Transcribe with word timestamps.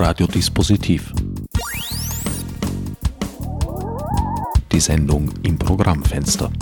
Radiodispositiv. 0.00 1.12
Die 4.70 4.78
Sendung 4.78 5.28
im 5.42 5.58
Programmfenster. 5.58 6.52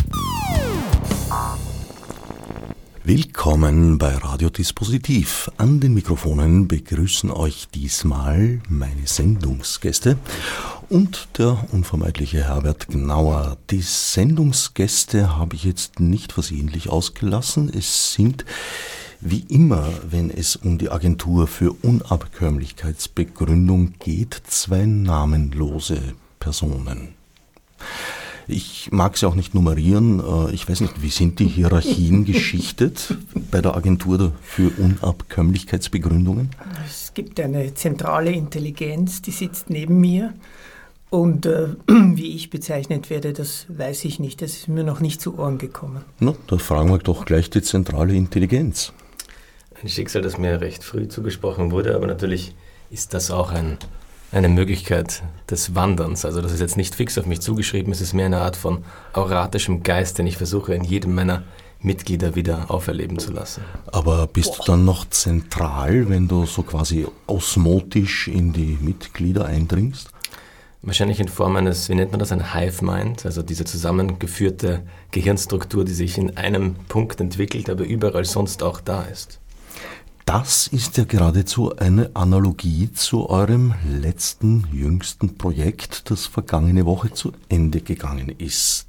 Willkommen 3.04 3.98
bei 3.98 4.16
Radiodispositiv. 4.16 5.50
An 5.58 5.80
den 5.80 5.92
Mikrofonen 5.92 6.66
begrüßen 6.66 7.30
euch 7.30 7.68
diesmal 7.74 8.60
meine 8.70 9.06
Sendungsgäste 9.06 10.16
und 10.88 11.28
der 11.36 11.62
unvermeidliche 11.72 12.44
Herbert 12.44 12.88
Gnauer. 12.88 13.58
Die 13.70 13.82
Sendungsgäste 13.82 15.36
habe 15.36 15.56
ich 15.56 15.64
jetzt 15.64 16.00
nicht 16.00 16.32
versehentlich 16.32 16.88
ausgelassen. 16.88 17.70
Es 17.72 18.14
sind 18.14 18.46
wie 19.30 19.44
immer, 19.48 19.88
wenn 20.08 20.30
es 20.30 20.56
um 20.56 20.78
die 20.78 20.90
Agentur 20.90 21.46
für 21.46 21.72
Unabkömmlichkeitsbegründung 21.82 23.92
geht, 23.98 24.40
zwei 24.46 24.86
namenlose 24.86 26.00
Personen. 26.38 27.08
Ich 28.48 28.90
mag 28.92 29.16
sie 29.16 29.26
auch 29.26 29.34
nicht 29.34 29.54
nummerieren. 29.54 30.20
Äh, 30.20 30.52
ich 30.52 30.68
weiß 30.68 30.80
nicht, 30.80 31.02
wie 31.02 31.08
sind 31.08 31.40
die 31.40 31.48
Hierarchien 31.48 32.24
geschichtet 32.24 33.16
bei 33.50 33.60
der 33.60 33.76
Agentur 33.76 34.32
für 34.40 34.70
Unabkömmlichkeitsbegründungen? 34.78 36.50
Es 36.86 37.12
gibt 37.12 37.40
eine 37.40 37.74
zentrale 37.74 38.30
Intelligenz, 38.30 39.20
die 39.22 39.32
sitzt 39.32 39.70
neben 39.70 40.00
mir. 40.00 40.32
Und 41.10 41.46
äh, 41.46 41.70
wie 41.88 42.36
ich 42.36 42.50
bezeichnet 42.50 43.10
werde, 43.10 43.32
das 43.32 43.66
weiß 43.68 44.04
ich 44.04 44.20
nicht. 44.20 44.42
Das 44.42 44.52
ist 44.52 44.68
mir 44.68 44.84
noch 44.84 45.00
nicht 45.00 45.20
zu 45.20 45.36
Ohren 45.38 45.58
gekommen. 45.58 46.04
Na, 46.20 46.34
da 46.46 46.58
fragen 46.58 46.90
wir 46.90 46.98
doch 46.98 47.24
gleich 47.24 47.50
die 47.50 47.62
zentrale 47.62 48.14
Intelligenz. 48.14 48.92
Ein 49.82 49.88
Schicksal, 49.88 50.22
das 50.22 50.38
mir 50.38 50.60
recht 50.60 50.82
früh 50.82 51.06
zugesprochen 51.06 51.70
wurde, 51.70 51.94
aber 51.94 52.06
natürlich 52.06 52.54
ist 52.90 53.12
das 53.12 53.30
auch 53.30 53.52
ein, 53.52 53.76
eine 54.32 54.48
Möglichkeit 54.48 55.22
des 55.50 55.74
Wanderns. 55.74 56.24
Also 56.24 56.40
das 56.40 56.52
ist 56.52 56.60
jetzt 56.60 56.76
nicht 56.76 56.94
fix 56.94 57.18
auf 57.18 57.26
mich 57.26 57.40
zugeschrieben, 57.40 57.92
es 57.92 58.00
ist 58.00 58.14
mehr 58.14 58.26
eine 58.26 58.40
Art 58.40 58.56
von 58.56 58.84
auratischem 59.12 59.82
Geist, 59.82 60.18
den 60.18 60.26
ich 60.26 60.38
versuche 60.38 60.74
in 60.74 60.82
jedem 60.82 61.14
meiner 61.14 61.42
Mitglieder 61.80 62.34
wieder 62.34 62.70
auferleben 62.70 63.18
zu 63.18 63.32
lassen. 63.32 63.62
Aber 63.92 64.26
bist 64.26 64.58
du 64.58 64.62
dann 64.64 64.84
noch 64.86 65.08
zentral, 65.10 66.08
wenn 66.08 66.26
du 66.26 66.46
so 66.46 66.62
quasi 66.62 67.06
osmotisch 67.26 68.28
in 68.28 68.52
die 68.54 68.78
Mitglieder 68.80 69.44
eindringst? 69.44 70.08
Wahrscheinlich 70.82 71.20
in 71.20 71.28
Form 71.28 71.56
eines, 71.56 71.88
wie 71.88 71.94
nennt 71.94 72.12
man 72.12 72.20
das, 72.20 72.32
ein 72.32 72.54
Hive 72.54 72.84
Mind, 72.84 73.26
also 73.26 73.42
diese 73.42 73.64
zusammengeführte 73.64 74.82
Gehirnstruktur, 75.10 75.84
die 75.84 75.92
sich 75.92 76.16
in 76.16 76.36
einem 76.36 76.76
Punkt 76.88 77.20
entwickelt, 77.20 77.68
aber 77.68 77.84
überall 77.84 78.24
sonst 78.24 78.62
auch 78.62 78.80
da 78.80 79.02
ist. 79.02 79.40
Das 80.26 80.66
ist 80.66 80.96
ja 80.96 81.04
geradezu 81.04 81.76
eine 81.76 82.10
Analogie 82.14 82.92
zu 82.92 83.30
eurem 83.30 83.74
letzten, 83.88 84.66
jüngsten 84.72 85.38
Projekt, 85.38 86.10
das 86.10 86.26
vergangene 86.26 86.84
Woche 86.84 87.12
zu 87.12 87.32
Ende 87.48 87.80
gegangen 87.80 88.30
ist. 88.30 88.88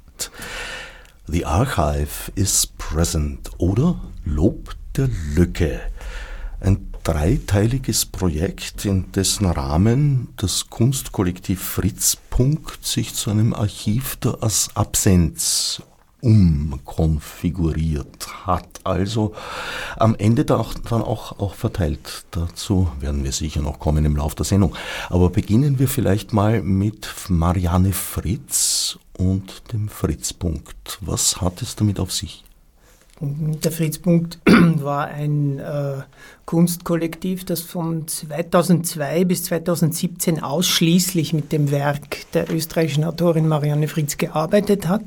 The 1.28 1.44
Archive 1.44 2.32
is 2.34 2.66
Present 2.66 3.52
oder 3.58 4.00
Lob 4.24 4.74
der 4.96 5.08
Lücke. 5.36 5.80
Ein 6.58 6.92
dreiteiliges 7.04 8.04
Projekt, 8.04 8.84
in 8.84 9.12
dessen 9.12 9.46
Rahmen 9.46 10.30
das 10.38 10.68
Kunstkollektiv 10.68 11.62
Fritzpunkt 11.62 12.84
sich 12.84 13.14
zu 13.14 13.30
einem 13.30 13.54
Archiv 13.54 14.16
der 14.16 14.38
Absenz 14.74 15.82
umkonfiguriert 16.20 18.46
hat. 18.46 18.66
Also 18.84 19.34
am 19.96 20.14
Ende 20.16 20.44
dann 20.44 20.60
auch, 20.60 21.38
auch 21.38 21.54
verteilt. 21.54 22.26
Dazu 22.32 22.88
werden 23.00 23.24
wir 23.24 23.32
sicher 23.32 23.62
noch 23.62 23.78
kommen 23.78 24.04
im 24.04 24.16
Laufe 24.16 24.36
der 24.36 24.44
Sendung. 24.44 24.74
Aber 25.08 25.30
beginnen 25.30 25.78
wir 25.78 25.88
vielleicht 25.88 26.32
mal 26.32 26.60
mit 26.62 27.08
Marianne 27.28 27.92
Fritz 27.92 28.98
und 29.16 29.72
dem 29.72 29.88
Fritzpunkt. 29.88 30.98
Was 31.00 31.40
hat 31.40 31.62
es 31.62 31.76
damit 31.76 32.00
auf 32.00 32.12
sich? 32.12 32.44
Der 33.20 33.72
Fritzpunkt 33.72 34.38
war 34.46 35.06
ein 35.06 35.58
äh, 35.58 36.02
Kunstkollektiv, 36.44 37.44
das 37.44 37.62
von 37.62 38.06
2002 38.06 39.24
bis 39.24 39.42
2017 39.44 40.40
ausschließlich 40.40 41.32
mit 41.32 41.50
dem 41.50 41.72
Werk 41.72 42.30
der 42.32 42.52
österreichischen 42.52 43.02
Autorin 43.02 43.48
Marianne 43.48 43.88
Fritz 43.88 44.18
gearbeitet 44.18 44.86
hat. 44.86 45.02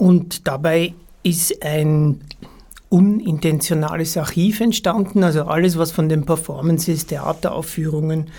Und 0.00 0.48
dabei 0.48 0.94
ist 1.22 1.62
ein 1.62 2.22
unintentionales 2.88 4.16
Archiv 4.16 4.62
entstanden, 4.62 5.22
also 5.22 5.42
alles, 5.42 5.76
was 5.76 5.92
von 5.92 6.08
den 6.08 6.24
Performances, 6.24 7.04
Theateraufführungen, 7.04 8.30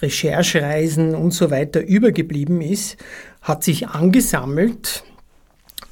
Recherchereisen 0.00 1.14
und 1.14 1.32
so 1.32 1.50
weiter 1.50 1.82
übergeblieben 1.82 2.62
ist, 2.62 2.96
hat 3.42 3.62
sich 3.62 3.88
angesammelt 3.88 5.04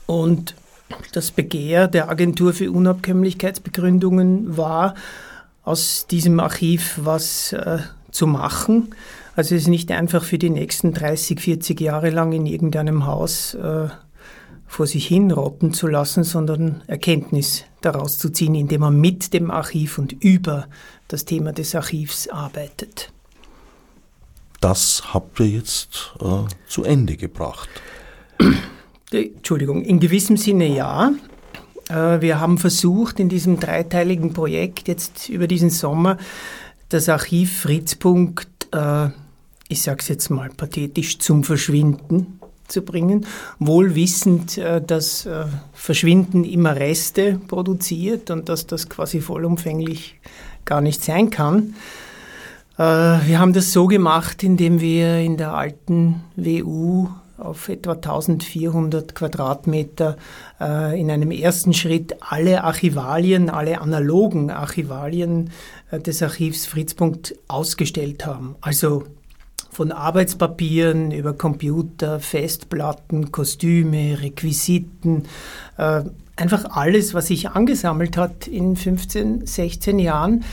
und 0.07 0.55
das 1.13 1.33
Begehr 1.33 1.87
der 1.87 2.09
Agentur 2.09 2.55
für 2.55 2.73
Unabkömmlichkeitsbegründungen 2.73 4.57
war, 4.57 4.95
aus 5.65 6.07
diesem 6.07 6.41
Archiv 6.41 6.99
was 7.03 7.53
äh, 7.53 7.81
zu 8.11 8.27
machen. 8.27 8.95
Also 9.37 9.55
es 9.55 9.63
ist 9.63 9.69
nicht 9.69 9.93
einfach 9.93 10.25
für 10.25 10.39
die 10.39 10.49
nächsten 10.49 10.95
30, 10.95 11.39
40 11.41 11.79
Jahre 11.79 12.09
lang 12.09 12.33
in 12.33 12.47
irgendeinem 12.47 13.05
Haus 13.05 13.53
äh, 13.53 13.89
vor 14.71 14.87
sich 14.87 15.09
hin 15.09 15.33
rotten 15.33 15.73
zu 15.73 15.89
lassen, 15.89 16.23
sondern 16.23 16.83
Erkenntnis 16.87 17.65
daraus 17.81 18.19
zu 18.19 18.31
ziehen, 18.31 18.55
indem 18.55 18.83
man 18.83 19.01
mit 19.01 19.35
dem 19.35 19.51
Archiv 19.51 19.99
und 19.99 20.13
über 20.23 20.69
das 21.09 21.25
Thema 21.25 21.53
des 21.53 21.75
Archivs 21.75 22.29
arbeitet. 22.29 23.13
Das 24.61 25.13
habt 25.13 25.41
ihr 25.41 25.49
jetzt 25.49 26.15
äh, 26.21 26.45
zu 26.69 26.85
Ende 26.85 27.17
gebracht. 27.17 27.69
Entschuldigung, 29.11 29.83
in 29.83 29.99
gewissem 29.99 30.37
Sinne 30.37 30.69
ja. 30.69 31.11
Äh, 31.89 32.21
wir 32.21 32.39
haben 32.39 32.57
versucht, 32.57 33.19
in 33.19 33.29
diesem 33.29 33.59
dreiteiligen 33.59 34.33
Projekt 34.33 34.87
jetzt 34.87 35.29
über 35.29 35.49
diesen 35.49 35.71
Sommer 35.71 36.17
das 36.91 37.09
Archiv 37.09 37.63
Fritzpunkt, 37.63 38.69
äh, 38.73 39.09
ich 39.67 39.83
sage 39.83 39.99
es 39.99 40.07
jetzt 40.07 40.31
mal 40.31 40.49
pathetisch, 40.51 41.19
zum 41.19 41.43
Verschwinden 41.43 42.40
zu 42.71 42.83
bringen, 42.83 43.27
wohl 43.59 43.95
wissend, 43.95 44.59
äh, 44.59 44.81
dass 44.81 45.27
äh, 45.27 45.45
Verschwinden 45.73 46.45
immer 46.45 46.77
Reste 46.77 47.41
produziert 47.49 48.31
und 48.31 48.49
dass 48.49 48.67
das 48.67 48.89
quasi 48.89 49.21
vollumfänglich 49.21 50.21
gar 50.65 50.81
nicht 50.81 51.03
sein 51.03 51.31
kann. 51.31 51.75
Äh, 52.79 52.83
wir 52.83 53.39
haben 53.39 53.53
das 53.53 53.73
so 53.73 53.87
gemacht, 53.87 54.43
indem 54.43 54.81
wir 54.81 55.19
in 55.19 55.37
der 55.37 55.55
alten 55.55 56.23
WU 56.37 57.09
auf 57.37 57.71
etwa 57.71 57.93
1400 57.93 59.15
Quadratmeter 59.15 60.19
in 60.59 61.11
einem 61.11 61.31
ersten 61.31 61.73
Schritt 61.73 62.17
alle 62.21 62.65
Archivalien, 62.65 63.49
alle 63.49 63.81
analogen 63.81 64.51
Archivalien 64.51 65.49
des 65.91 66.23
Archivs 66.23 66.67
Fritzpunkt 66.67 67.35
ausgestellt 67.49 68.27
haben. 68.27 68.57
Also 68.61 69.05
von 69.71 69.93
Arbeitspapieren 69.93 71.13
über 71.13 71.33
Computer, 71.33 72.21
Festplatten, 72.21 73.33
Kostüme, 73.33 74.21
Requisiten, 74.21 75.25
äh, 75.79 76.03
einfach 76.37 76.65
alles, 76.71 77.15
was 77.15 77.29
sich 77.29 77.51
angesammelt 77.51 78.17
hat 78.17 78.47
in 78.47 78.77
15, 78.77 79.47
16 79.47 79.99
Jahren. 79.99 80.45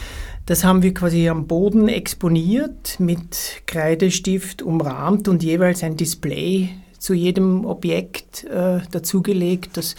Das 0.46 0.64
haben 0.64 0.82
wir 0.82 0.94
quasi 0.94 1.28
am 1.28 1.48
Boden 1.48 1.90
exponiert, 1.90 3.00
mit 3.00 3.64
Kreidestift 3.66 4.62
umrahmt 4.62 5.28
und 5.28 5.44
jeweils 5.44 5.84
ein 5.84 5.98
Display 5.98 6.70
zu 7.00 7.14
jedem 7.14 7.66
Objekt 7.66 8.46
äh, 8.46 8.80
dazugelegt, 8.92 9.78
das 9.78 9.96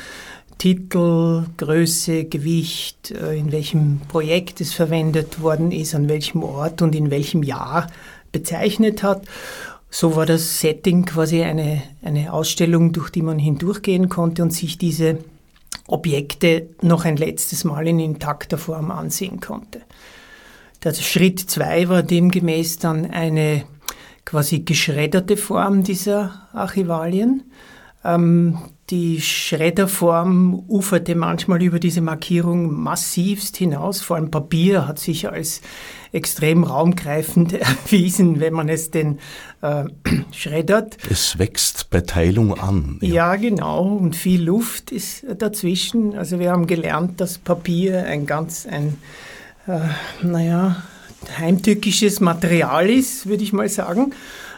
Titel, 0.58 1.44
Größe, 1.56 2.24
Gewicht, 2.24 3.12
äh, 3.12 3.38
in 3.38 3.52
welchem 3.52 4.00
Projekt 4.08 4.60
es 4.60 4.72
verwendet 4.72 5.40
worden 5.40 5.70
ist, 5.70 5.94
an 5.94 6.08
welchem 6.08 6.42
Ort 6.42 6.82
und 6.82 6.94
in 6.94 7.10
welchem 7.10 7.42
Jahr 7.42 7.86
bezeichnet 8.32 9.02
hat. 9.02 9.22
So 9.90 10.16
war 10.16 10.26
das 10.26 10.60
Setting 10.60 11.04
quasi 11.04 11.42
eine, 11.42 11.82
eine 12.02 12.32
Ausstellung, 12.32 12.92
durch 12.92 13.10
die 13.10 13.22
man 13.22 13.38
hindurchgehen 13.38 14.08
konnte 14.08 14.42
und 14.42 14.52
sich 14.52 14.76
diese 14.76 15.18
Objekte 15.86 16.68
noch 16.82 17.04
ein 17.04 17.16
letztes 17.16 17.64
Mal 17.64 17.88
in 17.88 17.98
intakter 17.98 18.58
Form 18.58 18.90
ansehen 18.90 19.40
konnte. 19.40 19.80
Der 20.84 20.94
Schritt 20.94 21.40
zwei 21.40 21.88
war 21.88 22.02
demgemäß 22.02 22.78
dann 22.78 23.10
eine 23.10 23.64
quasi 24.24 24.60
geschredderte 24.60 25.36
Form 25.36 25.82
dieser 25.82 26.48
Archivalien. 26.52 27.50
Ähm, 28.04 28.58
die 28.90 29.20
Schredderform 29.20 30.64
uferte 30.66 31.14
manchmal 31.14 31.62
über 31.62 31.78
diese 31.78 32.00
Markierung 32.00 32.72
massivst 32.72 33.56
hinaus. 33.56 34.00
Vor 34.00 34.16
allem 34.16 34.30
Papier 34.30 34.88
hat 34.88 34.98
sich 34.98 35.28
als 35.28 35.60
extrem 36.12 36.64
raumgreifend 36.64 37.52
erwiesen, 37.52 38.40
wenn 38.40 38.54
man 38.54 38.68
es 38.68 38.90
denn 38.90 39.18
äh, 39.60 39.84
schreddert. 40.32 40.96
Es 41.10 41.38
wächst 41.38 41.90
bei 41.90 42.00
Teilung 42.00 42.58
an. 42.58 42.98
Ja. 43.02 43.08
ja, 43.08 43.36
genau. 43.36 43.82
Und 43.82 44.16
viel 44.16 44.42
Luft 44.42 44.90
ist 44.90 45.26
dazwischen. 45.36 46.16
Also 46.16 46.38
wir 46.38 46.50
haben 46.50 46.66
gelernt, 46.66 47.20
dass 47.20 47.36
Papier 47.36 48.04
ein 48.04 48.24
ganz, 48.24 48.66
ein, 48.66 48.96
äh, 49.66 49.80
naja, 50.24 50.82
heimtückisches 51.36 52.20
Material 52.20 52.88
ist, 52.88 53.26
würde 53.26 53.42
ich 53.42 53.52
mal 53.52 53.68
sagen. 53.68 54.14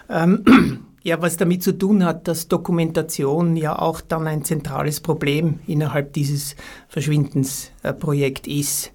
Ähm, 0.08 0.84
ja, 1.02 1.20
was 1.22 1.36
damit 1.36 1.62
zu 1.62 1.72
tun 1.72 2.04
hat, 2.04 2.28
dass 2.28 2.48
Dokumentation 2.48 3.56
ja 3.56 3.78
auch 3.78 4.00
dann 4.00 4.26
ein 4.26 4.44
zentrales 4.44 5.00
Problem 5.00 5.60
innerhalb 5.66 6.12
dieses 6.12 6.56
Verschwindensprojekt 6.88 8.46
ist. 8.46 8.92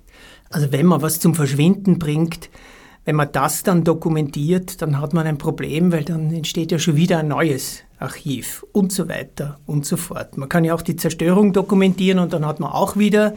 Also 0.49 0.71
wenn 0.71 0.85
man 0.85 1.01
was 1.01 1.19
zum 1.19 1.33
Verschwinden 1.33 1.97
bringt, 1.97 2.49
wenn 3.05 3.15
man 3.15 3.31
das 3.31 3.63
dann 3.63 3.83
dokumentiert, 3.83 4.81
dann 4.81 4.99
hat 4.99 5.13
man 5.13 5.27
ein 5.27 5.37
Problem, 5.37 5.91
weil 5.91 6.03
dann 6.03 6.31
entsteht 6.31 6.71
ja 6.71 6.79
schon 6.79 6.95
wieder 6.95 7.19
ein 7.19 7.27
neues 7.27 7.83
Archiv 7.99 8.65
und 8.71 8.91
so 8.91 9.07
weiter 9.07 9.59
und 9.65 9.85
so 9.85 9.95
fort. 9.95 10.37
Man 10.37 10.49
kann 10.49 10.63
ja 10.63 10.73
auch 10.73 10.81
die 10.81 10.95
Zerstörung 10.95 11.53
dokumentieren 11.53 12.19
und 12.19 12.33
dann 12.33 12.45
hat 12.45 12.59
man 12.59 12.71
auch 12.71 12.97
wieder 12.97 13.35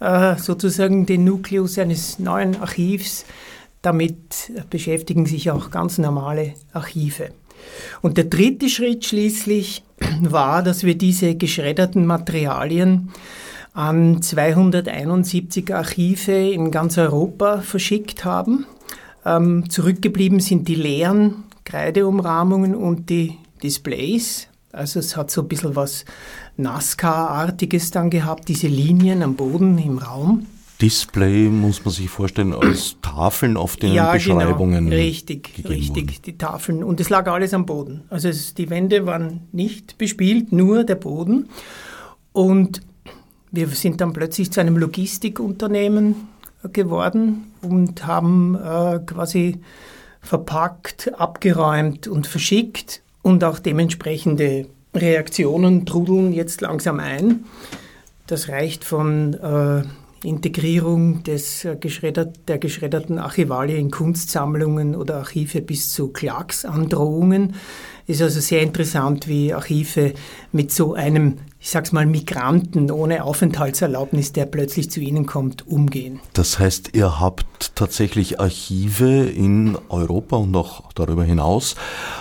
äh, 0.00 0.36
sozusagen 0.36 1.06
den 1.06 1.24
Nukleus 1.24 1.78
eines 1.78 2.18
neuen 2.18 2.60
Archivs. 2.60 3.24
Damit 3.82 4.52
beschäftigen 4.70 5.26
sich 5.26 5.50
auch 5.50 5.70
ganz 5.70 5.98
normale 5.98 6.54
Archive. 6.72 7.30
Und 8.00 8.16
der 8.16 8.24
dritte 8.24 8.68
Schritt 8.68 9.04
schließlich 9.04 9.82
war, 10.20 10.62
dass 10.62 10.84
wir 10.84 10.96
diese 10.96 11.34
geschredderten 11.34 12.06
Materialien 12.06 13.10
an 13.74 14.20
271 14.20 15.74
Archive 15.74 16.32
in 16.32 16.70
ganz 16.70 16.98
Europa 16.98 17.60
verschickt 17.60 18.24
haben. 18.24 18.66
Ähm, 19.24 19.70
zurückgeblieben 19.70 20.40
sind 20.40 20.68
die 20.68 20.74
leeren 20.74 21.44
Kreideumrahmungen 21.64 22.74
und 22.74 23.08
die 23.08 23.38
Displays. 23.62 24.48
Also 24.72 24.98
es 24.98 25.16
hat 25.16 25.30
so 25.30 25.42
ein 25.42 25.48
bisschen 25.48 25.76
was 25.76 26.04
NASCAR-artiges 26.56 27.90
dann 27.90 28.10
gehabt, 28.10 28.48
diese 28.48 28.68
Linien 28.68 29.22
am 29.22 29.36
Boden 29.36 29.78
im 29.78 29.98
Raum. 29.98 30.46
Display 30.82 31.48
muss 31.48 31.84
man 31.84 31.94
sich 31.94 32.10
vorstellen 32.10 32.52
als 32.52 32.96
Tafeln 33.02 33.56
auf 33.56 33.76
den 33.76 33.92
ja, 33.92 34.12
Beschreibungen. 34.12 34.86
Genau. 34.86 34.96
Richtig, 34.96 35.48
richtig, 35.68 36.06
wurden. 36.06 36.22
die 36.26 36.36
Tafeln. 36.36 36.82
Und 36.82 36.98
es 36.98 37.08
lag 37.08 37.28
alles 37.28 37.54
am 37.54 37.66
Boden. 37.66 38.02
Also 38.10 38.28
es, 38.28 38.54
die 38.54 38.68
Wände 38.68 39.06
waren 39.06 39.42
nicht 39.52 39.96
bespielt, 39.96 40.50
nur 40.50 40.82
der 40.82 40.96
Boden. 40.96 41.48
Und 42.32 42.80
wir 43.52 43.68
sind 43.68 44.00
dann 44.00 44.12
plötzlich 44.12 44.50
zu 44.50 44.60
einem 44.60 44.76
Logistikunternehmen 44.76 46.16
geworden 46.72 47.52
und 47.60 48.04
haben 48.04 48.56
äh, 48.56 48.98
quasi 49.06 49.60
verpackt, 50.20 51.12
abgeräumt 51.16 52.08
und 52.08 52.26
verschickt 52.26 53.02
und 53.22 53.44
auch 53.44 53.60
dementsprechende 53.60 54.66
Reaktionen 54.94 55.86
trudeln 55.86 56.32
jetzt 56.32 56.60
langsam 56.60 56.98
ein. 56.98 57.44
Das 58.26 58.48
reicht 58.48 58.84
von 58.84 59.34
äh, 59.34 59.82
Integrierung 60.24 61.22
des, 61.24 61.64
äh, 61.64 61.76
der 61.76 62.58
geschredderten 62.58 63.18
Archivalien 63.18 63.78
in 63.78 63.90
Kunstsammlungen 63.90 64.94
oder 64.94 65.16
Archive 65.16 65.62
bis 65.62 65.90
zu 65.90 66.08
Klagsandrohungen. 66.08 67.54
Ist 68.06 68.22
also 68.22 68.40
sehr 68.40 68.62
interessant, 68.62 69.28
wie 69.28 69.54
Archive 69.54 70.14
mit 70.50 70.72
so 70.72 70.94
einem, 70.94 71.36
ich 71.60 71.70
sag's 71.70 71.92
mal, 71.92 72.04
Migranten 72.04 72.90
ohne 72.90 73.24
Aufenthaltserlaubnis, 73.24 74.32
der 74.32 74.46
plötzlich 74.46 74.90
zu 74.90 75.00
ihnen 75.00 75.26
kommt, 75.26 75.66
umgehen. 75.68 76.20
Das 76.32 76.58
heißt, 76.58 76.90
ihr 76.94 77.20
habt 77.20 77.76
tatsächlich 77.76 78.40
Archive 78.40 79.26
in 79.26 79.78
Europa 79.88 80.36
und 80.36 80.54
auch 80.56 80.92
darüber 80.92 81.24
hinaus 81.24 81.76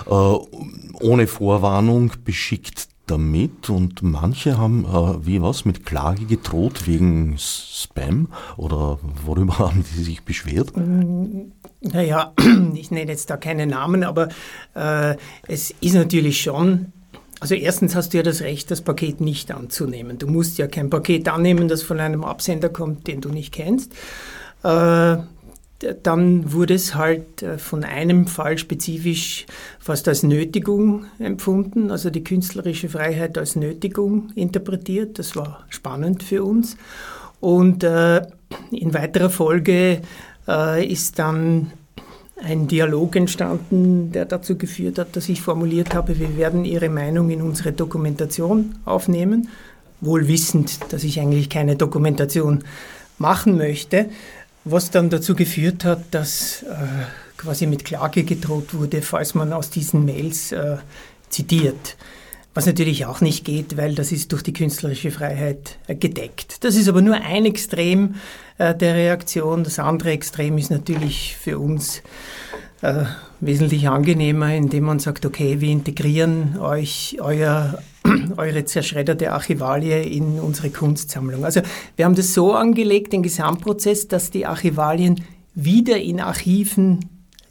äh, 0.06 0.12
ohne 0.12 1.26
Vorwarnung 1.26 2.12
beschickt 2.24 2.91
damit 3.12 3.70
und 3.70 4.02
manche 4.02 4.58
haben, 4.58 4.86
äh, 4.86 5.26
wie 5.26 5.42
was, 5.42 5.66
mit 5.66 5.86
Klage 5.86 6.26
gedroht 6.26 6.88
wegen 6.88 7.36
Spam 7.38 8.30
oder 8.58 9.00
worüber 9.26 9.60
haben 9.60 9.84
die 9.96 10.04
sich 10.04 10.24
beschwert? 10.24 10.76
Mm, 10.76 11.52
naja, 11.82 12.34
ich 12.74 12.92
nenne 12.92 13.12
jetzt 13.12 13.30
da 13.30 13.38
keine 13.38 13.68
Namen, 13.68 14.04
aber 14.04 14.30
äh, 14.76 15.16
es 15.48 15.74
ist 15.82 15.94
natürlich 15.94 16.42
schon 16.42 16.94
also 17.42 17.56
erstens 17.56 17.96
hast 17.96 18.14
du 18.14 18.18
ja 18.18 18.24
das 18.24 18.42
Recht, 18.42 18.70
das 18.70 18.82
Paket 18.82 19.20
nicht 19.20 19.52
anzunehmen. 19.52 20.20
Du 20.20 20.28
musst 20.28 20.60
ja 20.60 20.68
kein 20.68 20.92
Paket 20.92 21.28
annehmen, 21.28 21.68
das 21.68 21.82
von 21.82 22.00
einem 22.00 22.24
Absender 22.24 22.70
kommt, 22.70 23.08
den 23.08 23.20
du 23.20 23.30
nicht 23.30 23.52
kennst. 23.52 23.94
Äh, 24.64 25.18
dann 26.04 26.52
wurde 26.54 26.74
es 26.74 26.96
halt 26.96 27.42
äh, 27.42 27.58
von 27.58 27.84
einem 27.84 28.28
Fall 28.28 28.58
spezifisch 28.58 29.46
fast 29.80 30.08
als 30.08 30.24
Nötigung 30.24 31.06
empfunden, 31.20 31.92
also 31.92 32.10
die 32.10 32.24
künstlerische 32.24 32.90
Freiheit 32.90 33.38
als 33.38 33.56
Nötigung 33.56 34.30
interpretiert. 34.36 35.20
Das 35.20 35.36
war 35.36 35.66
spannend 35.70 36.24
für 36.24 36.44
uns. 36.44 36.78
Und 37.40 37.84
äh, 37.84 38.22
in 38.72 38.94
weiterer 38.94 39.30
Folge 39.30 40.02
äh, 40.48 40.86
ist 40.86 41.20
dann 41.20 41.72
ein 42.44 42.68
Dialog 42.68 43.16
entstanden, 43.16 44.12
der 44.12 44.26
dazu 44.26 44.58
geführt 44.58 44.98
hat, 44.98 45.16
dass 45.16 45.30
ich 45.30 45.42
formuliert 45.42 45.94
habe, 45.94 46.20
wir 46.20 46.38
werden 46.38 46.66
Ihre 46.66 46.90
Meinung 46.90 47.30
in 47.30 47.42
unsere 47.42 47.72
Dokumentation 47.72 48.76
aufnehmen, 48.86 49.50
wohl 50.02 50.28
wissend, 50.28 50.80
dass 50.92 51.04
ich 51.04 51.20
eigentlich 51.20 51.50
keine 51.50 51.76
Dokumentation 51.76 52.64
machen 53.20 53.58
möchte. 53.58 54.08
Was 54.64 54.92
dann 54.92 55.10
dazu 55.10 55.36
geführt 55.36 55.86
hat, 55.86 56.04
dass 56.12 56.64
äh, 56.64 56.76
quasi 57.38 57.66
mit 57.66 57.84
Klage 57.84 58.24
gedroht 58.24 58.74
wurde, 58.74 59.02
falls 59.02 59.34
man 59.34 59.54
aus 59.54 59.72
diesen 59.72 60.06
Mails 60.06 60.52
äh, 60.52 60.78
zitiert. 61.30 61.98
Was 62.54 62.66
natürlich 62.66 63.06
auch 63.06 63.22
nicht 63.22 63.46
geht, 63.46 63.78
weil 63.78 63.96
das 63.96 64.12
ist 64.12 64.34
durch 64.34 64.44
die 64.44 64.54
künstlerische 64.54 65.10
Freiheit 65.10 65.80
äh, 65.88 65.96
gedeckt. 65.96 66.64
Das 66.64 66.76
ist 66.76 66.90
aber 66.90 67.02
nur 67.02 67.16
ein 67.16 67.46
Extrem 67.46 68.16
äh, 68.58 68.76
der 68.76 68.94
Reaktion. 68.94 69.64
Das 69.64 69.80
andere 69.80 70.12
Extrem 70.12 70.58
ist 70.58 70.70
natürlich 70.70 71.36
für 71.38 71.58
uns 71.58 72.04
äh, 72.82 73.06
wesentlich 73.40 73.88
angenehmer, 73.88 74.54
indem 74.54 74.86
man 74.86 75.00
sagt, 75.00 75.26
okay, 75.26 75.62
wir 75.62 75.70
integrieren 75.70 76.58
euch, 76.60 77.18
euer 77.22 77.80
eure 78.38 78.66
zerschredderte 78.66 79.32
Archivalie 79.32 80.02
in 80.04 80.40
unsere 80.40 80.70
Kunstsammlung. 80.70 81.46
Also 81.46 81.62
wir 81.96 82.06
haben 82.06 82.16
das 82.16 82.34
so 82.34 82.54
angelegt, 82.54 83.14
den 83.14 83.24
Gesamtprozess, 83.24 84.08
dass 84.08 84.32
die 84.32 84.46
Archivalien 84.46 85.24
wieder 85.54 86.00
in 86.00 86.20
Archiven 86.20 87.00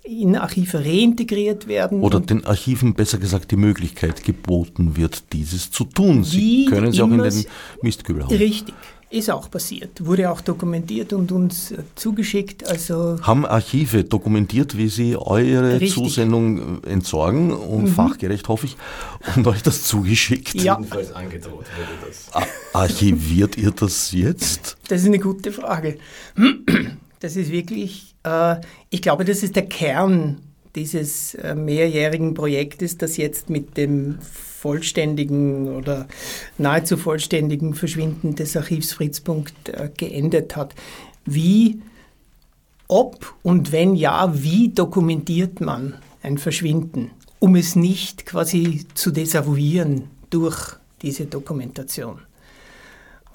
in 0.03 0.35
Archive 0.35 0.85
reintegriert 0.85 1.69
werden. 1.69 2.01
Oder 2.01 2.19
den 2.21 2.45
Archiven 2.45 2.95
besser 2.95 3.19
gesagt 3.19 3.53
die 3.53 3.57
Möglichkeit 3.57 4.25
geboten 4.25 4.97
wird, 4.97 5.33
dieses 5.33 5.71
zu 5.71 5.85
tun. 5.85 6.25
Sie 6.25 6.67
können 6.69 6.91
sie 6.91 7.03
auch 7.03 7.11
in 7.11 7.23
den 7.23 7.45
Mistkübel 7.83 8.25
hauen. 8.25 8.37
Richtig. 8.37 8.75
Ist 9.13 9.29
auch 9.29 9.51
passiert, 9.51 10.05
wurde 10.05 10.31
auch 10.31 10.41
dokumentiert 10.41 11.13
und 11.13 11.33
uns 11.33 11.73
äh, 11.73 11.79
zugeschickt. 11.97 12.69
Also 12.69 13.19
Haben 13.23 13.45
Archive 13.45 14.05
dokumentiert, 14.05 14.77
wie 14.77 14.89
sie 14.89 15.17
eure 15.17 15.81
richtig. 15.81 15.95
Zusendung 15.95 16.81
äh, 16.85 16.91
entsorgen 16.91 17.53
und 17.53 17.83
mhm. 17.83 17.89
fachgerecht 17.89 18.47
hoffe 18.47 18.67
ich 18.67 18.77
und 19.35 19.45
euch 19.49 19.65
das 19.65 19.83
zugeschickt? 19.83 20.55
Ja. 20.55 20.77
Jedenfalls 20.79 21.13
angedroht 21.13 21.65
wurde 21.77 22.07
das. 22.07 22.31
Archiviert 22.73 23.59
ihr 23.59 23.73
das 23.73 24.13
jetzt? 24.13 24.77
Das 24.87 25.01
ist 25.01 25.09
eine 25.09 25.19
gute 25.19 25.53
Frage. 25.53 25.99
Das 27.23 27.37
ist 27.37 27.53
wirklich, 27.53 28.15
äh, 28.23 28.57
ich 28.89 29.03
glaube, 29.03 29.27
das 29.27 29.43
ist 29.43 29.55
der 29.55 29.67
Kern 29.67 30.39
dieses 30.77 31.35
äh, 31.35 31.55
mehrjährigen 31.55 32.35
Projektes, 32.35 32.99
das 32.99 33.17
jetzt 33.17 33.51
mit 33.51 33.77
dem 33.77 34.19
vollständigen 34.21 35.69
oder 35.69 36.07
nahezu 36.59 36.97
vollständigen 36.97 37.75
Verschwinden 37.75 38.35
des 38.35 38.57
Archivs 38.57 38.93
Fritzpunkt 38.93 39.69
äh, 39.71 39.91
geendet 39.97 40.57
hat. 40.57 40.75
Wie, 41.25 41.81
ob 42.89 43.35
und 43.43 43.73
wenn 43.73 43.95
ja, 43.95 44.33
wie 44.43 44.69
dokumentiert 44.69 45.61
man 45.61 45.95
ein 46.23 46.39
Verschwinden, 46.39 47.11
um 47.39 47.57
es 47.57 47.77
nicht 47.77 48.27
quasi 48.27 48.87
zu 48.95 49.11
desavouieren 49.11 50.11
durch 50.29 50.77
diese 51.03 51.27
Dokumentation? 51.27 52.21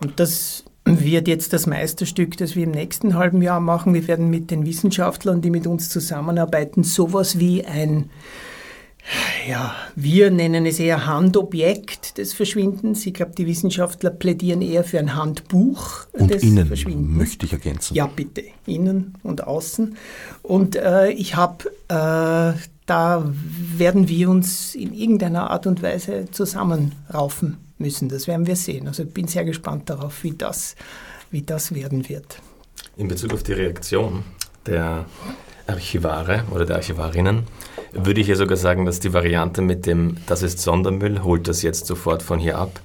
Und 0.01 0.19
das 0.19 0.65
wird 0.85 1.27
jetzt 1.27 1.51
das 1.51 1.65
Meisterstück, 1.65 2.37
das 2.37 2.55
wir 2.55 2.63
im 2.63 2.71
nächsten 2.71 3.15
halben 3.15 3.41
Jahr 3.41 3.59
machen. 3.59 3.93
Wir 3.93 4.07
werden 4.07 4.29
mit 4.29 4.51
den 4.51 4.65
Wissenschaftlern, 4.65 5.41
die 5.41 5.49
mit 5.49 5.67
uns 5.67 5.89
zusammenarbeiten, 5.89 6.83
sowas 6.83 7.39
wie 7.39 7.65
ein 7.65 8.09
ja, 9.47 9.75
wir 9.95 10.31
nennen 10.31 10.65
es 10.65 10.79
eher 10.79 11.05
Handobjekt 11.05 12.17
des 12.17 12.33
Verschwindens. 12.33 13.05
Ich 13.05 13.13
glaube, 13.13 13.33
die 13.37 13.45
Wissenschaftler 13.45 14.09
plädieren 14.09 14.63
eher 14.63 14.83
für 14.83 14.97
ein 14.97 15.15
Handbuch 15.15 16.07
und 16.13 16.33
des 16.33 16.41
innen 16.41 16.65
Verschwindens. 16.65 17.15
möchte 17.15 17.45
ich 17.45 17.53
ergänzen. 17.53 17.93
Ja, 17.93 18.07
bitte, 18.07 18.43
innen 18.65 19.13
und 19.21 19.45
außen. 19.45 19.95
Und 20.41 20.75
äh, 20.75 21.09
ich 21.11 21.35
habe, 21.35 21.65
äh, 21.87 22.59
da 22.87 23.31
werden 23.77 24.09
wir 24.09 24.29
uns 24.29 24.73
in 24.73 24.91
irgendeiner 24.93 25.51
Art 25.51 25.67
und 25.67 25.83
Weise 25.83 26.25
zusammenraufen 26.31 27.57
müssen. 27.77 28.09
Das 28.09 28.27
werden 28.27 28.47
wir 28.47 28.55
sehen. 28.55 28.87
Also 28.87 29.03
ich 29.03 29.09
bin 29.09 29.27
sehr 29.27 29.45
gespannt 29.45 29.89
darauf, 29.89 30.23
wie 30.23 30.31
das, 30.31 30.75
wie 31.31 31.41
das 31.41 31.73
werden 31.73 32.07
wird. 32.09 32.39
In 32.97 33.07
Bezug 33.07 33.33
auf 33.33 33.43
die 33.43 33.53
Reaktion 33.53 34.23
der 34.65 35.05
Archivare 35.67 36.43
oder 36.51 36.65
der 36.65 36.77
Archivarinnen 36.77 37.43
würde 37.93 38.21
ich 38.21 38.27
ja 38.27 38.35
sogar 38.35 38.57
sagen, 38.57 38.85
dass 38.85 38.99
die 38.99 39.13
Variante 39.13 39.61
mit 39.61 39.85
dem 39.85 40.17
Das 40.27 40.43
ist 40.43 40.59
Sondermüll, 40.59 41.23
holt 41.23 41.47
das 41.47 41.61
jetzt 41.61 41.87
sofort 41.87 42.23
von 42.23 42.39
hier 42.39 42.57
ab, 42.57 42.79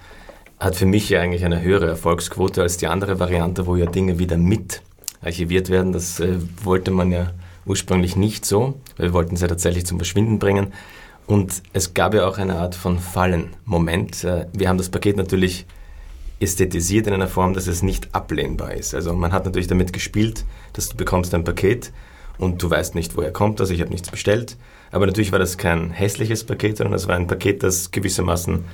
hat 0.58 0.76
für 0.76 0.86
mich 0.86 1.08
ja 1.08 1.20
eigentlich 1.20 1.44
eine 1.44 1.62
höhere 1.62 1.88
Erfolgsquote 1.88 2.62
als 2.62 2.76
die 2.76 2.86
andere 2.86 3.18
Variante, 3.18 3.66
wo 3.66 3.76
ja 3.76 3.86
Dinge 3.86 4.18
wieder 4.18 4.36
mit 4.36 4.82
archiviert 5.22 5.68
werden. 5.68 5.92
Das 5.92 6.20
äh, 6.20 6.36
wollte 6.62 6.90
man 6.90 7.10
ja 7.10 7.32
ursprünglich 7.66 8.16
nicht 8.16 8.44
so, 8.46 8.80
weil 8.96 9.08
wir 9.08 9.12
wollten 9.12 9.34
es 9.34 9.42
ja 9.42 9.48
tatsächlich 9.48 9.84
zum 9.86 9.98
Verschwinden 9.98 10.38
bringen. 10.38 10.72
Und 11.30 11.62
es 11.72 11.94
gab 11.94 12.12
ja 12.12 12.26
auch 12.26 12.38
eine 12.38 12.56
Art 12.56 12.74
von 12.74 12.98
Fallen-Moment. 12.98 14.24
Äh, 14.24 14.46
wir 14.52 14.68
haben 14.68 14.78
das 14.78 14.88
Paket 14.88 15.16
natürlich 15.16 15.64
ästhetisiert 16.40 17.06
in 17.06 17.12
einer 17.12 17.28
Form, 17.28 17.54
dass 17.54 17.68
es 17.68 17.84
nicht 17.84 18.12
ablehnbar 18.12 18.74
ist. 18.74 18.96
Also 18.96 19.12
man 19.12 19.32
hat 19.32 19.44
natürlich 19.44 19.68
damit 19.68 19.92
gespielt, 19.92 20.44
dass 20.72 20.88
du 20.88 20.96
bekommst 20.96 21.32
ein 21.32 21.44
Paket 21.44 21.92
und 22.38 22.60
du 22.60 22.68
weißt 22.68 22.96
nicht, 22.96 23.16
woher 23.16 23.32
kommt 23.32 23.60
das, 23.60 23.70
ich 23.70 23.80
habe 23.80 23.92
nichts 23.92 24.10
bestellt. 24.10 24.56
Aber 24.90 25.06
natürlich 25.06 25.30
war 25.30 25.38
das 25.38 25.56
kein 25.56 25.92
hässliches 25.92 26.42
Paket, 26.42 26.78
sondern 26.78 26.94
das 26.94 27.06
war 27.06 27.14
ein 27.14 27.28
Paket, 27.28 27.62
das 27.62 27.92
gewissermaßen 27.92 28.64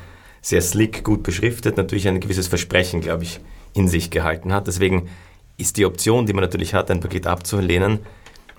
sehr 0.40 0.62
slick, 0.62 1.04
gut 1.04 1.25
beschriftet, 1.25 1.76
natürlich 1.76 2.08
ein 2.08 2.20
gewisses 2.20 2.48
Versprechen, 2.48 3.02
glaube 3.02 3.25
ich, 3.25 3.38
in 3.75 3.86
sich 3.86 4.10
gehalten 4.10 4.54
hat. 4.54 4.66
Deswegen 4.66 5.10
ist 5.58 5.76
die 5.76 5.84
Option, 5.84 6.25
die 6.25 6.32
man 6.32 6.44
natürlich 6.44 6.72
hat, 6.72 6.90
ein 6.90 7.00
Paket 7.00 7.26
abzulehnen, 7.26 7.98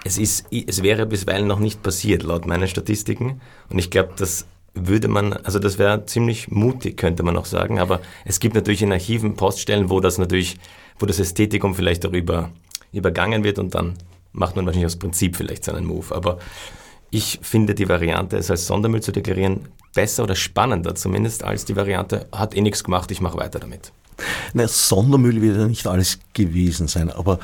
es, 0.04 0.18
ist, 0.18 0.46
es 0.52 0.84
wäre 0.84 1.06
bisweilen 1.06 1.48
noch 1.48 1.60
nicht 1.60 1.84
passiert, 1.84 2.24
laut 2.24 2.46
meinen 2.46 2.68
Statistiken. 2.68 3.42
Und 3.70 3.80
ich 3.80 3.90
glaube, 3.90 4.14
das 4.18 4.46
würde 4.74 5.08
man, 5.08 5.34
also 5.34 5.60
das 5.60 5.78
wäre 5.78 6.06
ziemlich 6.06 6.50
mutig, 6.50 6.98
könnte 6.98 7.24
man 7.24 7.38
auch 7.38 7.46
sagen. 7.46 7.80
Aber 7.80 8.02
es 8.26 8.40
gibt 8.40 8.56
natürlich 8.56 8.82
in 8.82 8.92
Archiven 8.92 9.36
Poststellen, 9.36 9.90
wo 9.90 10.00
das 10.00 10.18
natürlich, 10.18 10.58
wo 11.00 11.06
das 11.06 11.20
Ästhetikum 11.20 11.76
vielleicht 11.76 12.04
darüber 12.04 12.52
übergangen 12.94 13.44
wird 13.44 13.60
und 13.60 13.76
dann 13.76 13.98
macht 14.34 14.56
man 14.56 14.66
wahrscheinlich 14.66 14.86
aus 14.86 14.98
Prinzip 14.98 15.36
vielleicht 15.36 15.64
seinen 15.64 15.86
Move. 15.86 16.14
Aber 16.16 16.38
ich 17.10 17.40
finde 17.42 17.74
die 17.74 17.90
Variante, 17.90 18.38
es 18.38 18.52
als 18.52 18.68
Sondermüll 18.68 19.02
zu 19.02 19.12
deklarieren, 19.12 19.68
besser 19.94 20.24
oder 20.24 20.36
spannender 20.36 20.96
zumindest 20.96 21.44
als 21.44 21.66
die 21.66 21.76
Variante, 21.76 22.28
hat 22.32 22.56
eh 22.56 22.62
nichts 22.62 22.84
gemacht, 22.84 23.10
ich 23.12 23.22
mache 23.22 23.38
weiter 23.38 23.60
damit. 23.60 23.92
Na, 24.54 24.68
Sondermüll 24.68 25.42
wird 25.42 25.58
ja 25.58 25.68
nicht 25.68 25.88
alles 25.88 26.20
gewesen 26.34 26.88
sein, 26.88 27.12
aber 27.12 27.40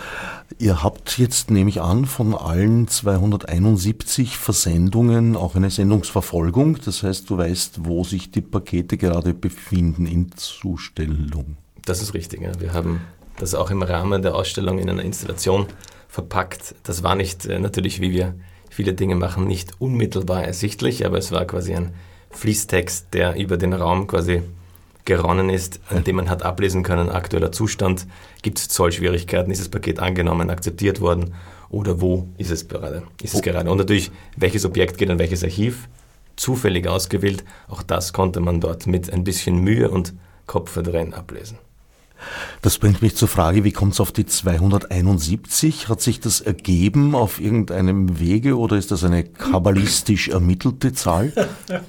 ihr 0.58 0.84
habt 0.84 1.18
jetzt, 1.18 1.52
nehme 1.52 1.70
ich 1.70 1.82
an, 1.82 2.06
von 2.06 2.34
allen 2.34 2.88
271 2.88 4.38
Versendungen 4.38 5.36
auch 5.36 5.56
eine 5.56 5.70
Sendungsverfolgung. 5.70 6.80
Das 6.84 7.04
heißt, 7.04 7.30
du 7.30 7.38
weißt, 7.38 7.86
wo 7.86 8.04
sich 8.04 8.32
die 8.32 8.42
Pakete 8.42 8.98
gerade 8.98 9.34
befinden 9.34 10.06
in 10.06 10.32
Zustellung. 10.36 11.58
Das 11.86 12.02
ist 12.02 12.14
richtig. 12.14 12.42
Ja. 12.42 12.52
Wir 12.60 12.74
haben 12.74 13.02
das 13.38 13.56
auch 13.56 13.72
im 13.72 13.82
Rahmen 13.82 14.22
der 14.22 14.36
Ausstellung 14.36 14.80
in 14.80 14.90
einer 14.90 15.04
Installation 15.04 15.68
verpackt. 16.08 16.76
Das 16.84 17.04
war 17.04 17.16
nicht 17.16 17.46
äh, 17.46 17.60
natürlich, 17.60 18.00
wie 18.02 18.12
wir 18.12 18.36
viele 18.70 18.94
Dinge 18.94 19.16
machen, 19.16 19.46
nicht 19.46 19.80
unmittelbar 19.80 20.44
ersichtlich, 20.44 21.06
aber 21.06 21.18
es 21.18 21.32
war 21.32 21.46
quasi 21.46 21.76
ein 21.76 21.94
Fließtext, 22.32 23.14
der 23.14 23.36
über 23.36 23.58
den 23.58 23.74
Raum 23.74 24.08
quasi 24.08 24.42
geronnen 25.06 25.50
ist, 25.50 25.80
an 25.90 26.04
dem 26.04 26.18
man 26.18 26.30
hat 26.30 26.44
ablesen 26.44 26.84
können, 26.84 27.10
aktueller 27.10 27.52
Zustand, 27.52 28.08
gibt 28.42 28.60
es 28.60 28.70
Zollschwierigkeiten, 28.70 29.52
ist 29.52 29.62
das 29.62 29.70
Paket 29.70 30.00
angenommen, 30.00 30.50
akzeptiert 30.50 31.02
worden 31.02 31.34
oder 31.70 32.02
wo 32.02 32.28
ist 32.38 32.52
es 32.52 32.68
gerade? 32.68 33.04
Ist 33.22 33.34
es 33.34 33.42
gerade? 33.42 33.70
Und 33.70 33.78
natürlich, 33.78 34.12
welches 34.38 34.66
Objekt 34.66 34.98
geht 34.98 35.10
an 35.10 35.20
welches 35.20 35.44
Archiv? 35.44 35.90
Zufällig 36.36 36.88
ausgewählt, 36.88 37.44
auch 37.68 37.84
das 37.84 38.14
konnte 38.14 38.40
man 38.40 38.60
dort 38.60 38.88
mit 38.88 39.12
ein 39.12 39.24
bisschen 39.24 39.58
Mühe 39.58 39.90
und 39.90 40.14
Kopfverdrehen 40.48 41.14
ablesen. 41.14 41.58
Das 42.62 42.78
bringt 42.78 43.02
mich 43.02 43.16
zur 43.16 43.28
Frage, 43.28 43.64
wie 43.64 43.72
kommt 43.72 43.94
es 43.94 44.00
auf 44.00 44.12
die 44.12 44.26
271? 44.26 45.90
Hat 45.90 46.02
sich 46.02 46.20
das 46.20 46.42
ergeben 46.42 47.16
auf 47.16 47.42
irgendeinem 47.42 48.20
Wege 48.20 48.58
oder 48.58 48.78
ist 48.78 48.92
das 48.92 49.04
eine 49.04 49.24
kabbalistisch 49.24 50.30
ermittelte 50.30 50.94
Zahl? 50.94 51.34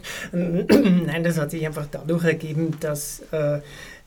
Nein, 0.33 1.23
das 1.25 1.39
hat 1.39 1.53
sich 1.53 1.65
einfach 1.67 1.87
dadurch 1.91 2.25
ergeben, 2.25 2.77
dass 2.81 3.21
äh, 3.31 3.61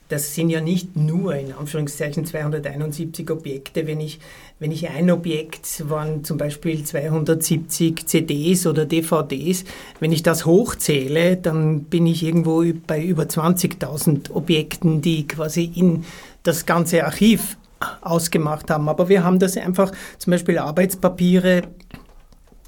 das 0.09 0.35
sind 0.35 0.49
ja 0.49 0.61
nicht 0.61 0.95
nur 0.95 1.35
in 1.35 1.51
Anführungszeichen 1.51 2.25
271 2.25 3.29
Objekte. 3.29 3.87
Wenn 3.87 3.99
ich, 3.99 4.19
wenn 4.59 4.71
ich 4.71 4.89
ein 4.89 5.11
Objekt 5.11 5.89
waren 5.89 6.23
zum 6.23 6.37
Beispiel 6.37 6.83
270 6.83 8.07
CDs 8.07 8.65
oder 8.65 8.85
DVDs, 8.85 9.65
wenn 9.99 10.11
ich 10.11 10.23
das 10.23 10.45
hochzähle, 10.45 11.37
dann 11.37 11.83
bin 11.83 12.07
ich 12.07 12.23
irgendwo 12.23 12.63
bei 12.87 13.03
über 13.03 13.23
20.000 13.23 14.31
Objekten, 14.31 15.01
die 15.01 15.27
quasi 15.27 15.71
in 15.75 16.05
das 16.43 16.65
ganze 16.65 17.05
Archiv 17.05 17.57
ausgemacht 18.01 18.71
haben. 18.71 18.89
Aber 18.89 19.09
wir 19.09 19.23
haben 19.23 19.37
das 19.37 19.57
einfach 19.57 19.91
zum 20.17 20.31
Beispiel 20.31 20.57
Arbeitspapiere 20.57 21.63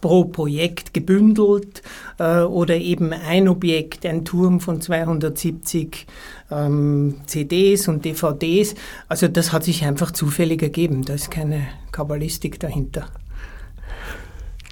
pro 0.01 0.25
Projekt 0.25 0.93
gebündelt 0.93 1.81
äh, 2.17 2.41
oder 2.41 2.75
eben 2.75 3.13
ein 3.13 3.47
Objekt, 3.47 4.05
ein 4.05 4.25
Turm 4.25 4.59
von 4.59 4.81
270 4.81 6.07
ähm, 6.51 7.15
CDs 7.25 7.87
und 7.87 8.05
DVDs. 8.05 8.75
Also 9.07 9.27
das 9.27 9.51
hat 9.51 9.63
sich 9.63 9.85
einfach 9.85 10.11
zufällig 10.11 10.61
ergeben. 10.61 11.03
Da 11.03 11.13
ist 11.13 11.31
keine 11.31 11.67
Kabbalistik 11.91 12.59
dahinter. 12.59 13.07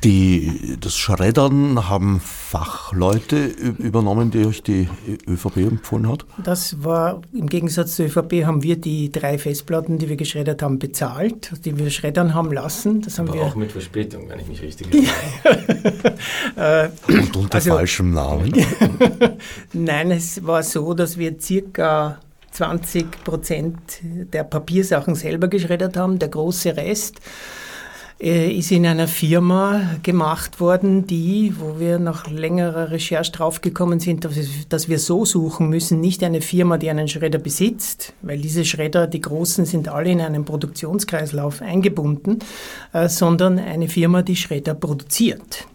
Die, 0.04 0.78
das 0.80 0.96
Schreddern 0.96 1.90
haben 1.90 2.22
Fachleute 2.22 3.46
übernommen, 3.46 4.30
die 4.30 4.46
euch 4.46 4.62
die 4.62 4.88
ÖVP 5.28 5.58
empfohlen 5.58 6.08
hat? 6.08 6.26
Das 6.44 6.84
war, 6.84 7.22
im 7.34 7.48
Gegensatz 7.48 7.96
zur 7.96 8.06
ÖVP 8.06 8.46
haben 8.46 8.62
wir 8.62 8.76
die 8.76 9.12
drei 9.12 9.40
Festplatten, 9.40 9.98
die 9.98 10.08
wir 10.08 10.16
geschreddert 10.16 10.62
haben, 10.62 10.78
bezahlt, 10.78 11.52
die 11.66 11.80
wir 11.80 11.90
schreddern 11.90 12.36
haben 12.36 12.52
lassen. 12.52 13.02
Das 13.02 13.18
haben 13.18 13.30
Aber 13.30 13.40
wir 13.40 13.46
auch 13.46 13.56
mit 13.56 13.72
Verspätung, 13.72 14.30
wenn 14.30 14.40
ich 14.40 14.48
mich 14.48 14.62
richtig 14.62 14.88
erinnere. 14.94 16.14
Äh, 16.56 16.90
Und 17.08 17.36
unter 17.36 17.56
also, 17.56 17.72
falschem 17.72 18.12
Namen? 18.14 18.52
Nein, 19.74 20.12
es 20.12 20.46
war 20.46 20.64
so, 20.64 20.94
dass 20.94 21.18
wir 21.18 21.40
circa 21.40 22.20
20 22.52 23.24
Prozent 23.24 23.78
der 24.02 24.44
Papiersachen 24.44 25.16
selber 25.16 25.48
geschreddert 25.48 25.98
haben, 25.98 26.18
der 26.18 26.30
große 26.30 26.76
Rest 26.76 27.22
ist 28.20 28.72
in 28.72 28.86
einer 28.88 29.08
Firma 29.08 29.96
gemacht 30.02 30.60
worden, 30.60 31.06
die, 31.06 31.54
wo 31.60 31.80
wir 31.80 32.00
nach 32.00 32.28
längerer 32.28 32.90
Recherche 32.90 33.32
draufgekommen 33.32 34.00
sind, 34.00 34.26
dass, 34.26 34.36
dass 34.70 34.90
wir 34.90 34.98
so 34.98 35.24
suchen 35.24 35.70
müssen, 35.70 36.02
nicht 36.02 36.24
eine 36.24 36.42
Firma, 36.42 36.80
die 36.80 36.90
einen 36.90 37.08
Schredder 37.08 37.38
besitzt, 37.38 38.14
weil 38.24 38.40
diese 38.40 38.66
Schredder, 38.66 39.06
die 39.06 39.22
großen, 39.22 39.66
sind 39.66 39.88
alle 39.88 40.10
in 40.10 40.22
einen 40.22 40.46
Produktionskreislauf 40.46 41.62
eingebunden, 41.62 42.40
äh, 42.94 43.08
sondern 43.08 43.60
eine 43.60 43.88
Firma, 43.88 44.24
die 44.24 44.36
Schredder 44.36 44.74
produziert. 44.74 45.68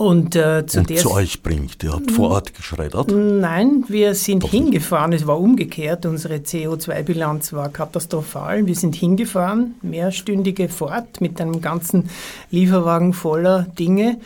Und, 0.00 0.34
äh, 0.34 0.64
zu, 0.64 0.78
und 0.78 0.98
zu 0.98 1.10
euch 1.10 1.42
bringt. 1.42 1.84
Ihr 1.84 1.92
habt 1.92 2.10
vor 2.10 2.30
Ort 2.30 2.54
geschreddert? 2.54 3.12
Nein, 3.12 3.84
wir 3.88 4.14
sind 4.14 4.44
Doch 4.44 4.50
hingefahren. 4.50 5.10
Nicht. 5.10 5.20
Es 5.20 5.26
war 5.26 5.38
umgekehrt. 5.38 6.06
Unsere 6.06 6.36
CO2-Bilanz 6.36 7.52
war 7.52 7.68
katastrophal. 7.68 8.64
Wir 8.64 8.74
sind 8.76 8.94
hingefahren, 8.94 9.74
mehrstündige 9.82 10.70
Fahrt 10.70 11.20
mit 11.20 11.38
einem 11.38 11.60
ganzen 11.60 12.08
Lieferwagen 12.50 13.12
voller 13.12 13.64
Dinge 13.78 14.18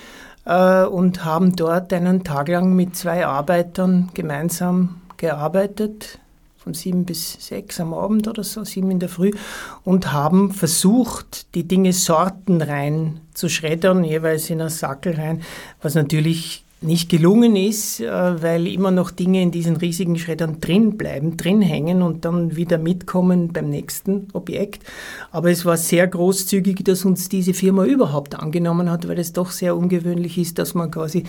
äh, 0.45 0.85
und 0.85 1.25
haben 1.25 1.57
dort 1.57 1.93
einen 1.93 2.23
Tag 2.23 2.47
lang 2.47 2.77
mit 2.77 2.95
zwei 2.95 3.27
Arbeitern 3.27 4.11
gemeinsam 4.15 5.01
gearbeitet 5.17 6.21
von 6.57 6.73
sieben 6.73 7.05
bis 7.05 7.33
sechs 7.41 7.81
am 7.81 7.93
Abend 7.95 8.29
oder 8.29 8.45
so, 8.45 8.63
sieben 8.63 8.93
in 8.93 9.01
der 9.01 9.09
Früh, 9.09 9.33
und 9.83 10.13
haben 10.13 10.53
versucht, 10.53 11.53
die 11.57 11.65
Dinge 11.65 11.93
sortenrein 11.93 13.21
zu 13.35 13.49
schreddern, 13.49 14.05
jeweils 14.05 14.49
in 14.51 14.61
einen 14.61 14.71
Sackel 14.71 15.15
rein, 15.15 15.43
was 15.83 15.95
natürlich 15.95 16.65
nicht 16.85 17.09
gelungen 17.09 17.57
ist, 17.57 18.01
äh, 18.01 18.43
weil 18.43 18.67
immer 18.67 18.91
noch 18.91 19.11
Dinge 19.11 19.43
in 19.43 19.51
diesen 19.51 19.77
riesigen 19.77 20.19
Schreddern 20.19 20.61
drin 20.61 20.97
bleiben, 20.97 21.37
drin 21.37 21.63
hängen 21.63 22.03
und 22.03 22.25
dann 22.25 22.57
wieder 22.57 22.79
mitkommen 22.79 23.53
beim 23.53 23.71
nächsten 23.71 24.29
Objekt. 24.33 24.83
Aber 25.31 25.51
es 25.51 25.65
war 25.65 25.77
sehr 25.77 26.07
großzügig, 26.07 26.85
dass 26.85 27.05
uns 27.05 27.29
diese 27.29 27.55
Firma 27.55 27.85
überhaupt 27.85 28.39
angenommen 28.39 28.91
hat, 28.91 29.09
weil 29.09 29.19
es 29.19 29.33
doch 29.33 29.51
sehr 29.51 29.77
ungewöhnlich 29.77 30.39
ist, 30.39 30.59
dass 30.59 30.75
man 30.75 30.91
quasi 30.91 31.25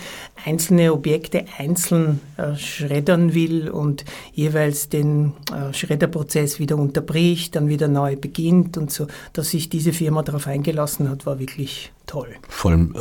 einzelne 0.45 0.93
Objekte 0.93 1.45
einzeln 1.57 2.19
äh, 2.37 2.55
schreddern 2.55 3.33
will 3.33 3.69
und 3.69 4.03
jeweils 4.33 4.89
den 4.89 5.33
äh, 5.51 5.73
Schredderprozess 5.73 6.59
wieder 6.59 6.77
unterbricht, 6.77 7.55
dann 7.55 7.69
wieder 7.69 7.87
neu 7.87 8.15
beginnt 8.17 8.77
und 8.77 8.91
so. 8.91 9.07
Dass 9.33 9.51
sich 9.51 9.69
diese 9.69 9.93
Firma 9.93 10.21
darauf 10.21 10.47
eingelassen 10.47 11.09
hat, 11.09 11.25
war 11.25 11.39
wirklich 11.39 11.91
toll. 12.05 12.35
Vor 12.47 12.71
allem, 12.71 12.95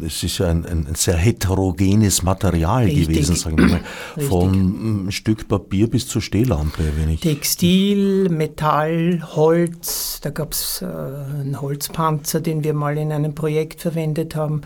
äh, 0.00 0.06
es 0.06 0.22
ist 0.22 0.38
ja 0.38 0.48
ein, 0.48 0.64
ein, 0.66 0.94
sehr 0.94 1.16
heterogenes 1.16 2.22
Material 2.22 2.84
Richtig. 2.84 3.08
gewesen, 3.08 3.36
sagen 3.36 3.58
wir 3.58 3.66
mal. 3.66 3.80
Von 4.28 4.52
einem 4.52 5.10
Stück 5.10 5.48
Papier 5.48 5.88
bis 5.88 6.08
zur 6.08 6.22
Stehlampe. 6.22 6.82
Wenn 6.96 7.10
ich 7.10 7.20
Textil, 7.20 8.28
Metall, 8.28 9.22
Holz, 9.34 10.20
da 10.22 10.30
gab 10.30 10.52
es 10.52 10.82
äh, 10.82 10.86
einen 10.86 11.60
Holzpanzer, 11.60 12.40
den 12.40 12.64
wir 12.64 12.74
mal 12.74 12.96
in 12.98 13.12
einem 13.12 13.34
Projekt 13.34 13.80
verwendet 13.80 14.36
haben. 14.36 14.62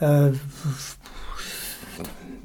Äh, 0.00 0.30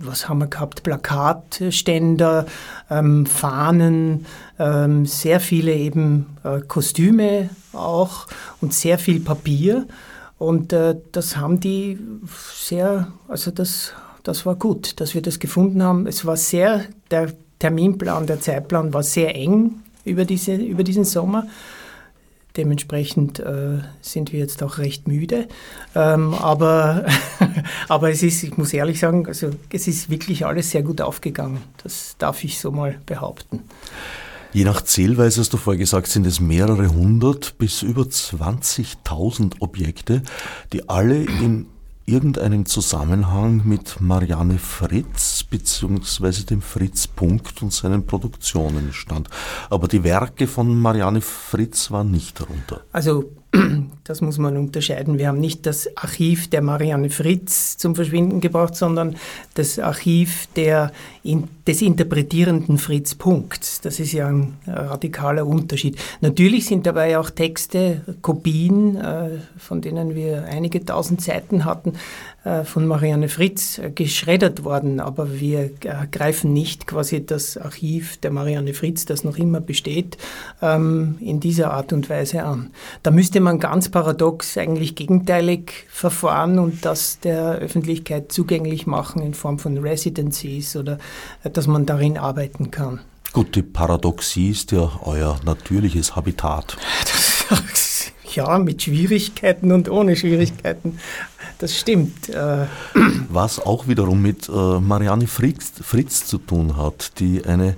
was 0.06 0.28
haben 0.28 0.40
wir 0.40 0.48
gehabt? 0.48 0.84
Plakatständer, 0.84 2.46
ähm, 2.90 3.26
Fahnen, 3.26 4.26
ähm, 4.60 5.06
sehr 5.06 5.40
viele 5.40 5.74
eben 5.74 6.38
äh, 6.44 6.60
Kostüme 6.62 7.50
auch 7.74 8.28
und 8.62 8.74
sehr 8.74 9.00
viel 9.00 9.20
Papier. 9.20 9.88
Und 10.44 10.74
äh, 10.74 10.98
das 11.14 11.38
haben 11.38 11.62
die 11.62 11.98
sehr, 12.54 13.08
also 13.30 13.50
das, 13.50 13.94
das 14.24 14.46
war 14.46 14.56
gut, 14.56 15.00
dass 15.00 15.14
wir 15.14 15.22
das 15.22 15.40
gefunden 15.40 15.82
haben. 15.82 16.06
Es 16.06 16.26
war 16.26 16.36
sehr, 16.36 16.84
der 17.12 17.32
Terminplan, 17.60 18.28
der 18.28 18.42
Zeitplan 18.42 18.94
war 18.94 19.04
sehr 19.04 19.38
eng 19.38 19.76
über, 20.04 20.26
diese, 20.26 20.56
über 20.56 20.84
diesen 20.84 21.06
Sommer. 21.06 21.48
Dementsprechend 22.58 23.40
äh, 23.40 23.80
sind 24.02 24.34
wir 24.34 24.40
jetzt 24.40 24.62
auch 24.64 24.80
recht 24.80 25.08
müde. 25.08 25.48
Ähm, 25.96 26.34
aber, 26.34 27.06
aber 27.88 28.12
es 28.12 28.22
ist, 28.22 28.44
ich 28.44 28.58
muss 28.58 28.74
ehrlich 28.74 29.00
sagen, 29.00 29.26
also 29.26 29.52
es 29.70 29.88
ist 29.88 30.10
wirklich 30.10 30.46
alles 30.46 30.72
sehr 30.72 30.84
gut 30.84 31.00
aufgegangen. 31.00 31.62
Das 31.82 32.18
darf 32.18 32.44
ich 32.44 32.60
so 32.60 32.70
mal 32.70 32.98
behaupten. 33.06 33.62
Je 34.54 34.66
nach 34.66 34.84
Zählweise 34.84 35.42
hast 35.42 35.52
du 35.52 35.58
vorher 35.58 35.80
gesagt, 35.80 36.06
sind 36.06 36.28
es 36.28 36.40
mehrere 36.40 36.94
hundert 36.94 37.58
bis 37.58 37.82
über 37.82 38.04
20.000 38.04 39.56
Objekte, 39.62 40.22
die 40.72 40.88
alle 40.88 41.24
in 41.24 41.66
irgendeinem 42.06 42.68
Zusammenhang 42.68 43.64
mit 43.66 44.00
Marianne 44.00 44.60
Fritz 44.60 45.44
bzw. 45.44 46.44
dem 46.44 46.62
Fritz 46.62 47.08
Punkt 47.08 47.64
und 47.64 47.74
seinen 47.74 48.06
Produktionen 48.06 48.94
stand. 48.94 49.28
Aber 49.72 49.88
die 49.88 50.04
Werke 50.04 50.46
von 50.46 50.80
Marianne 50.80 51.22
Fritz 51.22 51.90
waren 51.90 52.12
nicht 52.12 52.40
darunter. 52.40 52.82
Also 52.92 53.32
das 54.04 54.22
muss 54.22 54.38
man 54.38 54.58
unterscheiden. 54.58 55.18
Wir 55.18 55.28
haben 55.28 55.40
nicht 55.40 55.66
das 55.66 55.96
Archiv 55.96 56.50
der 56.50 56.62
Marianne 56.62 57.10
Fritz 57.10 57.78
zum 57.78 57.96
Verschwinden 57.96 58.42
gebracht, 58.42 58.76
sondern 58.76 59.16
das 59.54 59.80
Archiv 59.80 60.48
der, 60.56 60.92
in, 61.24 61.48
des 61.68 61.82
interpretierenden 61.82 62.78
Fritz 62.78 63.16
Punkts. 63.16 63.82
Das 63.82 64.00
ist 64.00 64.12
ja 64.12 64.28
ein 64.28 64.58
radikaler 64.66 65.46
Unterschied. 65.46 65.98
Natürlich 66.22 66.66
sind 66.66 66.88
dabei 66.88 67.18
auch 67.18 67.30
Texte, 67.30 68.02
Kopien, 68.22 68.96
äh, 68.98 69.30
von 69.58 69.82
denen 69.82 70.16
wir 70.16 70.46
einige 70.46 70.84
tausend 70.84 71.22
Seiten 71.22 71.66
hatten, 71.66 71.94
von 72.66 72.86
Marianne 72.86 73.30
Fritz 73.30 73.78
äh, 73.78 73.90
geschreddert 73.90 74.64
worden, 74.64 75.00
aber 75.00 75.40
wir 75.40 75.72
äh, 75.82 76.08
greifen 76.12 76.52
nicht 76.52 76.88
quasi 76.88 77.26
das 77.26 77.58
Archiv 77.58 78.18
der 78.18 78.32
Marianne 78.32 78.74
Fritz, 78.74 79.06
das 79.06 79.24
noch 79.24 79.38
immer 79.38 79.62
besteht, 79.62 80.18
ähm, 80.62 81.18
in 81.22 81.40
dieser 81.40 81.72
Art 81.72 81.94
und 81.94 82.10
Weise 82.10 82.44
an. 82.44 82.72
Da 83.02 83.12
müsste 83.12 83.40
man 83.40 83.60
ganz 83.60 83.90
paradox 83.90 84.58
eigentlich 84.58 84.96
gegenteilig 84.96 85.86
verfahren 85.90 86.60
und 86.60 86.84
das 86.84 87.20
der 87.20 87.56
Öffentlichkeit 87.56 88.32
zugänglich 88.32 88.88
machen 88.88 89.22
in 89.22 89.34
Form 89.34 89.58
von 89.58 89.78
Residencies 89.78 90.76
oder 90.76 90.98
dass 91.44 91.68
man 91.68 91.86
darin 91.86 92.18
arbeiten 92.18 92.72
kann. 92.72 93.00
Gut, 93.32 93.56
die 93.56 93.64
Paradoxie 93.64 94.52
ist 94.52 94.72
ja 94.72 94.92
euer 95.04 95.40
natürliches 95.46 96.16
Habitat. 96.16 96.78
ja, 98.36 98.60
mit 98.60 98.84
Schwierigkeiten 98.84 99.72
und 99.72 99.90
ohne 99.90 100.16
Schwierigkeiten 100.16 101.00
das 101.64 101.80
stimmt. 101.80 102.30
Äh. 102.30 102.66
Was 103.30 103.60
auch 103.60 103.88
wiederum 103.88 104.22
mit 104.22 104.50
äh, 104.50 104.52
Marianne 104.52 105.28
Fritz, 105.28 105.72
Fritz 105.82 106.28
zu 106.28 106.38
tun 106.38 106.78
hat, 106.78 107.20
die 107.20 107.44
eine 107.46 107.76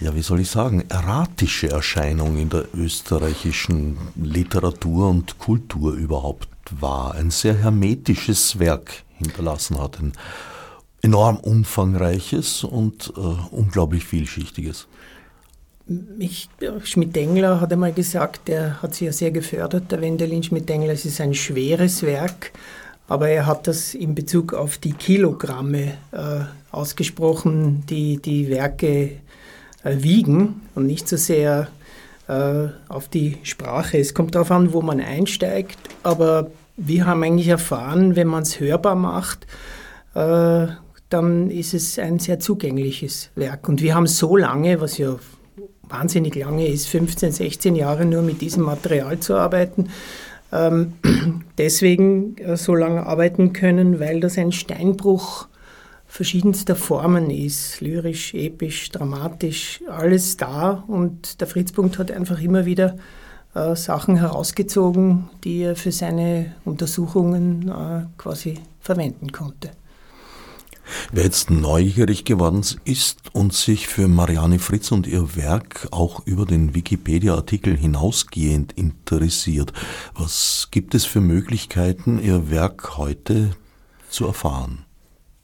ja, 0.00 0.14
wie 0.14 0.22
soll 0.22 0.40
ich 0.40 0.50
sagen, 0.50 0.84
erratische 0.88 1.70
Erscheinung 1.70 2.38
in 2.38 2.50
der 2.50 2.66
österreichischen 2.72 3.98
Literatur 4.14 5.08
und 5.08 5.38
Kultur 5.38 5.92
überhaupt 5.94 6.48
war. 6.78 7.16
Ein 7.16 7.32
sehr 7.32 7.54
hermetisches 7.54 8.60
Werk 8.60 9.02
hinterlassen 9.16 9.80
hat. 9.80 9.98
Ein 9.98 10.12
enorm 11.02 11.38
umfangreiches 11.38 12.62
und 12.62 13.12
äh, 13.16 13.20
unglaublich 13.50 14.04
vielschichtiges. 14.04 14.86
Schmidt-Engler 16.84 17.60
hat 17.60 17.72
einmal 17.72 17.92
gesagt, 17.92 18.46
der 18.48 18.82
hat 18.82 18.94
sie 18.94 19.06
ja 19.06 19.12
sehr 19.12 19.30
gefördert, 19.30 19.90
der 19.90 20.00
Wendelin 20.00 20.42
Schmidt-Engler. 20.42 20.92
Es 20.92 21.06
ist 21.06 21.20
ein 21.20 21.34
schweres 21.34 22.02
Werk, 22.02 22.52
aber 23.08 23.30
er 23.30 23.46
hat 23.46 23.66
das 23.66 23.94
in 23.94 24.14
Bezug 24.14 24.52
auf 24.52 24.78
die 24.78 24.92
Kilogramme 24.92 25.94
äh, 26.12 26.40
ausgesprochen, 26.70 27.84
die 27.88 28.18
die 28.18 28.48
Werke 28.50 29.12
äh, 29.82 29.96
wiegen 29.96 30.60
und 30.74 30.86
nicht 30.86 31.08
so 31.08 31.16
sehr 31.16 31.68
äh, 32.28 32.68
auf 32.88 33.08
die 33.08 33.38
Sprache. 33.42 33.98
Es 33.98 34.14
kommt 34.14 34.34
darauf 34.34 34.50
an, 34.50 34.72
wo 34.72 34.82
man 34.82 35.00
einsteigt, 35.00 35.78
aber 36.02 36.50
wir 36.76 37.06
haben 37.06 37.22
eigentlich 37.22 37.48
erfahren, 37.48 38.14
wenn 38.14 38.28
man 38.28 38.42
es 38.42 38.60
hörbar 38.60 38.94
macht, 38.94 39.46
äh, 40.14 40.66
dann 41.08 41.50
ist 41.50 41.72
es 41.72 41.98
ein 41.98 42.18
sehr 42.18 42.38
zugängliches 42.38 43.30
Werk. 43.34 43.68
Und 43.68 43.80
wir 43.80 43.94
haben 43.94 44.06
so 44.06 44.36
lange, 44.36 44.80
was 44.82 44.98
ja 44.98 45.16
wahnsinnig 45.82 46.34
lange 46.34 46.66
ist, 46.66 46.86
15, 46.88 47.32
16 47.32 47.74
Jahre 47.74 48.04
nur 48.04 48.20
mit 48.20 48.42
diesem 48.42 48.64
Material 48.64 49.18
zu 49.20 49.34
arbeiten, 49.34 49.88
ähm, 50.52 50.94
deswegen 51.58 52.36
äh, 52.38 52.56
so 52.56 52.74
lange 52.74 53.06
arbeiten 53.06 53.52
können, 53.52 54.00
weil 54.00 54.20
das 54.20 54.38
ein 54.38 54.52
Steinbruch 54.52 55.48
verschiedenster 56.06 56.74
Formen 56.74 57.30
ist, 57.30 57.80
lyrisch, 57.80 58.34
episch, 58.34 58.90
dramatisch, 58.90 59.80
alles 59.88 60.36
da 60.36 60.84
und 60.86 61.40
der 61.40 61.46
Fritzpunkt 61.46 61.98
hat 61.98 62.10
einfach 62.10 62.40
immer 62.40 62.64
wieder 62.64 62.96
äh, 63.54 63.76
Sachen 63.76 64.16
herausgezogen, 64.16 65.28
die 65.44 65.62
er 65.62 65.76
für 65.76 65.92
seine 65.92 66.54
Untersuchungen 66.64 67.68
äh, 67.68 68.06
quasi 68.16 68.54
verwenden 68.80 69.32
konnte. 69.32 69.70
Wer 71.12 71.24
jetzt 71.24 71.50
neugierig 71.50 72.24
geworden 72.24 72.64
ist 72.84 73.18
und 73.32 73.52
sich 73.52 73.88
für 73.88 74.08
Marianne 74.08 74.58
Fritz 74.58 74.90
und 74.92 75.06
ihr 75.06 75.36
Werk 75.36 75.88
auch 75.90 76.26
über 76.26 76.46
den 76.46 76.74
Wikipedia-Artikel 76.74 77.76
hinausgehend 77.76 78.72
interessiert, 78.72 79.72
was 80.14 80.68
gibt 80.70 80.94
es 80.94 81.04
für 81.04 81.20
Möglichkeiten, 81.20 82.22
ihr 82.22 82.50
Werk 82.50 82.96
heute 82.96 83.50
zu 84.10 84.26
erfahren? 84.26 84.84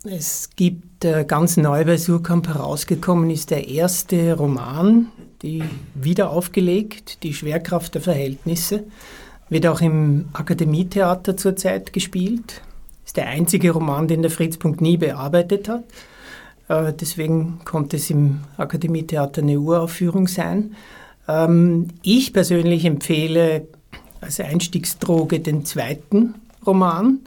Es 0.05 0.51
gibt 0.55 1.05
äh, 1.05 1.25
ganz 1.27 1.57
neu 1.57 1.85
bei 1.85 1.97
Surkamp 1.97 2.49
herausgekommen 2.49 3.31
ist 3.31 3.51
der 3.51 3.69
erste 3.69 4.35
Roman, 4.35 5.07
die 5.41 5.65
wieder 5.95 6.29
aufgelegt, 6.29 7.23
die 7.23 7.33
Schwerkraft 7.33 7.95
der 7.95 8.03
Verhältnisse, 8.03 8.85
wird 9.49 9.67
auch 9.67 9.81
im 9.81 10.29
Akademietheater 10.35 11.39
zurzeit 11.39 11.93
gespielt 11.95 12.61
ist 13.05 13.17
der 13.17 13.29
einzige 13.29 13.71
Roman, 13.71 14.09
den 14.09 14.23
der 14.23 14.31
Fritzpunkt 14.31 14.81
nie 14.81 14.97
bearbeitet 14.97 15.69
hat. 15.69 15.85
Äh, 16.69 16.93
deswegen 16.93 17.61
konnte 17.65 17.97
es 17.97 18.11
im 18.11 18.41
Akademietheater 18.57 19.43
eine 19.43 19.59
Uraufführung 19.59 20.29
sein. 20.29 20.75
Ähm, 21.29 21.89
ich 22.03 22.33
persönlich 22.33 22.85
empfehle 22.85 23.67
als 24.21 24.41
Einstiegsdroge 24.41 25.41
den 25.41 25.65
zweiten 25.65 26.35
Roman. 26.67 27.21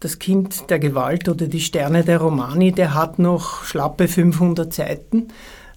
Das 0.00 0.18
Kind 0.18 0.68
der 0.68 0.78
Gewalt 0.78 1.28
oder 1.28 1.46
die 1.46 1.60
Sterne 1.60 2.04
der 2.04 2.18
Romani, 2.18 2.72
der 2.72 2.94
hat 2.94 3.18
noch 3.18 3.64
schlappe 3.64 4.06
500 4.06 4.72
Seiten. 4.72 5.28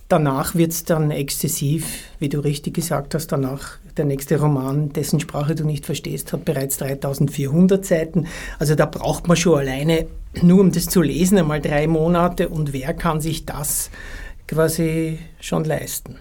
Danach 0.10 0.56
wird 0.56 0.72
es 0.72 0.84
dann 0.84 1.12
exzessiv, 1.12 1.86
wie 2.20 2.30
du 2.30 2.39
richtig 2.39 2.74
gesagt 2.74 3.13
hast, 3.13 3.28
danach 3.28 3.78
der 3.98 4.06
nächste 4.06 4.40
Roman, 4.40 4.94
dessen 4.94 5.20
Sprache 5.20 5.56
du 5.56 5.66
nicht 5.66 5.86
verstehst, 5.86 6.34
hat 6.34 6.46
bereits 6.46 6.78
3400 6.78 7.86
Seiten. 7.86 8.28
Also 8.60 8.76
da 8.76 8.86
braucht 8.86 9.28
man 9.28 9.38
schon 9.38 9.60
alleine, 9.60 10.08
nur 10.42 10.62
um 10.62 10.72
das 10.72 10.88
zu 10.88 11.02
lesen, 11.02 11.38
einmal 11.38 11.62
drei 11.62 11.88
Monate. 11.88 12.50
Und 12.50 12.74
wer 12.74 12.94
kann 12.94 13.22
sich 13.22 13.46
das 13.46 13.90
quasi 14.48 15.20
schon 15.40 15.64
leisten? 15.64 16.18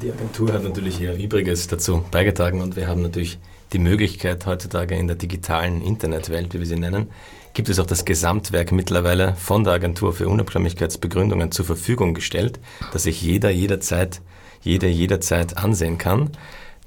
Die 0.00 0.10
Agentur 0.10 0.52
hat 0.52 0.64
natürlich 0.64 1.00
ihr 1.00 1.14
Übriges 1.14 1.66
dazu 1.66 2.04
beigetragen 2.10 2.60
und 2.60 2.76
wir 2.76 2.86
haben 2.86 3.02
natürlich 3.02 3.38
die 3.72 3.78
Möglichkeit 3.78 4.44
heutzutage 4.46 4.96
in 4.96 5.06
der 5.06 5.16
digitalen 5.16 5.82
Internetwelt, 5.82 6.52
wie 6.54 6.58
wir 6.58 6.66
sie 6.66 6.76
nennen, 6.76 7.08
gibt 7.54 7.68
es 7.68 7.78
auch 7.78 7.86
das 7.86 8.04
Gesamtwerk 8.04 8.72
mittlerweile 8.72 9.34
von 9.34 9.64
der 9.64 9.74
Agentur 9.74 10.12
für 10.12 10.28
Unabhängigkeitsbegründungen 10.28 11.52
zur 11.52 11.64
Verfügung 11.64 12.14
gestellt, 12.14 12.58
dass 12.92 13.04
sich 13.04 13.22
jeder 13.22 13.50
jederzeit, 13.50 14.20
jeder 14.62 14.88
jederzeit 14.88 15.56
ansehen 15.56 15.98
kann. 15.98 16.30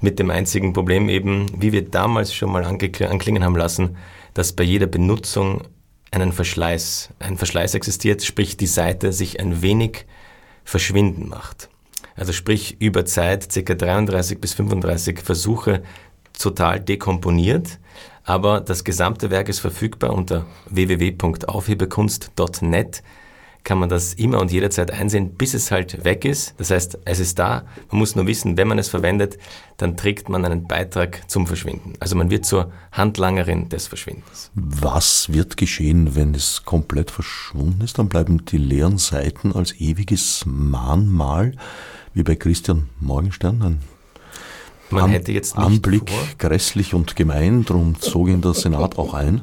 Mit 0.05 0.19
dem 0.19 0.29
einzigen 0.29 0.71
Problem 0.71 1.09
eben, 1.09 1.47
wie 1.59 1.71
wir 1.71 1.83
damals 1.83 2.31
schon 2.31 2.51
mal 2.51 2.63
anklingen 2.63 3.43
haben 3.43 3.55
lassen, 3.55 3.97
dass 4.35 4.53
bei 4.53 4.61
jeder 4.61 4.85
Benutzung 4.85 5.63
einen 6.11 6.31
Verschleiß, 6.31 7.09
ein 7.17 7.37
Verschleiß 7.37 7.73
existiert, 7.73 8.23
sprich 8.23 8.55
die 8.55 8.67
Seite 8.67 9.11
sich 9.11 9.39
ein 9.39 9.63
wenig 9.63 10.05
verschwinden 10.63 11.27
macht. 11.27 11.69
Also 12.15 12.33
sprich 12.33 12.79
über 12.79 13.05
Zeit, 13.05 13.49
ca. 13.51 13.73
33 13.73 14.39
bis 14.39 14.53
35 14.53 15.21
Versuche 15.21 15.81
total 16.37 16.81
dekomponiert, 16.81 17.79
aber 18.25 18.61
das 18.61 18.83
gesamte 18.83 19.31
Werk 19.31 19.49
ist 19.49 19.57
verfügbar 19.57 20.13
unter 20.13 20.45
www.aufhebekunst.net 20.69 23.01
kann 23.65 23.79
man 23.79 23.89
das 23.89 24.13
immer 24.13 24.39
und 24.39 24.51
jederzeit 24.51 24.91
einsehen, 24.91 25.31
bis 25.31 25.53
es 25.53 25.71
halt 25.71 26.05
weg 26.05 26.23
ist. 26.23 26.53
Das 26.57 26.69
heißt, 26.69 26.99
es 27.03 27.19
ist 27.19 27.37
da. 27.39 27.65
Man 27.89 27.99
muss 27.99 28.15
nur 28.15 28.27
wissen, 28.27 28.55
wenn 28.57 28.67
man 28.67 28.77
es 28.77 28.87
verwendet, 28.87 29.37
dann 29.77 29.97
trägt 29.97 30.29
man 30.29 30.45
einen 30.45 30.67
Beitrag 30.67 31.29
zum 31.29 31.47
Verschwinden. 31.47 31.93
Also 31.99 32.15
man 32.15 32.29
wird 32.29 32.45
zur 32.45 32.71
Handlangerin 32.91 33.67
des 33.67 33.87
Verschwindens. 33.87 34.51
Was 34.53 35.33
wird 35.33 35.57
geschehen, 35.57 36.15
wenn 36.15 36.35
es 36.35 36.63
komplett 36.63 37.11
verschwunden 37.11 37.81
ist? 37.83 37.97
Dann 37.97 38.07
bleiben 38.07 38.45
die 38.45 38.57
leeren 38.57 38.99
Seiten 38.99 39.51
als 39.51 39.73
ewiges 39.81 40.43
Mahnmal, 40.45 41.53
wie 42.13 42.23
bei 42.23 42.35
Christian 42.35 42.87
Morgenstern, 43.01 43.61
ein 43.61 43.95
man 44.91 45.05
An 45.05 45.09
hätte 45.09 45.31
jetzt 45.31 45.57
Anblick 45.57 46.09
vor. 46.09 46.19
grässlich 46.37 46.93
und 46.93 47.15
gemein, 47.15 47.65
darum 47.65 47.99
zog 47.99 48.27
ihn 48.27 48.41
der 48.41 48.53
Senat 48.53 48.99
auch 48.99 49.15
ein. 49.15 49.41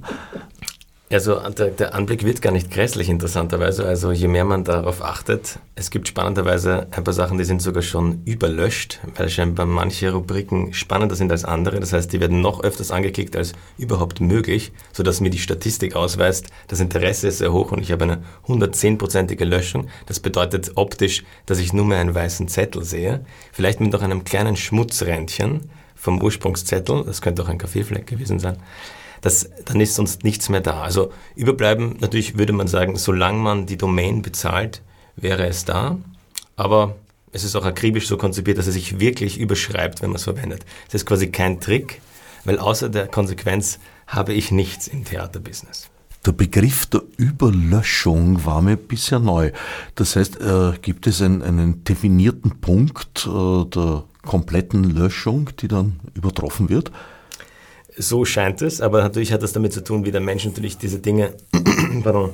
Also 1.13 1.39
der, 1.51 1.95
Anblick 1.95 2.25
wird 2.25 2.41
gar 2.41 2.53
nicht 2.53 2.71
grässlich 2.71 3.11
interessanterweise. 3.11 3.87
Also 3.87 4.13
je 4.13 4.29
mehr 4.29 4.47
man 4.47 4.65
darauf 4.65 5.03
achtet, 5.03 5.59
es 5.75 5.91
gibt 5.91 6.09
spannenderweise 6.09 6.87
ein 6.91 7.05
paar 7.05 7.13
Sachen, 7.13 7.37
die 7.37 7.45
sind 7.45 7.61
sogar 7.61 7.83
schon 7.83 8.23
überlöscht, 8.25 8.99
weil 9.17 9.29
scheinbar 9.29 9.67
manche 9.67 10.11
Rubriken 10.11 10.73
spannender 10.73 11.15
sind 11.15 11.31
als 11.31 11.45
andere. 11.45 11.81
Das 11.81 11.93
heißt, 11.93 12.11
die 12.15 12.21
werden 12.21 12.41
noch 12.41 12.65
öfters 12.65 12.91
angeklickt 12.91 13.37
als 13.37 13.53
überhaupt 13.77 14.23
möglich, 14.23 14.73
sodass 14.95 15.21
mir 15.21 15.29
die 15.29 15.39
Statistik 15.39 15.97
ausweist, 15.97 16.47
das 16.69 16.81
Interesse 16.81 17.29
ist 17.29 17.39
sehr 17.39 17.53
hoch 17.53 17.73
und 17.73 17.83
ich 17.83 17.93
habe 17.93 18.05
eine 18.05 18.23
110-prozentige 18.47 19.45
Löschung. 19.45 19.89
Das 20.07 20.19
bedeutet 20.19 20.73
optisch, 20.77 21.25
dass 21.45 21.59
ich 21.59 21.75
nur 21.75 21.85
mehr 21.85 21.99
einen 21.99 22.15
weißen 22.15 22.49
Zettel 22.49 22.85
sehe, 22.85 23.27
vielleicht 23.53 23.81
mit 23.81 23.93
noch 23.93 24.01
einem 24.01 24.25
kleinen 24.25 24.57
Schmutzrändchen 24.57 25.69
vom 25.95 26.23
Ursprungszettel, 26.23 27.05
das 27.05 27.21
könnte 27.21 27.43
auch 27.43 27.49
ein 27.49 27.59
Kaffeefleck 27.59 28.07
gewesen 28.07 28.39
sein 28.39 28.57
das, 29.23 29.49
dann 29.65 29.81
ist 29.81 29.95
sonst 29.95 30.25
nichts 30.25 30.49
mehr 30.51 30.61
da. 30.61 30.83
Also 30.83 31.13
überbleiben, 31.35 31.97
natürlich 32.01 32.37
würde 32.37 32.53
man 32.53 32.67
sagen, 32.67 32.97
solange 32.97 33.39
man 33.39 33.67
die 33.67 33.79
Domain 33.79 34.21
bezahlt, 34.21 34.83
wäre 35.17 35.47
es 35.47 35.65
da. 35.65 35.97
Aber 36.57 36.97
es 37.31 37.45
ist 37.45 37.57
auch 37.57 37.65
akribisch 37.65 38.09
so 38.09 38.19
konzipiert, 38.19 38.59
dass 38.59 38.67
es 38.67 38.75
sich 38.75 39.01
wirklich 39.01 39.39
überschreibt, 39.39 40.03
wenn 40.03 40.11
man 40.11 40.17
es 40.17 40.25
verwendet. 40.25 40.67
Das 40.87 41.03
ist 41.03 41.07
quasi 41.07 41.29
kein 41.29 41.61
Trick, 41.61 42.03
weil 42.45 42.59
außer 42.59 42.89
der 42.89 43.07
Konsequenz 43.07 43.79
habe 44.07 44.35
ich 44.35 44.51
nichts 44.51 44.89
im 44.89 45.05
Theaterbusiness. 45.05 45.89
Der 46.27 46.33
Begriff 46.33 46.87
der 46.87 47.03
Überlöschung 47.17 48.45
war 48.45 48.61
mir 48.61 48.77
bisher 48.77 49.19
neu. 49.19 49.51
Das 49.95 50.15
heißt, 50.15 50.41
äh, 50.41 50.73
gibt 50.83 51.07
es 51.07 51.23
einen, 51.23 51.43
einen 51.43 51.85
definierten 51.85 52.61
Punkt 52.61 53.27
äh, 53.27 53.65
der 53.67 54.05
kompletten 54.25 54.85
Löschung, 54.85 55.51
die 55.61 55.69
dann 55.69 56.01
übertroffen 56.15 56.69
wird? 56.69 56.93
So 57.97 58.25
scheint 58.25 58.63
es, 58.63 58.81
aber 58.81 59.03
natürlich 59.03 59.33
hat 59.33 59.43
das 59.43 59.53
damit 59.53 59.73
zu 59.73 59.83
tun, 59.83 60.05
wie 60.05 60.13
der 60.13 60.21
Mensch 60.21 60.45
natürlich 60.45 60.79
diese 60.79 60.99
Dinge 60.99 61.35
pardon, 62.03 62.31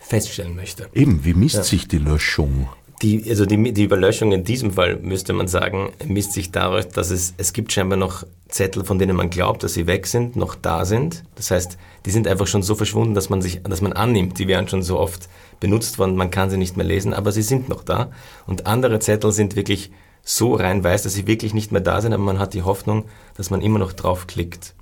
feststellen 0.00 0.56
möchte. 0.56 0.88
Eben, 0.94 1.24
wie 1.24 1.34
misst 1.34 1.56
ja. 1.56 1.62
sich 1.62 1.86
die 1.86 1.98
Löschung? 1.98 2.68
Die, 3.02 3.30
also 3.30 3.46
die, 3.46 3.72
die 3.72 3.84
Überlöschung 3.84 4.32
in 4.32 4.44
diesem 4.44 4.72
Fall, 4.72 4.96
müsste 4.96 5.32
man 5.32 5.48
sagen, 5.48 5.92
misst 6.06 6.32
sich 6.32 6.50
dadurch, 6.50 6.86
dass 6.88 7.10
es, 7.10 7.32
es 7.38 7.54
gibt 7.54 7.72
scheinbar 7.72 7.96
noch 7.96 8.26
Zettel, 8.48 8.84
von 8.84 8.98
denen 8.98 9.16
man 9.16 9.30
glaubt, 9.30 9.62
dass 9.62 9.72
sie 9.72 9.86
weg 9.86 10.06
sind, 10.06 10.36
noch 10.36 10.54
da 10.54 10.84
sind. 10.84 11.24
Das 11.36 11.50
heißt, 11.50 11.78
die 12.04 12.10
sind 12.10 12.28
einfach 12.28 12.46
schon 12.46 12.62
so 12.62 12.74
verschwunden, 12.74 13.14
dass 13.14 13.30
man 13.30 13.40
sich, 13.40 13.62
dass 13.62 13.80
man 13.80 13.94
annimmt, 13.94 14.38
die 14.38 14.48
wären 14.48 14.68
schon 14.68 14.82
so 14.82 14.98
oft 14.98 15.28
benutzt 15.60 15.98
worden, 15.98 16.16
man 16.16 16.30
kann 16.30 16.50
sie 16.50 16.58
nicht 16.58 16.76
mehr 16.76 16.86
lesen, 16.86 17.14
aber 17.14 17.32
sie 17.32 17.42
sind 17.42 17.68
noch 17.68 17.84
da. 17.84 18.10
Und 18.46 18.66
andere 18.66 18.98
Zettel 18.98 19.32
sind 19.32 19.56
wirklich 19.56 19.90
so 20.22 20.54
rein 20.54 20.84
weiß, 20.84 21.02
dass 21.02 21.14
sie 21.14 21.26
wirklich 21.26 21.54
nicht 21.54 21.72
mehr 21.72 21.80
da 21.80 22.00
sind, 22.00 22.12
aber 22.12 22.22
man 22.22 22.38
hat 22.38 22.54
die 22.54 22.62
Hoffnung, 22.62 23.06
dass 23.36 23.50
man 23.50 23.62
immer 23.62 23.78
noch 23.78 23.92
draufklickt. 23.92 24.74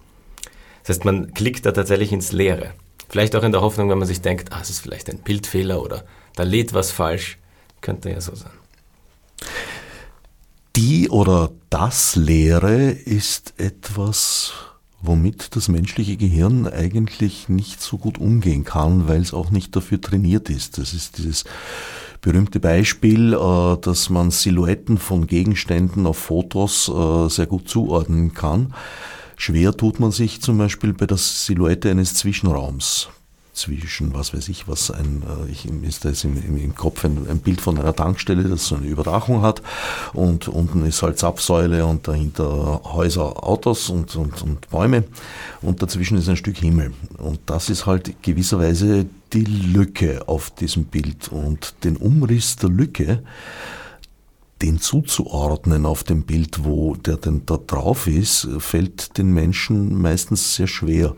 Das 0.82 0.96
heißt, 0.96 1.04
man 1.04 1.34
klickt 1.34 1.66
da 1.66 1.72
tatsächlich 1.72 2.12
ins 2.12 2.32
Leere. 2.32 2.72
Vielleicht 3.08 3.34
auch 3.36 3.42
in 3.42 3.52
der 3.52 3.62
Hoffnung, 3.62 3.88
wenn 3.88 3.98
man 3.98 4.08
sich 4.08 4.20
denkt, 4.20 4.52
ah, 4.52 4.58
es 4.60 4.70
ist 4.70 4.80
vielleicht 4.80 5.08
ein 5.08 5.18
Bildfehler 5.18 5.82
oder 5.82 6.04
da 6.34 6.42
lädt 6.42 6.74
was 6.74 6.90
falsch. 6.90 7.38
Könnte 7.80 8.10
ja 8.10 8.20
so 8.20 8.34
sein. 8.34 8.50
Die 10.76 11.08
oder 11.08 11.50
das 11.70 12.16
Leere 12.16 12.90
ist 12.90 13.54
etwas, 13.56 14.52
womit 15.00 15.56
das 15.56 15.68
menschliche 15.68 16.16
Gehirn 16.16 16.66
eigentlich 16.66 17.48
nicht 17.48 17.80
so 17.80 17.98
gut 17.98 18.18
umgehen 18.18 18.64
kann, 18.64 19.08
weil 19.08 19.20
es 19.20 19.34
auch 19.34 19.50
nicht 19.50 19.74
dafür 19.74 20.00
trainiert 20.00 20.50
ist. 20.50 20.78
Das 20.78 20.92
ist 20.92 21.18
dieses 21.18 21.44
berühmte 22.20 22.60
Beispiel, 22.60 23.34
äh, 23.34 23.76
dass 23.80 24.10
man 24.10 24.30
Silhouetten 24.30 24.98
von 24.98 25.26
Gegenständen 25.26 26.06
auf 26.06 26.18
Fotos 26.18 26.88
äh, 26.88 27.28
sehr 27.28 27.46
gut 27.46 27.68
zuordnen 27.68 28.34
kann. 28.34 28.74
Schwer 29.36 29.76
tut 29.76 30.00
man 30.00 30.10
sich 30.10 30.42
zum 30.42 30.58
Beispiel 30.58 30.92
bei 30.92 31.06
der 31.06 31.16
Silhouette 31.16 31.90
eines 31.90 32.14
Zwischenraums 32.14 33.08
zwischen, 33.58 34.14
was 34.14 34.32
weiß 34.32 34.48
ich, 34.48 34.68
was 34.68 34.90
ein, 34.90 35.22
äh, 35.22 35.50
ich, 35.50 35.66
ist 35.66 36.04
da 36.04 36.10
jetzt 36.10 36.24
im, 36.24 36.36
im, 36.36 36.74
Kopf 36.74 37.04
ein, 37.04 37.26
ein, 37.28 37.40
Bild 37.40 37.60
von 37.60 37.78
einer 37.78 37.94
Tankstelle, 37.94 38.44
das 38.44 38.66
so 38.66 38.76
eine 38.76 38.86
Überdachung 38.86 39.42
hat 39.42 39.62
und 40.12 40.48
unten 40.48 40.84
ist 40.86 41.02
halt 41.02 41.18
Zapfsäule 41.18 41.84
und 41.84 42.08
dahinter 42.08 42.80
Häuser, 42.84 43.44
Autos 43.44 43.90
und, 43.90 44.14
und, 44.16 44.42
und 44.42 44.70
Bäume 44.70 45.04
und 45.62 45.82
dazwischen 45.82 46.18
ist 46.18 46.28
ein 46.28 46.36
Stück 46.36 46.58
Himmel. 46.58 46.92
Und 47.18 47.40
das 47.46 47.68
ist 47.70 47.86
halt 47.86 48.22
gewisserweise 48.22 49.06
die 49.32 49.44
Lücke 49.44 50.26
auf 50.26 50.50
diesem 50.50 50.84
Bild 50.84 51.28
und 51.28 51.74
den 51.84 51.96
Umriss 51.96 52.56
der 52.56 52.70
Lücke, 52.70 53.22
den 54.62 54.80
zuzuordnen 54.80 55.86
auf 55.86 56.02
dem 56.02 56.22
Bild, 56.22 56.64
wo 56.64 56.96
der 56.96 57.16
denn 57.16 57.42
da 57.46 57.58
drauf 57.58 58.06
ist, 58.06 58.48
fällt 58.58 59.18
den 59.18 59.32
Menschen 59.32 60.00
meistens 60.00 60.54
sehr 60.54 60.66
schwer. 60.66 61.14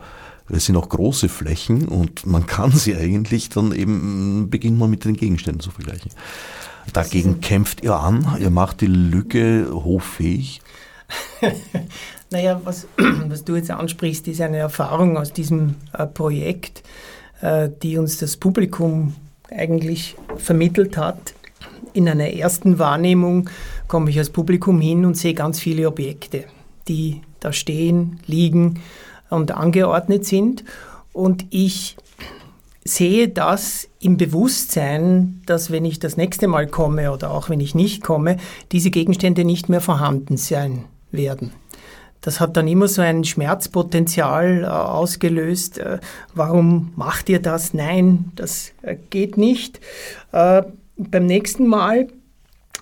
Es 0.53 0.67
sind 0.67 0.77
auch 0.77 0.89
große 0.89 1.29
Flächen 1.29 1.89
und 1.89 2.27
man 2.27 2.47
kann 2.47 2.73
sie 2.73 2.97
eigentlich 2.97 3.49
dann 3.49 3.73
eben, 3.73 4.49
beginnt 4.51 4.79
man 4.79 4.91
mit 4.91 5.05
den 5.05 5.17
Gegenständen 5.17 5.61
zu 5.61 5.71
vergleichen. 5.71 6.11
Dagegen 6.93 7.41
kämpft 7.41 7.83
ihr 7.83 7.95
an, 7.95 8.37
ihr 8.41 8.51
macht 8.51 8.81
die 8.81 8.87
Lücke 8.87 9.69
hochfähig. 9.73 10.61
naja, 12.31 12.61
was, 12.65 12.87
was 13.29 13.45
du 13.45 13.57
jetzt 13.57 13.71
ansprichst, 13.71 14.27
ist 14.29 14.41
eine 14.41 14.59
Erfahrung 14.59 15.17
aus 15.17 15.33
diesem 15.33 15.77
äh, 15.93 16.07
Projekt, 16.07 16.83
äh, 17.41 17.69
die 17.83 17.99
uns 17.99 18.19
das 18.19 18.37
Publikum 18.37 19.15
eigentlich 19.51 20.17
vermittelt 20.37 20.97
hat. 20.97 21.35
In 21.93 22.09
einer 22.09 22.29
ersten 22.29 22.79
Wahrnehmung 22.79 23.51
komme 23.89 24.11
ich 24.11 24.19
als 24.19 24.31
Publikum 24.31 24.81
hin 24.81 25.05
und 25.05 25.17
sehe 25.17 25.35
ganz 25.35 25.59
viele 25.59 25.89
Objekte, 25.89 26.45
die 26.89 27.23
da 27.41 27.53
stehen, 27.53 28.21
liegen 28.27 28.81
und 29.31 29.53
angeordnet 29.53 30.27
sind. 30.27 30.65
Und 31.13 31.47
ich 31.51 31.97
sehe 32.85 33.29
das 33.29 33.89
im 34.01 34.17
Bewusstsein, 34.17 35.43
dass 35.47 35.71
wenn 35.71 35.85
ich 35.85 35.99
das 35.99 36.17
nächste 36.17 36.49
Mal 36.49 36.67
komme 36.67 37.13
oder 37.13 37.31
auch 37.31 37.49
wenn 37.49 37.61
ich 37.61 37.75
nicht 37.75 38.03
komme, 38.03 38.37
diese 38.73 38.91
Gegenstände 38.91 39.45
nicht 39.45 39.69
mehr 39.69 39.81
vorhanden 39.81 40.37
sein 40.37 40.85
werden. 41.13 41.53
Das 42.21 42.39
hat 42.39 42.57
dann 42.57 42.69
immer 42.69 42.87
so 42.87 43.01
ein 43.01 43.25
Schmerzpotenzial 43.25 44.65
äh, 44.65 44.67
ausgelöst. 44.67 45.79
Äh, 45.79 46.01
warum 46.35 46.93
macht 46.97 47.29
ihr 47.29 47.41
das? 47.41 47.73
Nein, 47.73 48.33
das 48.37 48.73
äh, 48.83 48.97
geht 49.11 49.37
nicht. 49.39 49.81
Beim 50.33 51.27
nächsten 51.27 51.67
Mal 51.67 52.09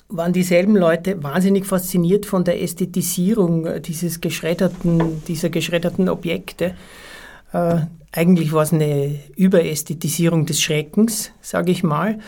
waren 0.09 0.33
dieselben 0.33 0.75
Leute 0.75 1.23
wahnsinnig 1.23 1.67
fasziniert 1.67 2.25
von 2.27 2.45
der 2.45 2.63
Ästhetisierung 2.63 3.83
dieses 3.83 4.21
geschredderten, 4.21 5.23
dieser 5.27 5.51
geschredderten 5.51 6.09
Objekte. 6.09 6.75
Äh, 7.53 7.81
eigentlich 8.13 8.53
war 8.53 8.63
es 8.63 8.73
eine 8.73 9.19
Überästhetisierung 9.37 10.47
des 10.47 10.63
Schreckens, 10.63 11.31
sage 11.43 11.73
ich 11.73 11.83
mal, 11.83 12.19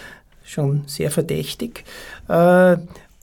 schon 0.44 0.82
sehr 0.86 1.10
verdächtig. 1.10 1.84
Äh, 2.28 2.76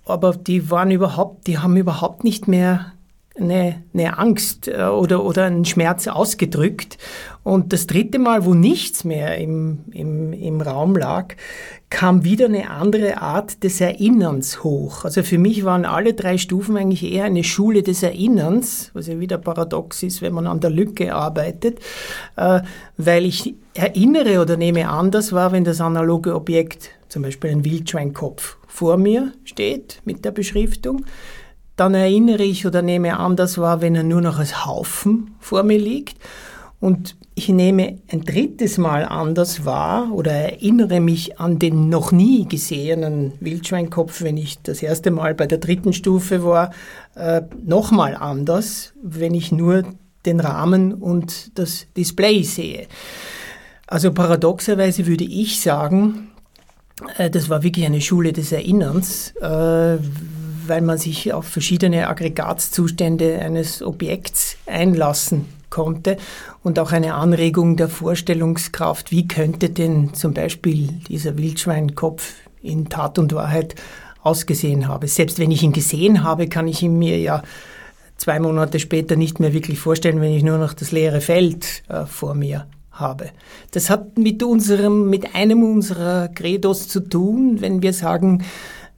aber 0.05 0.33
die 0.35 0.71
waren 0.71 0.89
überhaupt, 0.89 1.47
die 1.47 1.59
haben 1.59 1.77
überhaupt 1.77 2.23
nicht 2.23 2.47
mehr 2.47 2.93
eine, 3.39 3.83
eine 3.93 4.17
Angst 4.17 4.67
äh, 4.67 4.83
oder, 4.83 5.23
oder 5.23 5.45
einen 5.45 5.65
Schmerz 5.65 6.07
ausgedrückt. 6.07 6.97
Und 7.43 7.71
das 7.71 7.87
dritte 7.87 8.19
Mal, 8.19 8.45
wo 8.45 8.53
nichts 8.53 9.03
mehr 9.05 9.37
im, 9.37 9.85
im, 9.91 10.33
im 10.33 10.59
Raum 10.59 10.97
lag, 10.97 11.35
kam 11.89 12.25
wieder 12.25 12.47
eine 12.47 12.69
andere 12.69 13.21
Art 13.21 13.63
des 13.63 13.79
Erinnerns 13.79 14.63
hoch. 14.63 15.05
Also 15.05 15.23
für 15.23 15.37
mich 15.37 15.63
waren 15.63 15.85
alle 15.85 16.13
drei 16.13 16.37
Stufen 16.37 16.75
eigentlich 16.75 17.09
eher 17.09 17.23
eine 17.23 17.45
Schule 17.45 17.83
des 17.83 18.03
Erinnerns, 18.03 18.91
was 18.93 19.07
ja 19.07 19.19
wieder 19.19 19.37
paradox 19.37 20.03
ist, 20.03 20.21
wenn 20.21 20.33
man 20.33 20.47
an 20.47 20.59
der 20.59 20.69
Lücke 20.71 21.13
arbeitet, 21.13 21.79
äh, 22.35 22.61
weil 22.97 23.25
ich 23.25 23.55
erinnere 23.73 24.41
oder 24.41 24.57
nehme 24.57 24.89
an, 24.89 25.11
das 25.11 25.31
war, 25.31 25.53
wenn 25.53 25.63
das 25.63 25.79
analoge 25.79 26.35
Objekt, 26.35 26.89
zum 27.07 27.21
Beispiel 27.21 27.51
ein 27.51 27.63
Wildschweinkopf, 27.63 28.57
vor 28.67 28.97
mir 28.97 29.31
steht 29.45 30.01
mit 30.03 30.25
der 30.25 30.31
Beschriftung 30.31 31.05
dann 31.77 31.93
erinnere 31.93 32.43
ich 32.43 32.65
oder 32.65 32.81
nehme 32.81 33.17
an, 33.17 33.35
das 33.35 33.57
war, 33.57 33.81
wenn 33.81 33.95
er 33.95 34.03
nur 34.03 34.19
noch 34.19 34.39
als 34.39 34.65
Haufen 34.65 35.35
vor 35.39 35.63
mir 35.63 35.77
liegt. 35.77 36.17
Und 36.79 37.15
ich 37.33 37.49
nehme 37.49 37.99
ein 38.11 38.21
drittes 38.21 38.77
Mal 38.77 39.05
anders 39.05 39.63
wahr 39.63 40.11
oder 40.11 40.31
erinnere 40.31 40.99
mich 40.99 41.39
an 41.39 41.59
den 41.59 41.89
noch 41.89 42.11
nie 42.11 42.47
gesehenen 42.47 43.33
Wildschweinkopf, 43.39 44.21
wenn 44.21 44.37
ich 44.37 44.61
das 44.61 44.83
erste 44.83 45.11
Mal 45.11 45.33
bei 45.33 45.47
der 45.47 45.59
dritten 45.59 45.93
Stufe 45.93 46.43
war, 46.43 46.71
äh, 47.15 47.43
nochmal 47.63 48.15
anders, 48.15 48.93
wenn 49.01 49.33
ich 49.33 49.51
nur 49.51 49.83
den 50.25 50.39
Rahmen 50.39 50.93
und 50.93 51.57
das 51.57 51.87
Display 51.95 52.43
sehe. 52.43 52.87
Also 53.87 54.11
paradoxerweise 54.11 55.07
würde 55.07 55.23
ich 55.23 55.61
sagen, 55.61 56.29
äh, 57.17 57.29
das 57.29 57.49
war 57.49 57.63
wirklich 57.63 57.85
eine 57.85 58.01
Schule 58.01 58.33
des 58.33 58.51
Erinnerns, 58.51 59.31
äh, 59.41 59.97
weil 60.67 60.81
man 60.81 60.97
sich 60.97 61.33
auf 61.33 61.45
verschiedene 61.45 62.07
Aggregatzustände 62.07 63.39
eines 63.39 63.81
Objekts 63.81 64.57
einlassen 64.65 65.45
konnte 65.69 66.17
und 66.63 66.79
auch 66.79 66.91
eine 66.91 67.15
Anregung 67.15 67.75
der 67.75 67.89
Vorstellungskraft, 67.89 69.11
wie 69.11 69.27
könnte 69.27 69.69
denn 69.69 70.13
zum 70.13 70.33
Beispiel 70.33 70.89
dieser 71.07 71.37
Wildschweinkopf 71.37 72.33
in 72.61 72.89
Tat 72.89 73.19
und 73.19 73.33
Wahrheit 73.33 73.75
ausgesehen 74.21 74.87
habe. 74.87 75.07
Selbst 75.07 75.39
wenn 75.39 75.51
ich 75.51 75.63
ihn 75.63 75.73
gesehen 75.73 76.23
habe, 76.23 76.47
kann 76.47 76.67
ich 76.67 76.81
ihn 76.81 76.97
mir 76.97 77.19
ja 77.19 77.43
zwei 78.17 78.39
Monate 78.39 78.79
später 78.79 79.15
nicht 79.15 79.39
mehr 79.39 79.53
wirklich 79.53 79.79
vorstellen, 79.79 80.21
wenn 80.21 80.33
ich 80.33 80.43
nur 80.43 80.57
noch 80.57 80.73
das 80.73 80.91
leere 80.91 81.21
Feld 81.21 81.83
äh, 81.87 82.05
vor 82.05 82.33
mir 82.33 82.67
habe. 82.91 83.29
Das 83.71 83.89
hat 83.89 84.17
mit 84.17 84.41
unserem, 84.43 85.09
mit 85.09 85.35
einem 85.35 85.63
unserer 85.63 86.29
Credos 86.29 86.87
zu 86.87 87.01
tun, 87.01 87.61
wenn 87.61 87.81
wir 87.81 87.93
sagen, 87.93 88.43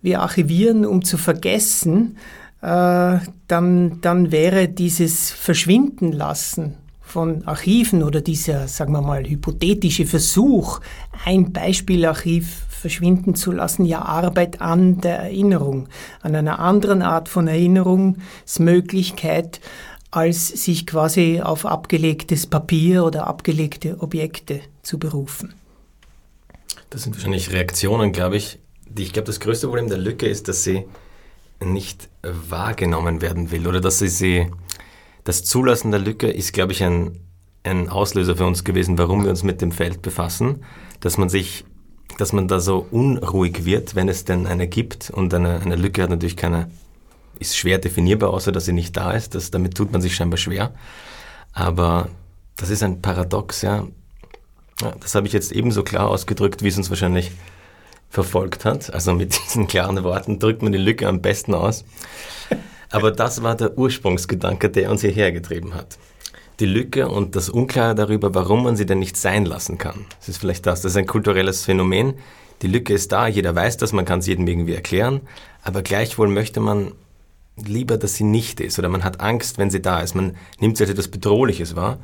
wir 0.02 0.22
archivieren, 0.22 0.86
um 0.86 1.04
zu 1.04 1.18
vergessen, 1.18 2.18
äh, 2.62 3.18
dann, 3.48 4.02
dann 4.02 4.32
wäre 4.32 4.68
dieses 4.68 5.32
Verschwinden 5.32 6.12
lassen 6.12 6.76
von 7.02 7.48
Archiven 7.48 8.04
oder 8.04 8.22
dieser, 8.22 8.68
sagen 8.68 8.94
wir 8.94 9.02
mal, 9.02 9.26
hypothetische 9.26 10.06
Versuch, 10.06 10.80
ein 11.26 11.52
Beispielarchiv 11.52 12.68
verschwinden 12.70 13.34
zu 13.36 13.52
lassen, 13.52 13.84
ja 13.86 14.04
Arbeit 14.04 14.62
an 14.62 15.02
der 15.02 15.18
Erinnerung, 15.20 15.90
an 16.22 16.36
einer 16.36 16.60
anderen 16.60 17.02
Art 17.02 17.28
von 17.28 17.48
Erinnerungsmöglichkeit, 17.48 19.60
als 20.12 20.48
sich 20.48 20.88
quasi 20.88 21.42
auf 21.42 21.66
abgelegtes 21.66 22.48
Papier 22.48 23.06
oder 23.06 23.28
abgelegte 23.28 24.02
Objekte 24.02 24.62
zu 24.82 24.98
berufen. 25.00 25.54
Das 26.90 27.04
sind 27.04 27.16
wahrscheinlich 27.16 27.52
Reaktionen, 27.52 28.12
glaube 28.12 28.38
ich. 28.38 28.60
Ich 28.98 29.14
glaube, 29.14 29.28
das 29.28 29.40
größte 29.40 29.68
Problem 29.68 29.88
der 29.88 29.98
Lücke 29.98 30.28
ist, 30.28 30.48
dass 30.48 30.64
sie 30.64 30.86
nicht 31.64 32.10
wahrgenommen 32.22 33.22
werden 33.22 33.52
will 33.52 33.68
oder 33.68 33.82
dass 33.82 34.00
sie 34.00 34.08
sie, 34.08 34.48
das 35.24 35.44
Zulassen 35.44 35.92
der 35.92 36.00
Lücke 36.00 36.30
ist, 36.30 36.54
glaube 36.54 36.72
ich, 36.72 36.84
ein, 36.84 37.20
ein 37.64 37.90
Auslöser 37.90 38.38
für 38.38 38.46
uns 38.46 38.64
gewesen, 38.64 38.98
warum 38.98 39.24
wir 39.24 39.30
uns 39.30 39.44
mit 39.44 39.62
dem 39.62 39.72
Feld 39.72 40.02
befassen, 40.02 40.64
dass 41.02 41.18
man 41.18 41.30
sich, 41.30 41.66
dass 42.18 42.34
man 42.34 42.48
da 42.48 42.60
so 42.60 42.88
unruhig 42.92 43.66
wird, 43.66 43.96
wenn 43.96 44.10
es 44.10 44.26
denn 44.26 44.48
eine 44.48 44.68
gibt 44.68 45.10
und 45.10 45.34
eine, 45.34 45.60
eine 45.60 45.76
Lücke 45.76 46.02
hat 46.02 46.10
natürlich 46.10 46.38
keine, 46.38 46.70
ist 47.40 47.58
schwer 47.58 47.78
definierbar, 47.78 48.32
außer 48.32 48.52
dass 48.52 48.66
sie 48.66 48.74
nicht 48.74 48.96
da 48.96 49.12
ist, 49.12 49.36
das, 49.36 49.52
damit 49.52 49.76
tut 49.76 49.92
man 49.92 50.02
sich 50.02 50.16
scheinbar 50.16 50.38
schwer, 50.38 50.74
aber 51.52 52.10
das 52.56 52.70
ist 52.70 52.84
ein 52.84 53.02
Paradox, 53.02 53.62
ja 53.62 53.86
das 55.00 55.16
habe 55.16 55.28
ich 55.28 55.34
jetzt 55.34 55.52
ebenso 55.52 55.84
klar 55.84 56.08
ausgedrückt, 56.08 56.64
wie 56.64 56.70
es 56.70 56.78
uns 56.78 56.90
wahrscheinlich 56.90 57.32
verfolgt 58.10 58.66
hat. 58.66 58.94
Also 58.94 59.14
mit 59.14 59.38
diesen 59.46 59.68
klaren 59.68 60.04
Worten 60.04 60.40
drückt 60.40 60.62
man 60.62 60.72
die 60.72 60.78
Lücke 60.78 61.08
am 61.08 61.22
besten 61.22 61.54
aus. 61.54 61.86
Aber 62.92 63.12
das 63.12 63.44
war 63.44 63.56
der 63.56 63.78
Ursprungsgedanke, 63.78 64.70
der 64.70 64.90
uns 64.90 65.02
hierher 65.02 65.32
getrieben 65.32 65.76
hat. 65.76 65.98
Die 66.60 66.66
Lücke 66.66 67.08
und 67.08 67.36
das 67.36 67.50
Unklare 67.50 67.96
darüber, 67.96 68.34
warum 68.34 68.64
man 68.64 68.76
sie 68.76 68.86
denn 68.86 69.00
nicht 69.00 69.16
sein 69.16 69.46
lassen 69.46 69.78
kann. 69.78 70.06
Das 70.20 70.30
ist 70.30 70.38
vielleicht 70.40 70.66
das. 70.66 70.82
Das 70.82 70.94
ist 70.94 70.98
ein 70.98 71.06
kulturelles 71.06 71.64
Phänomen. 71.64 72.16
Die 72.62 72.68
Lücke 72.68 72.94
ist 72.94 73.12
da, 73.12 73.28
jeder 73.28 73.56
weiß 73.56 73.78
das, 73.78 73.94
man 73.94 74.04
kann 74.04 74.20
es 74.20 74.28
jedem 74.28 74.46
irgendwie 74.46 74.74
erklären, 74.74 75.22
aber 75.64 75.82
gleichwohl 75.82 76.28
möchte 76.28 76.60
man 76.60 76.92
lieber, 77.56 77.98
dass 77.98 78.16
sie 78.16 78.26
nicht 78.26 78.60
ist 78.60 78.80
oder 78.80 78.90
man 78.90 79.06
hat 79.06 79.22
Angst, 79.22 79.58
wenn 79.58 79.70
sie 79.70 79.82
da 79.82 80.02
ist. 80.02 80.14
Man 80.14 80.36
nimmt 80.60 80.76
sie 80.76 80.84
als 80.84 80.92
etwas 80.92 81.08
Bedrohliches 81.08 81.78
wahr 81.78 82.00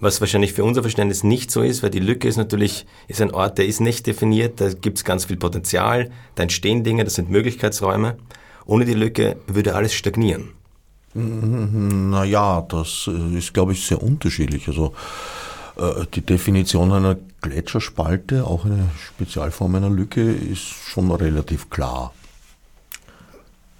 was 0.00 0.20
wahrscheinlich 0.20 0.52
für 0.52 0.64
unser 0.64 0.82
Verständnis 0.82 1.24
nicht 1.24 1.50
so 1.50 1.62
ist, 1.62 1.82
weil 1.82 1.90
die 1.90 2.00
Lücke 2.00 2.28
ist 2.28 2.36
natürlich 2.36 2.86
ist 3.08 3.20
ein 3.20 3.32
Ort, 3.32 3.58
der 3.58 3.66
ist 3.66 3.80
nicht 3.80 4.06
definiert, 4.06 4.60
da 4.60 4.72
gibt 4.72 4.98
es 4.98 5.04
ganz 5.04 5.26
viel 5.26 5.36
Potenzial, 5.36 6.10
da 6.34 6.42
entstehen 6.42 6.84
Dinge, 6.84 7.04
das 7.04 7.14
sind 7.14 7.30
Möglichkeitsräume. 7.30 8.16
Ohne 8.66 8.84
die 8.84 8.94
Lücke 8.94 9.36
würde 9.46 9.74
alles 9.74 9.94
stagnieren. 9.94 10.50
Naja, 11.14 12.62
das 12.68 13.08
äh, 13.08 13.38
ist, 13.38 13.54
glaube 13.54 13.72
ich, 13.72 13.86
sehr 13.86 14.02
unterschiedlich. 14.02 14.68
Also 14.68 14.92
äh, 15.76 16.04
die 16.12 16.20
Definition 16.20 16.92
einer 16.92 17.16
Gletscherspalte, 17.40 18.44
auch 18.44 18.64
eine 18.64 18.90
Spezialform 18.98 19.76
einer 19.76 19.88
Lücke, 19.88 20.20
ist 20.20 20.62
schon 20.62 21.10
relativ 21.10 21.70
klar 21.70 22.12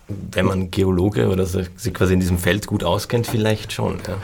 wenn 0.08 0.46
man 0.46 0.70
Geologe 0.70 1.28
oder 1.28 1.46
sich 1.46 1.92
quasi 1.92 2.14
in 2.14 2.20
diesem 2.20 2.38
Feld 2.38 2.66
gut 2.66 2.84
auskennt, 2.84 3.26
vielleicht 3.26 3.72
schon. 3.72 3.98
Ja. 4.06 4.18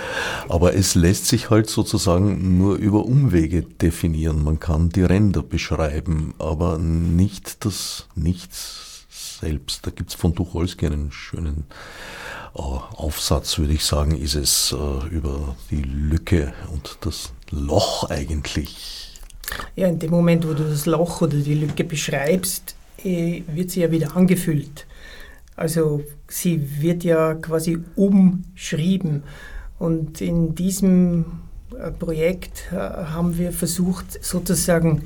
Aber 0.49 0.75
es 0.75 0.95
lässt 0.95 1.27
sich 1.27 1.51
halt 1.51 1.69
sozusagen 1.69 2.57
nur 2.59 2.77
über 2.77 3.05
Umwege 3.05 3.63
definieren. 3.63 4.45
Man 4.45 4.61
kann 4.61 4.91
die 4.91 5.03
Ränder 5.03 5.43
beschreiben, 5.43 6.35
aber 6.39 6.79
nicht 6.79 7.65
das 7.65 8.07
Nichts 8.15 9.07
selbst. 9.41 9.87
Da 9.87 9.91
gibt 9.91 10.11
es 10.11 10.15
von 10.15 10.35
Tucholsky 10.35 10.87
einen 10.87 11.11
schönen 11.11 11.65
äh, 12.55 12.59
Aufsatz, 12.61 13.59
würde 13.59 13.73
ich 13.73 13.85
sagen, 13.85 14.17
ist 14.17 14.37
es 14.37 14.73
äh, 14.73 15.09
über 15.09 15.57
die 15.71 15.83
Lücke 15.83 16.53
und 16.73 16.99
das 17.01 17.33
Loch 17.51 18.09
eigentlich. 18.09 19.21
Ja, 19.75 19.89
in 19.89 19.99
dem 19.99 20.11
Moment, 20.11 20.47
wo 20.47 20.55
du 20.55 20.63
das 20.63 20.87
Loch 20.87 21.21
oder 21.23 21.37
die 21.37 21.55
Lücke 21.55 21.83
beschreibst, 21.83 22.77
äh, 23.03 23.43
wird 23.49 23.73
sie 23.73 23.81
ja 23.81 23.91
wieder 23.91 24.17
angefüllt. 24.17 24.87
Also 25.63 26.03
sie 26.27 26.83
wird 26.83 27.05
ja 27.05 27.35
quasi 27.35 27.79
umschrieben. 27.95 29.23
Und 29.79 30.21
in 30.21 30.57
diesem 30.57 31.25
äh, 31.79 31.93
Projekt 31.93 32.65
äh, 32.73 32.75
haben 32.75 33.39
wir 33.39 33.53
versucht, 33.53 34.25
sozusagen, 34.25 35.03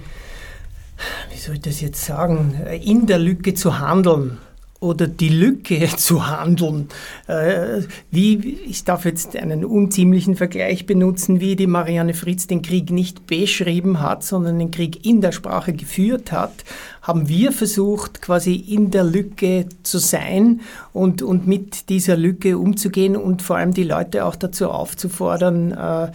wie 1.30 1.36
soll 1.36 1.56
ich 1.56 1.60
das 1.60 1.82
jetzt 1.82 2.02
sagen, 2.02 2.54
in 2.82 3.04
der 3.06 3.18
Lücke 3.18 3.52
zu 3.52 3.80
handeln 3.80 4.38
oder 4.86 5.06
die 5.06 5.28
Lücke 5.28 5.88
zu 5.96 6.26
handeln. 6.26 6.88
Äh, 7.26 7.82
wie, 8.10 8.58
ich 8.66 8.84
darf 8.84 9.04
jetzt 9.04 9.36
einen 9.36 9.64
unziemlichen 9.64 10.36
Vergleich 10.36 10.86
benutzen, 10.86 11.40
wie 11.40 11.56
die 11.56 11.66
Marianne 11.66 12.14
Fritz 12.14 12.46
den 12.46 12.62
Krieg 12.62 12.90
nicht 12.90 13.26
beschrieben 13.26 14.00
hat, 14.00 14.24
sondern 14.24 14.58
den 14.58 14.70
Krieg 14.70 15.04
in 15.04 15.20
der 15.20 15.32
Sprache 15.32 15.72
geführt 15.72 16.32
hat, 16.32 16.64
haben 17.02 17.28
wir 17.28 17.52
versucht, 17.52 18.20
quasi 18.20 18.54
in 18.54 18.90
der 18.90 19.04
Lücke 19.04 19.66
zu 19.82 19.98
sein 19.98 20.60
und, 20.92 21.22
und 21.22 21.46
mit 21.46 21.88
dieser 21.88 22.16
Lücke 22.16 22.58
umzugehen 22.58 23.16
und 23.16 23.42
vor 23.42 23.56
allem 23.56 23.72
die 23.72 23.84
Leute 23.84 24.24
auch 24.24 24.34
dazu 24.34 24.70
aufzufordern, 24.70 25.72
äh, 25.72 26.10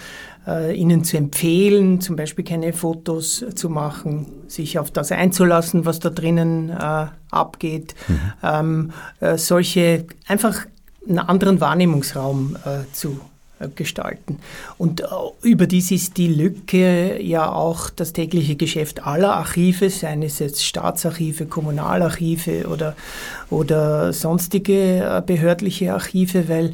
äh, 0.47 0.75
ihnen 0.75 1.04
zu 1.04 1.17
empfehlen, 1.17 2.01
zum 2.01 2.15
Beispiel 2.15 2.45
keine 2.45 2.73
Fotos 2.73 3.45
zu 3.56 3.69
machen, 3.69 4.27
sich 4.47 4.80
auf 4.80 4.91
das 4.91 5.12
einzulassen, 5.12 5.86
was 5.86 5.99
da 5.99 6.10
drinnen 6.10 6.69
äh, 6.69 7.08
abgeht, 7.30 7.95
mhm. 8.08 8.19
ähm, 8.43 8.91
äh, 9.19 9.38
solche 9.38 10.06
einfach 10.27 10.65
einen 11.08 11.19
anderen 11.19 11.62
Wahrnehmungsraum 11.62 12.58
äh, 12.65 12.91
zu 12.93 13.19
äh, 13.60 13.67
gestalten. 13.69 14.39
Und 14.77 15.01
äh, 15.01 15.06
überdies 15.41 15.91
ist 15.91 16.17
die 16.17 16.27
Lücke 16.27 17.21
ja 17.21 17.51
auch 17.51 17.89
das 17.89 18.13
tägliche 18.13 18.56
Geschäft 18.56 19.06
aller 19.06 19.36
Archive, 19.36 19.89
seien 19.89 20.23
es 20.23 20.39
jetzt 20.39 20.65
Staatsarchive, 20.65 21.45
Kommunalarchive 21.45 22.67
oder, 22.67 22.95
oder 23.49 24.13
sonstige 24.13 25.23
behördliche 25.25 25.93
Archive, 25.93 26.49
weil 26.49 26.73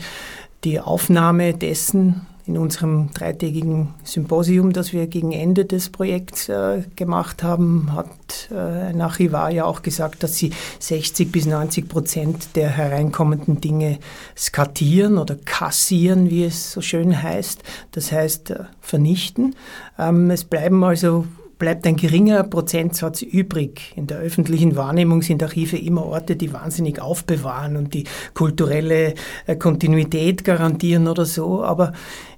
die 0.63 0.79
Aufnahme 0.79 1.53
dessen, 1.53 2.25
in 2.47 2.57
unserem 2.57 3.11
dreitägigen 3.13 3.93
Symposium, 4.03 4.71
das 4.71 4.93
wir 4.93 5.07
gegen 5.07 5.33
Ende 5.33 5.65
des 5.65 5.89
Projekts 5.89 6.47
äh, 6.47 6.83
gemacht 6.95 7.43
haben, 7.43 7.93
hat 7.93 8.49
äh, 8.51 8.55
ein 8.55 9.01
Archivar 9.01 9.51
ja 9.51 9.65
auch 9.65 9.81
gesagt, 9.81 10.23
dass 10.23 10.37
sie 10.37 10.51
60 10.79 11.31
bis 11.31 11.45
90 11.45 11.89
Prozent 11.89 12.55
der 12.55 12.69
hereinkommenden 12.69 13.59
Dinge 13.59 13.99
skatieren 14.37 15.17
oder 15.17 15.35
kassieren, 15.35 16.29
wie 16.29 16.45
es 16.45 16.71
so 16.71 16.81
schön 16.81 17.21
heißt. 17.21 17.63
Das 17.91 18.11
heißt 18.11 18.51
äh, 18.51 18.63
vernichten. 18.79 19.55
Ähm, 19.99 20.31
es 20.31 20.45
bleiben 20.45 20.83
also 20.83 21.25
bleibt 21.59 21.87
ein 21.87 21.95
geringer 21.95 22.43
Prozentsatz 22.43 23.21
übrig. 23.21 23.93
In 23.95 24.07
der 24.07 24.19
öffentlichen 24.19 24.75
Wahrnehmung 24.75 25.21
sind 25.21 25.41
Archive 25.41 25.77
immer 25.77 26.05
Orte, 26.05 26.35
die 26.35 26.53
wahnsinnig 26.53 27.01
aufbewahren 27.01 27.77
und 27.77 27.93
die 27.93 28.05
kulturelle 28.33 29.15
äh, 29.47 29.55
Kontinuität 29.55 30.43
garantieren 30.43 31.07
oder 31.07 31.25
so. 31.25 31.63
Aber 31.63 31.93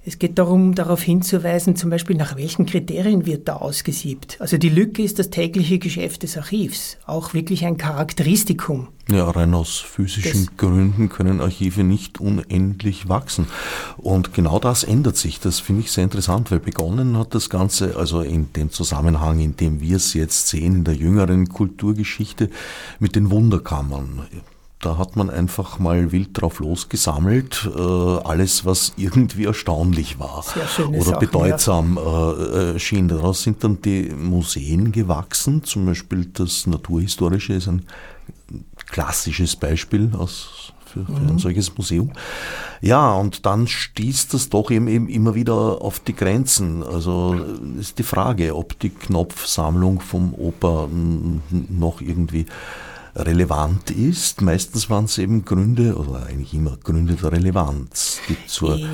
es 0.06 0.18
geht 0.18 0.40
darum, 0.40 0.76
darauf 0.76 1.02
hinzuweisen, 1.02 1.76
zum 1.76 1.90
Beispiel 1.90 2.16
nach 2.16 2.38
welchen 2.38 2.66
Kriterien 2.66 3.26
wird 3.26 3.48
da 3.48 3.58
ausgesiebt. 3.58 4.38
Also 4.40 4.58
die 4.58 4.70
Lücke 4.70 5.04
ist 5.04 5.20
das 5.20 5.30
tägliche 5.30 5.78
Geschäft 5.78 6.24
des 6.24 6.38
Archivs, 6.38 6.98
auch 7.06 7.34
wirklich 7.34 7.66
ein 7.66 7.78
Charakteristikum. 7.78 8.88
Ja, 9.12 9.30
rein 9.30 9.54
aus 9.54 9.80
physischen 9.80 10.46
das 10.46 10.58
Gründen 10.58 11.10
können 11.10 11.42
Archive 11.42 11.84
nicht 11.84 12.20
unendlich 12.20 13.10
wachsen. 13.10 13.48
Und 13.98 14.34
genau 14.34 14.60
das 14.60 14.84
ändert 14.84 15.18
sich. 15.18 15.40
Das 15.40 15.60
finde 15.60 15.82
ich 15.82 15.92
sehr 15.92 16.04
interessant, 16.04 16.52
weil 16.52 16.60
begonnen 16.60 17.18
hat 17.18 17.34
das 17.34 17.50
Ganze, 17.50 17.98
also 17.98 18.22
in 18.22 18.54
dem 18.54 18.72
Zusammenhang, 18.72 19.40
in 19.40 19.58
dem 19.58 19.82
wir 19.82 19.98
es 19.98 20.14
jetzt 20.14 20.48
sehen, 20.48 20.76
in 20.76 20.84
der 20.84 20.96
jüngeren 20.96 21.50
Kulturgeschichte, 21.50 22.50
mit 23.00 23.16
den 23.16 23.32
Wunderkammern. 23.32 24.28
Da 24.82 24.98
hat 24.98 25.18
man 25.18 25.30
einfach 25.30 25.78
mal 25.78 26.14
wild 26.14 26.30
drauf 26.40 26.60
losgesammelt, 26.60 27.70
äh, 27.76 27.80
alles, 27.80 28.66
was 28.66 28.94
irgendwie 28.96 29.44
erstaunlich 29.44 30.20
war 30.20 30.46
oder 30.88 31.02
Sachen, 31.02 31.20
bedeutsam 31.20 31.98
ja. 31.98 32.32
äh, 32.32 32.76
äh 32.76 32.80
schien. 32.80 33.10
Daraus 33.10 33.44
sind 33.44 33.62
dann 33.64 33.82
die 33.82 34.04
Museen 34.04 34.94
gewachsen, 34.94 35.66
zum 35.66 35.86
Beispiel 35.86 36.28
das 36.34 36.66
Naturhistorische 36.66 37.54
ist 37.54 37.68
ein 37.68 37.86
klassisches 38.88 39.58
Beispiel 39.58 40.12
aus, 40.18 40.72
für, 40.86 41.06
für 41.06 41.12
mhm. 41.12 41.30
ein 41.32 41.40
solches 41.40 41.78
Museum. 41.78 42.12
Ja, 42.82 43.14
und 43.14 43.46
dann 43.46 43.68
stieß 43.68 44.30
das 44.30 44.48
doch 44.48 44.72
eben, 44.72 44.88
eben 44.88 45.10
immer 45.10 45.36
wieder 45.36 45.82
auf 45.82 46.00
die 46.00 46.16
Grenzen. 46.16 46.84
Also 46.84 47.36
ist 47.78 48.00
die 48.00 48.04
Frage, 48.04 48.56
ob 48.56 48.80
die 48.80 48.90
Knopfsammlung 48.90 50.00
vom 50.00 50.34
Oper 50.34 50.88
noch 51.52 52.00
irgendwie 52.02 52.46
relevant 53.26 53.92
ist. 53.92 54.42
Meistens 54.42 54.90
waren 54.90 55.06
es 55.06 55.18
eben 55.18 55.46
Gründe 55.46 55.96
oder 55.96 56.26
eigentlich 56.26 56.54
immer 56.54 56.78
Gründe 56.84 57.16
der 57.16 57.32
Relevanz. 57.32 58.20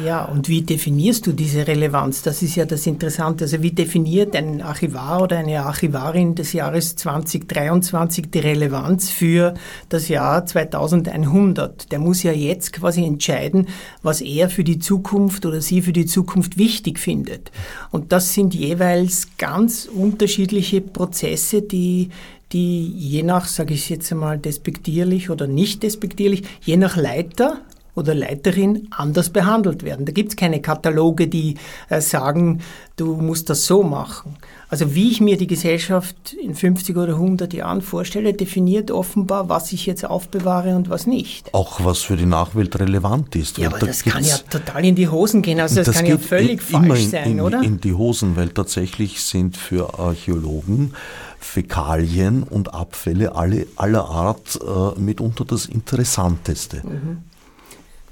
Ja, 0.06 0.26
und 0.26 0.50
wie 0.50 0.62
definierst 0.62 1.28
du 1.28 1.32
diese 1.34 1.68
Relevanz? 1.68 2.22
Das 2.22 2.42
ist 2.42 2.56
ja 2.56 2.66
das 2.66 2.88
Interessante. 2.88 3.46
Also 3.46 3.62
wie 3.62 3.72
definiert 3.72 4.36
ein 4.36 4.62
Archivar 4.62 5.22
oder 5.22 5.38
eine 5.38 5.64
Archivarin 5.64 6.36
des 6.36 6.54
Jahres 6.54 6.96
2023 6.96 8.30
die 8.32 8.40
Relevanz 8.40 9.10
für 9.10 9.54
das 9.90 10.08
Jahr 10.08 10.46
2100? 10.46 11.92
Der 11.92 12.00
muss 12.00 12.24
ja 12.24 12.32
jetzt 12.32 12.74
quasi 12.74 13.04
entscheiden, 13.04 13.68
was 14.02 14.22
er 14.22 14.50
für 14.50 14.64
die 14.64 14.80
Zukunft 14.80 15.46
oder 15.46 15.62
sie 15.62 15.82
für 15.82 15.94
die 15.94 16.06
Zukunft 16.06 16.58
wichtig 16.58 17.00
findet. 17.00 17.52
Und 17.92 18.12
das 18.12 18.34
sind 18.34 18.54
jeweils 18.54 19.30
ganz 19.38 19.86
unterschiedliche 19.86 20.82
Prozesse, 20.82 21.62
die 21.62 22.10
die 22.52 22.88
je 22.88 23.24
nach, 23.24 23.48
sage 23.48 23.74
ich 23.74 23.90
jetzt 23.90 24.12
einmal, 24.12 24.38
despektierlich 24.38 25.30
oder 25.30 25.48
nicht 25.48 25.84
despektierlich, 25.84 26.44
je 26.62 26.78
nach 26.78 26.96
Leiter 26.96 27.62
oder 27.96 28.14
Leiterin 28.14 28.88
anders 28.92 29.30
behandelt 29.30 29.84
werden. 29.84 30.06
Da 30.06 30.12
gibt 30.12 30.30
es 30.30 30.36
keine 30.36 30.62
Kataloge, 30.62 31.28
die 31.28 31.56
äh, 31.90 32.02
sagen, 32.02 32.62
du 32.98 33.16
musst 33.16 33.50
das 33.50 33.66
so 33.66 33.84
machen. 33.84 34.36
Also 34.68 34.96
wie 34.96 35.12
ich 35.12 35.22
mir 35.22 35.38
die 35.38 35.48
Gesellschaft 35.48 36.34
in 36.34 36.56
50 36.56 36.98
oder 36.98 37.14
100 37.14 37.54
Jahren 37.54 37.82
vorstelle, 37.82 38.34
definiert 38.34 38.92
offenbar, 38.92 39.48
was 39.48 39.72
ich 39.72 39.86
jetzt 39.86 40.06
aufbewahre 40.06 40.76
und 40.76 40.90
was 40.90 41.08
nicht. 41.08 41.54
Auch 41.54 41.84
was 41.84 42.00
für 42.00 42.18
die 42.18 42.26
Nachwelt 42.26 42.78
relevant 42.80 43.36
ist. 43.36 43.58
Ja, 43.58 43.70
aber 43.70 43.80
da 43.80 43.86
das 43.86 44.04
kann 44.04 44.24
ja 44.24 44.38
total 44.50 44.84
in 44.84 44.96
die 44.96 45.08
Hosen 45.08 45.42
gehen. 45.42 45.60
Also 45.60 45.76
das, 45.76 45.88
das 45.88 45.96
kann 45.96 46.06
ja 46.06 46.18
völlig 46.18 46.62
falsch 46.62 47.04
in, 47.04 47.10
sein, 47.10 47.32
in, 47.32 47.42
oder? 47.42 47.62
In 47.62 47.80
die 47.80 47.94
Hosen, 47.94 48.36
weil 48.36 48.50
tatsächlich 48.50 49.22
sind 49.22 49.56
für 49.56 49.98
Archäologen 50.00 50.94
Fäkalien 51.40 52.44
und 52.44 52.74
Abfälle 52.74 53.36
alle, 53.36 53.68
aller 53.76 54.06
Art 54.06 54.60
äh, 54.62 55.00
mitunter 55.00 55.46
das 55.46 55.68
Interessanteste. 55.68 56.82
Mhm. 56.84 57.18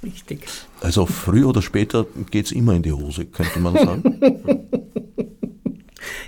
Richtig. 0.04 0.46
Also 0.82 1.06
früher 1.06 1.48
oder 1.48 1.62
später 1.62 2.06
geht 2.30 2.48
es 2.48 2.52
immer 2.52 2.74
in 2.74 2.84
die 2.84 2.92
Hose, 2.92 3.26
könnte 3.26 3.60
man 3.60 3.74
sagen. 3.76 4.20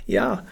ja, 0.06 0.44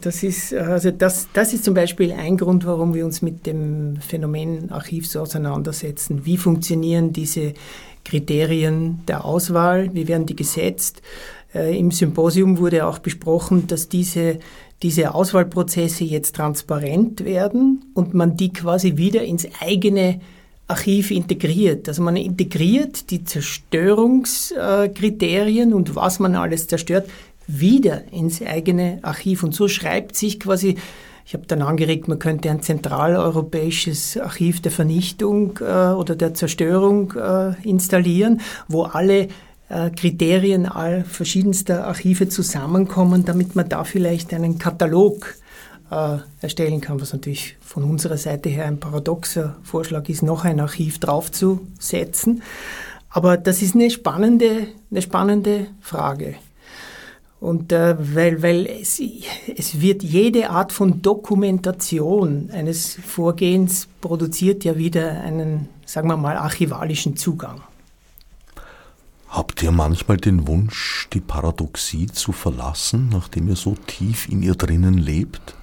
das 0.00 0.22
ist, 0.22 0.52
also 0.54 0.90
das, 0.90 1.28
das 1.32 1.52
ist 1.52 1.64
zum 1.64 1.74
Beispiel 1.74 2.12
ein 2.12 2.36
Grund, 2.36 2.66
warum 2.66 2.94
wir 2.94 3.04
uns 3.04 3.22
mit 3.22 3.46
dem 3.46 3.96
Phänomen 3.96 4.70
Archiv 4.70 5.06
so 5.08 5.20
auseinandersetzen. 5.20 6.24
Wie 6.24 6.36
funktionieren 6.36 7.12
diese 7.12 7.54
Kriterien 8.04 9.00
der 9.06 9.24
Auswahl? 9.24 9.94
Wie 9.94 10.08
werden 10.08 10.26
die 10.26 10.36
gesetzt? 10.36 11.02
Äh, 11.54 11.78
Im 11.78 11.90
Symposium 11.90 12.58
wurde 12.58 12.86
auch 12.86 12.98
besprochen, 12.98 13.66
dass 13.68 13.88
diese 13.88 14.38
diese 14.82 15.14
Auswahlprozesse 15.14 16.04
jetzt 16.04 16.34
transparent 16.36 17.24
werden 17.24 17.84
und 17.94 18.14
man 18.14 18.36
die 18.36 18.52
quasi 18.52 18.96
wieder 18.96 19.22
ins 19.22 19.46
eigene 19.60 20.20
Archiv 20.68 21.10
integriert. 21.10 21.88
Also 21.88 22.02
man 22.02 22.16
integriert 22.16 23.10
die 23.10 23.24
Zerstörungskriterien 23.24 25.74
und 25.74 25.96
was 25.96 26.18
man 26.18 26.34
alles 26.34 26.68
zerstört 26.68 27.08
wieder 27.46 28.12
ins 28.12 28.42
eigene 28.42 28.98
Archiv. 29.02 29.42
Und 29.42 29.54
so 29.54 29.68
schreibt 29.68 30.16
sich 30.16 30.40
quasi, 30.40 30.76
ich 31.24 31.34
habe 31.34 31.46
dann 31.46 31.62
angeregt, 31.62 32.08
man 32.08 32.18
könnte 32.18 32.50
ein 32.50 32.62
zentraleuropäisches 32.62 34.16
Archiv 34.16 34.60
der 34.60 34.72
Vernichtung 34.72 35.58
äh, 35.60 35.92
oder 35.92 36.16
der 36.16 36.34
Zerstörung 36.34 37.12
äh, 37.12 37.54
installieren, 37.62 38.40
wo 38.68 38.84
alle 38.84 39.28
äh, 39.68 39.90
Kriterien 39.90 40.66
all 40.66 41.04
verschiedenster 41.04 41.86
Archive 41.86 42.28
zusammenkommen, 42.28 43.24
damit 43.24 43.56
man 43.56 43.68
da 43.68 43.84
vielleicht 43.84 44.34
einen 44.34 44.58
Katalog 44.58 45.36
erstellen 46.40 46.80
kann, 46.80 47.00
was 47.00 47.12
natürlich 47.12 47.56
von 47.60 47.84
unserer 47.84 48.16
Seite 48.16 48.48
her 48.48 48.66
ein 48.66 48.80
paradoxer 48.80 49.56
Vorschlag 49.62 50.08
ist, 50.08 50.22
noch 50.22 50.44
ein 50.44 50.60
Archiv 50.60 50.98
draufzusetzen. 50.98 52.42
Aber 53.10 53.36
das 53.36 53.60
ist 53.60 53.74
eine 53.74 53.90
spannende, 53.90 54.68
eine 54.90 55.02
spannende 55.02 55.66
Frage. 55.80 56.36
Und 57.40 57.72
äh, 57.72 57.96
weil, 58.14 58.42
weil 58.42 58.66
es, 58.66 59.02
es 59.56 59.80
wird 59.80 60.02
jede 60.02 60.50
Art 60.50 60.72
von 60.72 61.02
Dokumentation 61.02 62.50
eines 62.52 62.94
Vorgehens 62.94 63.88
produziert 64.00 64.64
ja 64.64 64.78
wieder 64.78 65.20
einen, 65.20 65.68
sagen 65.84 66.08
wir 66.08 66.16
mal, 66.16 66.36
archivalischen 66.36 67.16
Zugang. 67.16 67.60
Habt 69.28 69.62
ihr 69.62 69.72
manchmal 69.72 70.18
den 70.18 70.46
Wunsch, 70.46 71.08
die 71.12 71.20
Paradoxie 71.20 72.06
zu 72.06 72.32
verlassen, 72.32 73.08
nachdem 73.10 73.48
ihr 73.48 73.56
so 73.56 73.74
tief 73.86 74.28
in 74.28 74.42
ihr 74.42 74.54
drinnen 74.54 74.98
lebt? 74.98 75.54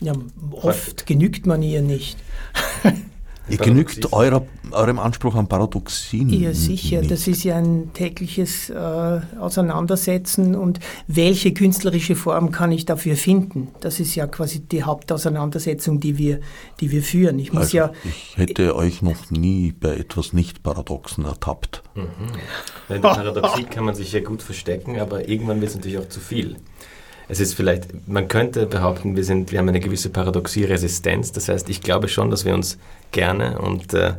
Ja, 0.00 0.12
oft 0.52 1.06
genügt 1.06 1.46
man 1.46 1.62
ihr 1.62 1.82
nicht. 1.82 2.16
Ihr 3.50 3.56
genügt 3.56 4.12
eurer, 4.12 4.46
eurem 4.72 4.98
Anspruch 4.98 5.34
an 5.34 5.48
Paradoxien. 5.48 6.28
Ja, 6.28 6.52
sicher. 6.52 7.00
Nicht. 7.00 7.10
Das 7.10 7.26
ist 7.26 7.44
ja 7.44 7.56
ein 7.56 7.92
tägliches 7.94 8.68
äh, 8.68 8.74
Auseinandersetzen 8.74 10.54
und 10.54 10.80
welche 11.06 11.54
künstlerische 11.54 12.14
Form 12.14 12.50
kann 12.50 12.72
ich 12.72 12.84
dafür 12.84 13.16
finden? 13.16 13.68
Das 13.80 14.00
ist 14.00 14.14
ja 14.14 14.26
quasi 14.26 14.60
die 14.60 14.82
Hauptauseinandersetzung, 14.82 16.00
die 16.00 16.18
wir, 16.18 16.40
die 16.80 16.90
wir 16.90 17.02
führen. 17.02 17.38
Ich, 17.38 17.52
muss 17.52 17.64
also, 17.64 17.76
ja, 17.78 17.92
ich 18.04 18.36
hätte 18.36 18.76
euch 18.76 19.02
noch 19.02 19.30
nie 19.30 19.72
bei 19.72 19.96
etwas 19.96 20.32
Nicht-Paradoxen 20.32 21.24
ertappt. 21.24 21.82
Mhm. 21.94 23.00
Paradoxie 23.00 23.64
kann 23.64 23.84
man 23.84 23.94
sich 23.94 24.12
ja 24.12 24.20
gut 24.20 24.42
verstecken, 24.42 24.98
aber 25.00 25.28
irgendwann 25.28 25.60
wird 25.60 25.70
es 25.70 25.76
natürlich 25.76 25.98
auch 25.98 26.08
zu 26.08 26.20
viel 26.20 26.56
es 27.28 27.40
ist 27.40 27.54
vielleicht, 27.54 28.08
man 28.08 28.26
könnte 28.26 28.66
behaupten, 28.66 29.14
wir, 29.14 29.24
sind, 29.24 29.52
wir 29.52 29.58
haben 29.58 29.68
eine 29.68 29.80
gewisse 29.80 30.08
Paradoxie-Resistenz. 30.08 31.32
Das 31.32 31.48
heißt, 31.48 31.68
ich 31.68 31.82
glaube 31.82 32.08
schon, 32.08 32.30
dass 32.30 32.44
wir 32.44 32.54
uns 32.54 32.78
gerne 33.12 33.58
und 33.58 33.92
äh, 33.92 34.14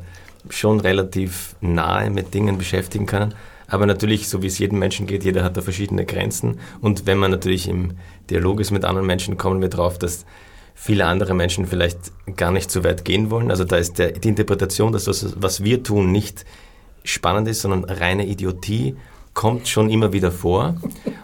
schon 0.50 0.80
relativ 0.80 1.56
nahe 1.60 2.10
mit 2.12 2.34
Dingen 2.34 2.58
beschäftigen 2.58 3.08
können. 3.08 3.34
Aber 3.68 3.86
natürlich, 3.86 4.30
so 4.30 4.42
wie 4.42 4.48
es 4.48 4.60
jedem 4.60 4.80
Menschen 4.80 5.08
geht, 5.08 5.24
jeder 5.24 5.44
hat 5.44 5.58
da 5.58 5.62
verschiedene 5.62 6.06
Grenzen. 6.06 6.60
Und 6.82 7.08
wenn 7.08 7.18
man 7.18 7.32
natürlich 7.32 7.68
im 7.68 7.94
Dialog 8.30 8.60
ist 8.60 8.72
mit 8.72 8.86
anderen 8.86 9.08
Menschen, 9.08 9.38
kommen 9.38 9.62
wir 9.62 9.70
darauf, 9.70 9.98
dass 9.98 10.26
viele 10.76 11.06
andere 11.06 11.34
Menschen 11.34 11.66
vielleicht 11.66 12.12
gar 12.36 12.52
nicht 12.52 12.72
so 12.72 12.84
weit 12.84 13.06
gehen 13.06 13.30
wollen. 13.32 13.52
Also 13.52 13.66
da 13.66 13.78
ist 13.78 14.00
der, 14.00 14.12
die 14.12 14.30
Interpretation, 14.30 14.92
dass 14.92 15.06
das, 15.06 15.36
was 15.38 15.64
wir 15.64 15.84
tun, 15.84 16.12
nicht 16.12 16.46
spannend 17.04 17.48
ist, 17.48 17.62
sondern 17.62 17.84
reine 17.86 18.26
Idiotie 18.26 18.96
kommt 19.40 19.70
schon 19.70 19.90
immer 19.90 20.12
wieder 20.12 20.34
vor. 20.34 20.76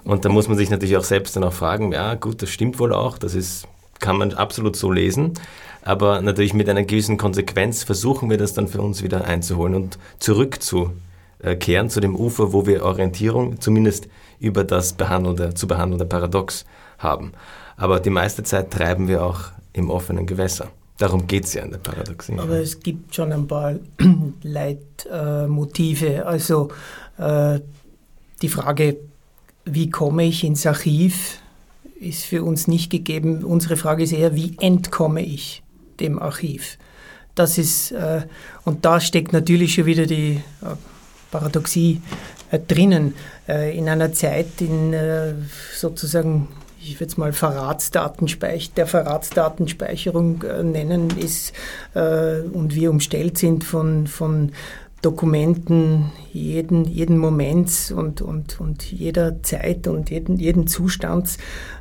Und 0.05 0.23
da 0.23 0.29
muss 0.29 0.47
man 0.47 0.55
sich 0.55 0.69
natürlich 0.69 0.95
auch 0.95 1.03
selbst 1.03 1.35
dann 1.35 1.43
auch 1.43 1.51
fragen, 1.51 1.91
ja 1.91 2.15
gut, 2.15 2.41
das 2.41 2.49
stimmt 2.49 2.79
wohl 2.79 2.93
auch, 2.93 3.17
das 3.17 3.35
ist, 3.35 3.67
kann 3.99 4.17
man 4.17 4.31
absolut 4.31 4.77
so 4.77 4.89
lesen. 4.89 5.33
Aber 5.81 6.21
natürlich 6.21 6.53
mit 6.53 6.69
einer 6.69 6.83
gewissen 6.83 7.17
Konsequenz 7.17 7.83
versuchen 7.83 8.29
wir 8.29 8.37
das 8.37 8.53
dann 8.53 8.69
für 8.69 8.81
uns 8.81 9.03
wieder 9.03 9.25
einzuholen 9.25 9.75
und 9.75 9.97
zurückzukehren 10.19 11.89
zu 11.89 11.99
dem 11.99 12.15
Ufer, 12.15 12.53
wo 12.53 12.65
wir 12.65 12.85
Orientierung 12.85 13.59
zumindest 13.59 14.07
über 14.39 14.63
das 14.63 14.93
behandelnde, 14.93 15.53
zu 15.53 15.67
behandelnde 15.67 16.05
Paradox 16.05 16.65
haben. 16.97 17.33
Aber 17.75 17.99
die 17.99 18.11
meiste 18.11 18.43
Zeit 18.43 18.71
treiben 18.71 19.09
wir 19.09 19.25
auch 19.25 19.41
im 19.73 19.89
offenen 19.89 20.25
Gewässer. 20.25 20.69
Darum 20.99 21.27
geht 21.27 21.43
es 21.43 21.53
ja 21.53 21.63
in 21.63 21.71
der 21.71 21.79
Paradoxie. 21.79 22.39
Aber 22.39 22.61
es 22.61 22.79
gibt 22.79 23.13
schon 23.13 23.33
ein 23.33 23.45
paar 23.45 23.75
Leitmotive. 24.41 26.25
also 26.25 26.69
äh, 27.17 27.59
die 28.41 28.49
Frage, 28.49 28.97
wie 29.65 29.89
komme 29.89 30.25
ich 30.25 30.43
ins 30.43 30.65
Archiv, 30.65 31.39
ist 31.99 32.25
für 32.25 32.43
uns 32.43 32.67
nicht 32.67 32.91
gegeben. 32.91 33.43
Unsere 33.43 33.77
Frage 33.77 34.03
ist 34.03 34.11
eher, 34.11 34.35
wie 34.35 34.55
entkomme 34.59 35.21
ich 35.21 35.63
dem 35.99 36.19
Archiv? 36.19 36.77
Das 37.33 37.57
ist, 37.57 37.91
äh, 37.91 38.21
und 38.63 38.85
da 38.85 38.99
steckt 38.99 39.33
natürlich 39.33 39.73
schon 39.73 39.85
wieder 39.85 40.05
die 40.05 40.41
äh, 40.61 40.75
Paradoxie 41.31 42.01
äh, 42.51 42.59
drinnen. 42.59 43.13
Äh, 43.47 43.77
in 43.77 43.89
einer 43.89 44.13
Zeit, 44.13 44.61
in 44.61 44.93
äh, 44.93 45.33
sozusagen 45.75 46.47
ich 46.87 46.99
würde 46.99 47.11
es 47.11 47.17
mal 47.17 47.33
Verratsdatenspeicher, 47.33 48.71
der 48.77 48.85
Verratsdatenspeicherung 48.85 50.43
äh, 50.43 50.61
nennen 50.61 51.09
ist 51.17 51.51
und 51.95 52.75
wir 52.75 52.91
umstellt 52.91 53.39
sind 53.39 53.63
von, 53.63 54.05
von 54.05 54.51
Dokumenten 55.05 56.11
jeden, 56.33 56.83
jeden 56.85 57.19
Moments 57.19 57.91
und, 57.91 58.23
und, 58.23 58.59
und 58.59 58.91
jeder 58.91 59.43
Zeit 59.43 59.87
und 59.87 60.09
jeden, 60.09 60.37
jeden 60.37 60.65
Zustands 60.65 61.37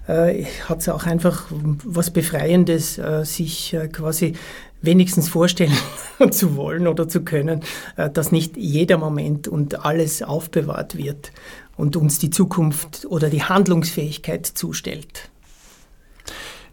äh, 0.06 0.44
hat 0.68 0.80
es 0.82 0.90
auch 0.90 1.06
einfach 1.06 1.46
was 1.50 2.10
Befreiendes, 2.10 2.98
äh, 2.98 3.24
sich 3.24 3.72
äh, 3.72 3.88
quasi 3.88 4.34
wenigstens 4.82 5.30
vorstellen 5.30 5.72
zu 6.32 6.54
wollen 6.54 6.86
oder 6.86 7.08
zu 7.08 7.22
können, 7.22 7.62
äh, 7.96 8.10
dass 8.10 8.30
nicht 8.30 8.58
jeder 8.58 8.98
Moment 8.98 9.48
und 9.48 9.86
alles 9.86 10.22
aufbewahrt 10.22 10.98
wird 10.98 11.32
und 11.78 11.96
uns 11.96 12.18
die 12.18 12.28
Zukunft 12.28 13.06
oder 13.08 13.30
die 13.30 13.42
Handlungsfähigkeit 13.42 14.44
zustellt. 14.44 15.30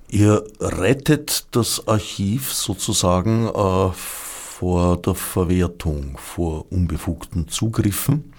Ihr 0.10 0.43
rettet 0.60 1.45
das 1.52 1.88
Archiv 1.88 2.52
sozusagen 2.52 3.47
äh, 3.47 3.91
vor 4.62 5.01
der 5.01 5.16
Verwertung, 5.16 6.20
vor 6.20 6.72
unbefugten 6.72 7.47
Zugriffen. 7.47 8.32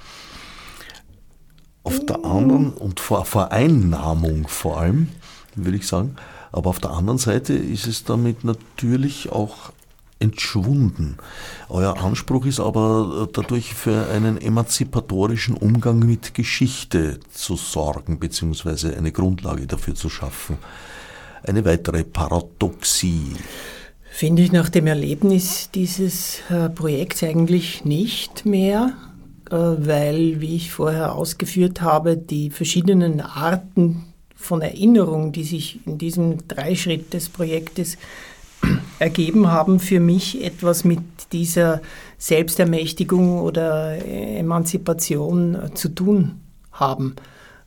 Auf 1.83 1.99
der 2.07 2.25
anderen 2.25 2.73
und 2.75 3.01
vor 3.01 3.25
Vereinnahmung 3.25 4.47
vor 4.47 4.79
allem, 4.79 5.09
würde 5.57 5.79
ich 5.79 5.89
sagen. 5.89 6.15
Aber 6.53 6.71
auf 6.71 6.79
der 6.79 6.93
anderen 6.93 7.19
Seite 7.19 7.55
ist 7.55 7.89
es 7.89 8.05
damit 8.05 8.45
natürlich 8.45 9.33
auch 9.33 9.73
entschwunden. 10.21 11.17
Euer 11.69 11.97
Anspruch 12.01 12.47
ist 12.47 12.61
aber 12.61 13.29
dadurch 13.33 13.75
für 13.75 14.07
einen 14.07 14.41
emanzipatorischen 14.41 15.57
Umgang 15.57 15.99
mit 15.99 16.35
Geschichte 16.35 17.19
zu 17.33 17.57
sorgen, 17.57 18.21
beziehungsweise 18.21 18.97
eine 18.97 19.11
Grundlage 19.11 19.67
dafür 19.67 19.97
zu 19.97 20.09
schaffen. 20.09 20.57
Eine 21.43 21.65
weitere 21.65 22.05
Paradoxie. 22.05 23.35
Finde 24.15 24.43
ich 24.43 24.53
nach 24.53 24.69
dem 24.69 24.87
Erlebnis 24.87 25.71
dieses 25.75 26.41
äh, 26.51 26.69
Projekts 26.69 27.23
eigentlich 27.23 27.87
nicht 27.87 28.45
mehr, 28.45 28.93
äh, 29.51 29.55
weil, 29.57 30.41
wie 30.43 30.55
ich 30.55 30.71
vorher 30.71 31.15
ausgeführt 31.15 31.81
habe, 31.81 32.19
die 32.19 32.51
verschiedenen 32.51 33.23
Arten 33.23 34.05
von 34.37 34.61
Erinnerung, 34.61 35.33
die 35.33 35.45
sich 35.45 35.81
in 35.87 35.97
diesem 35.97 36.47
Dreischritt 36.47 37.15
des 37.15 37.31
Projektes 37.31 37.97
ergeben 38.99 39.51
haben, 39.51 39.81
für 39.81 39.99
mich 39.99 40.45
etwas 40.45 40.85
mit 40.85 41.01
dieser 41.33 41.81
Selbstermächtigung 42.19 43.41
oder 43.41 43.97
Emanzipation 44.07 45.55
äh, 45.55 45.75
zu 45.75 45.89
tun 45.89 46.39
haben. 46.71 47.17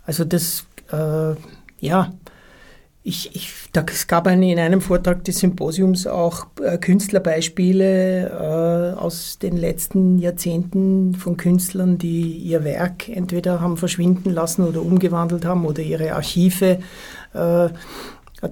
Also 0.05 0.23
das, 0.23 0.67
äh, 0.91 1.33
ja, 1.79 2.13
ich, 3.07 3.35
ich, 3.35 3.53
da, 3.71 3.85
es 3.87 4.07
gab 4.07 4.25
eine, 4.25 4.51
in 4.51 4.57
einem 4.57 4.81
Vortrag 4.81 5.23
des 5.23 5.37
Symposiums 5.37 6.07
auch 6.07 6.47
äh, 6.59 6.79
Künstlerbeispiele 6.79 8.29
äh, 8.29 8.99
aus 8.99 9.37
den 9.37 9.55
letzten 9.57 10.17
Jahrzehnten 10.17 11.13
von 11.13 11.37
Künstlern, 11.37 11.99
die 11.99 12.31
ihr 12.31 12.63
Werk 12.63 13.07
entweder 13.07 13.61
haben 13.61 13.77
verschwinden 13.77 14.31
lassen 14.31 14.63
oder 14.63 14.81
umgewandelt 14.81 15.45
haben 15.45 15.67
oder 15.67 15.83
ihre 15.83 16.13
Archive 16.15 16.79
äh, 17.33 17.69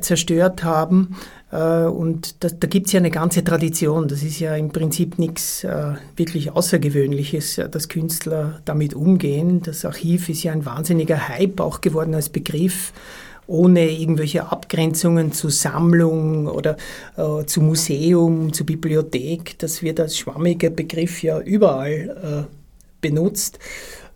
zerstört 0.01 0.63
haben. 0.63 1.15
Äh, 1.51 1.85
und 1.85 2.43
da, 2.43 2.49
da 2.49 2.67
gibt 2.67 2.85
es 2.85 2.93
ja 2.93 2.99
eine 2.99 3.09
ganze 3.09 3.43
Tradition. 3.43 4.07
Das 4.07 4.21
ist 4.21 4.39
ja 4.39 4.55
im 4.55 4.69
Prinzip 4.69 5.17
nichts 5.17 5.63
äh, 5.63 5.93
wirklich 6.15 6.51
Außergewöhnliches, 6.51 7.59
dass 7.71 7.89
Künstler 7.89 8.61
damit 8.65 8.93
umgehen. 8.93 9.63
Das 9.63 9.83
Archiv 9.83 10.29
ist 10.29 10.43
ja 10.43 10.51
ein 10.51 10.63
wahnsinniger 10.63 11.27
Hype 11.27 11.59
auch 11.59 11.81
geworden 11.81 12.13
als 12.13 12.29
Begriff 12.29 12.93
ohne 13.47 13.89
irgendwelche 13.89 14.51
Abgrenzungen 14.51 15.31
zu 15.31 15.49
Sammlung 15.49 16.47
oder 16.47 16.77
äh, 17.17 17.45
zu 17.45 17.61
Museum, 17.61 18.53
zu 18.53 18.65
Bibliothek. 18.65 19.57
Das 19.59 19.81
wird 19.81 19.99
als 19.99 20.17
schwammiger 20.17 20.69
Begriff 20.69 21.23
ja 21.23 21.39
überall 21.39 22.47
äh, 22.49 22.55
benutzt. 23.01 23.59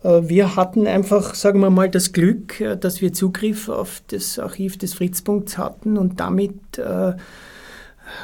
Äh, 0.03 0.21
wir 0.23 0.55
hatten 0.55 0.88
einfach, 0.88 1.36
sagen 1.36 1.59
wir 1.59 1.69
mal, 1.69 1.89
das 1.89 2.13
Glück, 2.13 2.59
äh, 2.61 2.78
dass 2.78 3.01
wir 3.01 3.13
Zugriff 3.13 3.69
auf 3.69 4.01
das 4.07 4.39
Archiv 4.39 4.78
des 4.78 4.93
Fritzpunkts 4.93 5.57
hatten 5.57 5.97
und 5.97 6.19
damit 6.19 6.78
äh, 6.78 7.13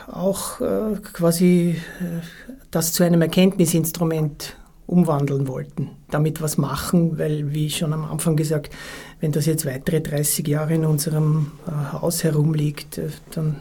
auch 0.08 0.60
quasi 1.12 1.76
das 2.72 2.93
zu 2.93 3.04
einem 3.04 3.22
Erkenntnisinstrument 3.22 4.56
umwandeln 4.88 5.49
wollten, 5.49 5.89
damit 6.10 6.41
was 6.41 6.58
machen, 6.58 7.18
weil, 7.18 7.51
wie 7.54 7.70
schon 7.70 7.91
am 7.91 8.06
Anfang 8.06 8.38
gesagt, 8.38 8.74
wenn 9.24 9.32
das 9.32 9.45
jetzt 9.45 9.65
weitere 9.65 10.01
30 10.01 10.45
Jahre 10.49 10.74
in 10.74 10.84
unserem 10.84 11.53
Haus 11.93 12.26
herumliegt, 12.26 12.99
dann 13.32 13.55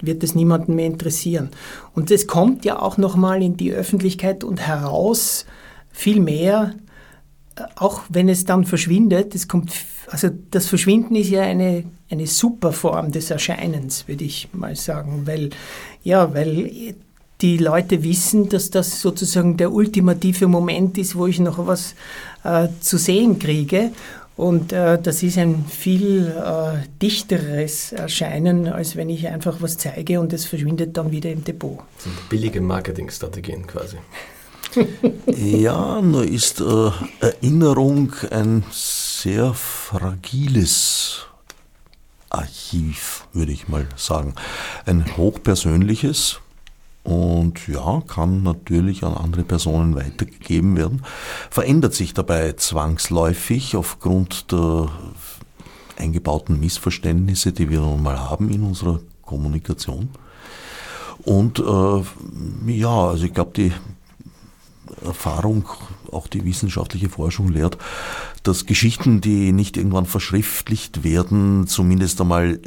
wird 0.00 0.24
es 0.24 0.34
niemanden 0.34 0.74
mehr 0.74 0.86
interessieren. 0.86 1.50
Und 1.94 2.10
es 2.10 2.26
kommt 2.26 2.64
ja 2.64 2.82
auch 2.82 2.96
nochmal 2.96 3.40
in 3.40 3.56
die 3.56 3.72
Öffentlichkeit 3.72 4.42
und 4.42 4.66
heraus 4.66 5.46
viel 5.92 6.18
mehr 6.18 6.74
auch 7.76 8.02
wenn 8.08 8.28
es 8.28 8.44
dann 8.44 8.64
verschwindet, 8.64 9.34
es 9.34 9.46
kommt, 9.48 9.72
also 10.08 10.28
das 10.50 10.66
Verschwinden 10.66 11.14
ist 11.14 11.30
ja 11.30 11.42
eine, 11.42 11.84
eine 12.10 12.26
super 12.26 12.72
Form 12.72 13.12
des 13.12 13.30
Erscheinens, 13.30 14.08
würde 14.08 14.24
ich 14.24 14.48
mal 14.52 14.74
sagen, 14.74 15.22
weil, 15.26 15.50
ja, 16.02 16.34
weil 16.34 16.96
die 17.40 17.58
Leute 17.58 18.02
wissen, 18.02 18.48
dass 18.48 18.70
das 18.70 19.00
sozusagen 19.00 19.56
der 19.56 19.72
ultimative 19.72 20.48
Moment 20.48 20.98
ist, 20.98 21.16
wo 21.16 21.26
ich 21.26 21.40
noch 21.40 21.66
was 21.66 21.94
äh, 22.42 22.68
zu 22.80 22.96
sehen 22.96 23.38
kriege. 23.38 23.90
Und 24.36 24.72
äh, 24.72 25.00
das 25.00 25.22
ist 25.22 25.38
ein 25.38 25.64
viel 25.64 26.26
äh, 26.26 26.86
dichteres 27.00 27.92
Erscheinen, 27.92 28.66
als 28.66 28.96
wenn 28.96 29.08
ich 29.08 29.28
einfach 29.28 29.60
was 29.60 29.78
zeige 29.78 30.20
und 30.20 30.32
es 30.32 30.44
verschwindet 30.44 30.96
dann 30.96 31.12
wieder 31.12 31.30
im 31.30 31.44
Depot. 31.44 31.78
Das 31.96 32.04
sind 32.04 32.28
billige 32.28 32.60
Marketingstrategien 32.60 33.66
quasi 33.66 33.98
ja, 35.26 36.00
nur 36.02 36.24
ist 36.24 36.60
äh, 36.60 36.90
Erinnerung 37.20 38.12
ein 38.30 38.64
sehr 38.72 39.54
fragiles 39.54 41.26
Archiv, 42.28 43.28
würde 43.32 43.52
ich 43.52 43.68
mal 43.68 43.86
sagen. 43.96 44.34
Ein 44.84 45.16
hochpersönliches 45.16 46.40
und 47.04 47.68
ja, 47.68 48.02
kann 48.08 48.42
natürlich 48.42 49.04
an 49.04 49.14
andere 49.14 49.44
Personen 49.44 49.94
weitergegeben 49.94 50.76
werden. 50.76 51.02
Verändert 51.50 51.94
sich 51.94 52.14
dabei 52.14 52.52
zwangsläufig 52.54 53.76
aufgrund 53.76 54.50
der 54.50 54.88
eingebauten 55.96 56.58
Missverständnisse, 56.58 57.52
die 57.52 57.70
wir 57.70 57.80
nun 57.80 58.02
mal 58.02 58.18
haben 58.18 58.50
in 58.50 58.62
unserer 58.62 59.00
Kommunikation. 59.22 60.08
Und 61.24 61.58
äh, 61.58 62.72
ja, 62.72 63.08
also 63.08 63.24
ich 63.24 63.34
glaube, 63.34 63.52
die 63.54 63.72
Erfahrung, 65.04 65.64
auch 66.14 66.26
die 66.26 66.44
wissenschaftliche 66.44 67.08
Forschung 67.08 67.48
lehrt, 67.48 67.78
dass 68.42 68.66
Geschichten, 68.66 69.20
die 69.20 69.52
nicht 69.52 69.76
irgendwann 69.76 70.06
verschriftlicht 70.06 71.04
werden, 71.04 71.66
zumindest 71.66 72.20
einmal 72.20 72.58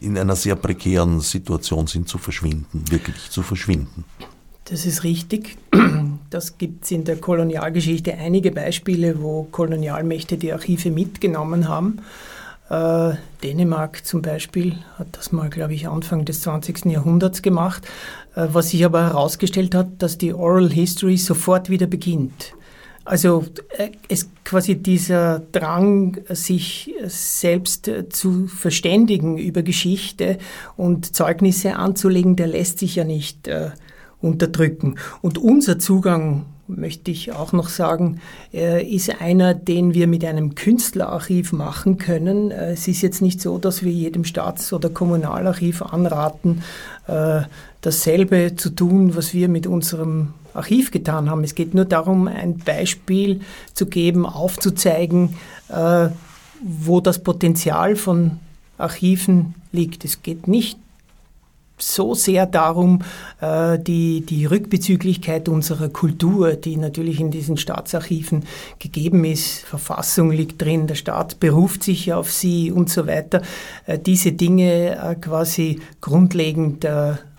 in 0.00 0.18
einer 0.18 0.36
sehr 0.36 0.56
prekären 0.56 1.20
Situation 1.20 1.86
sind 1.86 2.08
zu 2.08 2.18
verschwinden, 2.18 2.84
wirklich 2.90 3.30
zu 3.30 3.42
verschwinden. 3.42 4.04
Das 4.66 4.84
ist 4.86 5.04
richtig. 5.04 5.56
Das 6.30 6.58
gibt 6.58 6.84
es 6.84 6.90
in 6.90 7.04
der 7.04 7.16
Kolonialgeschichte 7.16 8.12
einige 8.12 8.50
Beispiele, 8.52 9.22
wo 9.22 9.44
Kolonialmächte 9.44 10.36
die 10.36 10.52
Archive 10.52 10.90
mitgenommen 10.90 11.68
haben. 11.68 12.00
Äh, 12.68 13.14
Dänemark 13.42 14.04
zum 14.04 14.20
Beispiel 14.20 14.76
hat 14.98 15.06
das 15.12 15.32
mal, 15.32 15.48
glaube 15.48 15.72
ich, 15.72 15.88
Anfang 15.88 16.26
des 16.26 16.42
20. 16.42 16.84
Jahrhunderts 16.84 17.40
gemacht, 17.40 17.86
äh, 18.34 18.48
was 18.52 18.70
sich 18.70 18.84
aber 18.84 19.04
herausgestellt 19.04 19.74
hat, 19.74 19.88
dass 20.00 20.18
die 20.18 20.34
Oral 20.34 20.70
History 20.70 21.16
sofort 21.16 21.70
wieder 21.70 21.86
beginnt. 21.86 22.52
Also 23.08 23.46
äh, 23.78 23.88
es 24.08 24.28
quasi 24.44 24.76
dieser 24.76 25.40
Drang, 25.52 26.18
sich 26.28 26.94
selbst 27.06 27.90
zu 28.10 28.46
verständigen 28.48 29.38
über 29.38 29.62
Geschichte 29.62 30.36
und 30.76 31.16
Zeugnisse 31.16 31.76
anzulegen, 31.76 32.36
der 32.36 32.48
lässt 32.48 32.78
sich 32.78 32.96
ja 32.96 33.04
nicht 33.04 33.48
äh, 33.48 33.70
unterdrücken. 34.20 34.96
Und 35.22 35.38
unser 35.38 35.78
Zugang 35.78 36.44
möchte 36.66 37.10
ich 37.10 37.32
auch 37.32 37.52
noch 37.52 37.70
sagen, 37.70 38.20
ist 38.52 39.22
einer, 39.22 39.54
den 39.54 39.94
wir 39.94 40.06
mit 40.06 40.22
einem 40.22 40.54
Künstlerarchiv 40.54 41.52
machen 41.52 41.96
können. 41.96 42.50
Äh, 42.50 42.72
es 42.72 42.86
ist 42.88 43.00
jetzt 43.00 43.22
nicht 43.22 43.40
so, 43.40 43.56
dass 43.56 43.82
wir 43.82 43.92
jedem 43.92 44.24
Staats- 44.24 44.74
oder 44.74 44.90
Kommunalarchiv 44.90 45.80
anraten, 45.80 46.62
äh, 47.06 47.40
dasselbe 47.80 48.54
zu 48.56 48.68
tun, 48.68 49.16
was 49.16 49.32
wir 49.32 49.48
mit 49.48 49.66
unserem 49.66 50.34
Archiv 50.58 50.90
getan 50.90 51.30
haben. 51.30 51.44
Es 51.44 51.54
geht 51.54 51.74
nur 51.74 51.84
darum, 51.84 52.28
ein 52.28 52.58
Beispiel 52.58 53.40
zu 53.74 53.86
geben, 53.86 54.26
aufzuzeigen, 54.26 55.36
äh, 55.68 56.08
wo 56.62 57.00
das 57.00 57.22
Potenzial 57.22 57.96
von 57.96 58.38
Archiven 58.76 59.54
liegt. 59.72 60.04
Es 60.04 60.22
geht 60.22 60.48
nicht 60.48 60.78
so 61.78 62.14
sehr 62.14 62.46
darum, 62.46 63.02
äh, 63.40 63.78
die, 63.78 64.22
die 64.22 64.46
Rückbezüglichkeit 64.46 65.48
unserer 65.48 65.88
Kultur, 65.88 66.54
die 66.54 66.76
natürlich 66.76 67.20
in 67.20 67.30
diesen 67.30 67.56
Staatsarchiven 67.56 68.44
gegeben 68.78 69.24
ist. 69.24 69.60
Verfassung 69.60 70.30
liegt 70.30 70.60
drin, 70.60 70.86
der 70.86 70.96
Staat 70.96 71.40
beruft 71.40 71.84
sich 71.84 72.12
auf 72.12 72.32
sie 72.32 72.72
und 72.72 72.90
so 72.90 73.06
weiter. 73.06 73.42
Äh, 73.86 73.98
diese 73.98 74.32
Dinge 74.32 74.96
äh, 74.96 75.14
quasi 75.14 75.80
grundlegend 76.00 76.84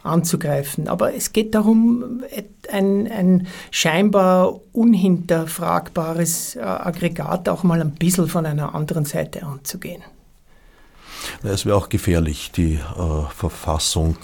anzugreifen. 0.04 0.88
Aber 0.88 1.14
es 1.14 1.34
geht 1.34 1.56
darum, 1.56 2.24
ein, 2.72 3.12
ein 3.12 3.48
scheinbar 3.72 4.60
unhinterfragbares 4.74 6.58
Aggregat 6.58 7.50
auch 7.50 7.64
mal 7.64 7.82
ein 7.82 7.92
bisschen 7.92 8.28
von 8.28 8.46
einer 8.46 8.76
anderen 8.76 9.06
Seite 9.06 9.44
anzugehen. 9.44 10.04
Es 11.44 11.66
wäre 11.66 11.76
auch 11.76 11.90
gefährlich, 11.90 12.52
die 12.52 12.76
äh, 12.76 12.80
Verfassung 13.36 14.18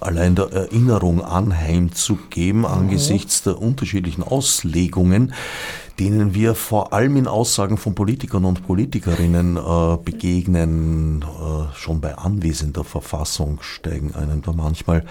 allein 0.00 0.34
der 0.34 0.52
Erinnerung 0.52 1.22
anheimzugeben 1.24 2.60
mhm. 2.60 2.66
angesichts 2.66 3.42
der 3.42 3.60
unterschiedlichen 3.60 4.22
Auslegungen, 4.22 5.32
denen 5.98 6.34
wir 6.34 6.54
vor 6.54 6.92
allem 6.92 7.16
in 7.16 7.26
Aussagen 7.26 7.78
von 7.78 7.94
Politikern 7.94 8.44
und 8.44 8.66
Politikerinnen 8.66 9.56
äh, 9.56 9.96
begegnen. 10.04 11.22
Äh, 11.22 11.74
schon 11.74 12.00
bei 12.00 12.16
anwesender 12.16 12.84
Verfassung 12.84 13.58
steigen 13.62 14.14
einem 14.14 14.42
da 14.42 14.52
manchmal 14.52 15.04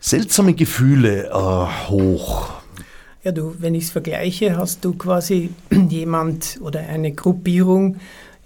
seltsame 0.00 0.54
Gefühle 0.54 1.26
äh, 1.26 1.88
hoch. 1.88 2.50
Ja, 3.24 3.32
du, 3.32 3.56
wenn 3.58 3.74
ich 3.74 3.84
es 3.84 3.90
vergleiche, 3.90 4.56
hast 4.56 4.84
du 4.84 4.94
quasi 4.94 5.50
jemand 5.88 6.60
oder 6.60 6.80
eine 6.80 7.12
Gruppierung, 7.12 7.96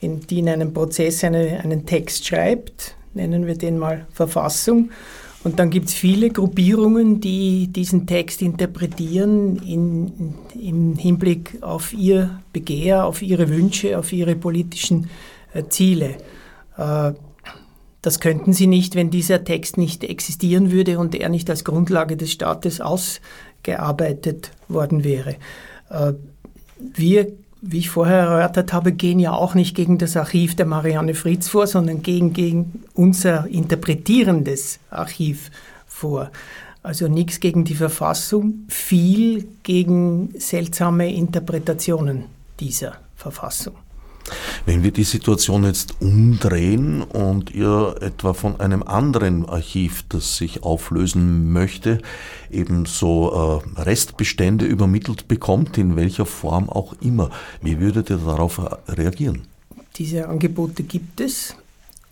in, 0.00 0.20
die 0.20 0.38
in 0.38 0.48
einem 0.48 0.72
Prozess 0.72 1.22
eine, 1.24 1.60
einen 1.60 1.84
Text 1.84 2.26
schreibt, 2.26 2.96
nennen 3.12 3.46
wir 3.46 3.58
den 3.58 3.78
mal 3.78 4.06
Verfassung. 4.12 4.90
Und 5.42 5.58
dann 5.58 5.70
gibt 5.70 5.88
es 5.88 5.94
viele 5.94 6.30
Gruppierungen, 6.30 7.20
die 7.20 7.68
diesen 7.68 8.06
Text 8.06 8.42
interpretieren 8.42 9.56
in, 9.56 10.34
im 10.60 10.96
Hinblick 10.96 11.62
auf 11.62 11.94
ihr 11.94 12.40
Begehr, 12.52 13.06
auf 13.06 13.22
ihre 13.22 13.48
Wünsche, 13.48 13.98
auf 13.98 14.12
ihre 14.12 14.36
politischen 14.36 15.08
äh, 15.54 15.64
Ziele. 15.68 16.16
Äh, 16.76 17.12
das 18.02 18.20
könnten 18.20 18.52
sie 18.52 18.66
nicht, 18.66 18.94
wenn 18.94 19.10
dieser 19.10 19.44
Text 19.44 19.78
nicht 19.78 20.04
existieren 20.04 20.70
würde 20.70 20.98
und 20.98 21.14
er 21.14 21.28
nicht 21.30 21.48
als 21.48 21.64
Grundlage 21.64 22.16
des 22.16 22.32
Staates 22.32 22.82
ausgearbeitet 22.82 24.52
worden 24.68 25.04
wäre. 25.04 25.36
Äh, 25.88 26.12
wir 26.78 27.32
wie 27.62 27.78
ich 27.78 27.90
vorher 27.90 28.18
erörtert 28.20 28.72
habe, 28.72 28.92
gehen 28.92 29.18
ja 29.18 29.32
auch 29.32 29.54
nicht 29.54 29.74
gegen 29.74 29.98
das 29.98 30.16
Archiv 30.16 30.56
der 30.56 30.66
Marianne 30.66 31.14
Fritz 31.14 31.48
vor, 31.48 31.66
sondern 31.66 32.02
gegen, 32.02 32.32
gegen 32.32 32.84
unser 32.94 33.46
interpretierendes 33.46 34.78
Archiv 34.90 35.50
vor. 35.86 36.30
Also 36.82 37.08
nichts 37.08 37.40
gegen 37.40 37.64
die 37.64 37.74
Verfassung, 37.74 38.64
viel 38.68 39.46
gegen 39.62 40.32
seltsame 40.38 41.12
Interpretationen 41.12 42.24
dieser 42.58 42.94
Verfassung. 43.16 43.74
Wenn 44.66 44.82
wir 44.82 44.90
die 44.90 45.04
Situation 45.04 45.64
jetzt 45.64 46.00
umdrehen 46.00 47.02
und 47.02 47.50
ihr 47.54 47.96
etwa 48.00 48.34
von 48.34 48.60
einem 48.60 48.82
anderen 48.82 49.48
Archiv, 49.48 50.04
das 50.08 50.36
sich 50.36 50.62
auflösen 50.62 51.52
möchte, 51.52 51.98
eben 52.50 52.86
so 52.86 53.62
äh, 53.76 53.80
Restbestände 53.80 54.66
übermittelt 54.66 55.28
bekommt, 55.28 55.78
in 55.78 55.96
welcher 55.96 56.26
Form 56.26 56.68
auch 56.68 56.94
immer, 57.00 57.30
wie 57.62 57.80
würdet 57.80 58.10
ihr 58.10 58.18
darauf 58.18 58.60
reagieren? 58.88 59.42
Diese 59.96 60.28
Angebote 60.28 60.82
gibt 60.82 61.20
es 61.20 61.56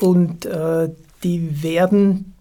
und 0.01 0.47
äh, 0.47 0.89
die 1.23 1.63
werden, 1.63 2.35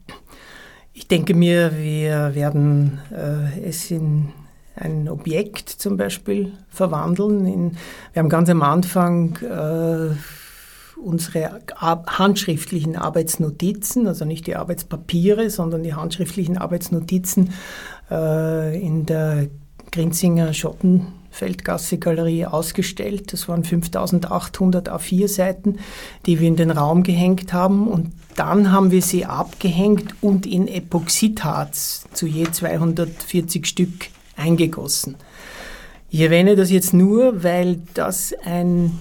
ich 0.93 1.07
denke 1.07 1.33
mir, 1.33 1.71
wir 1.77 2.33
werden 2.35 2.99
äh, 3.11 3.67
es 3.67 3.91
in 3.91 4.29
ein 4.77 5.09
Objekt 5.09 5.69
zum 5.69 5.97
Beispiel 5.97 6.53
verwandeln. 6.69 7.45
In, 7.45 7.77
wir 8.13 8.21
haben 8.21 8.29
ganz 8.29 8.49
am 8.49 8.61
Anfang 8.61 9.37
äh, 9.37 10.15
unsere 10.97 11.61
handschriftlichen 11.77 12.95
Arbeitsnotizen, 12.95 14.07
also 14.07 14.25
nicht 14.25 14.47
die 14.47 14.55
Arbeitspapiere, 14.55 15.49
sondern 15.49 15.83
die 15.83 15.93
handschriftlichen 15.93 16.57
Arbeitsnotizen 16.57 17.51
äh, 18.09 18.79
in 18.79 19.05
der 19.05 19.47
Grinzinger 19.91 20.53
Schottenfeldgasse 20.53 21.97
Galerie 21.97 22.45
ausgestellt. 22.45 23.31
Das 23.31 23.47
waren 23.47 23.63
5800 23.63 24.91
A4-Seiten, 24.91 25.79
die 26.25 26.39
wir 26.39 26.47
in 26.47 26.55
den 26.55 26.71
Raum 26.71 27.03
gehängt 27.03 27.53
haben. 27.53 27.87
Und 27.87 28.11
dann 28.35 28.71
haben 28.71 28.91
wir 28.91 29.01
sie 29.01 29.25
abgehängt 29.25 30.15
und 30.21 30.45
in 30.45 30.67
Epoxidharz 30.67 32.05
zu 32.11 32.27
je 32.27 32.51
240 32.51 33.65
Stück 33.65 34.09
eingegossen. 34.37 35.15
Ich 36.09 36.21
erwähne 36.21 36.55
das 36.55 36.71
jetzt 36.71 36.93
nur, 36.93 37.43
weil 37.43 37.81
das 37.93 38.33
ein, 38.45 38.97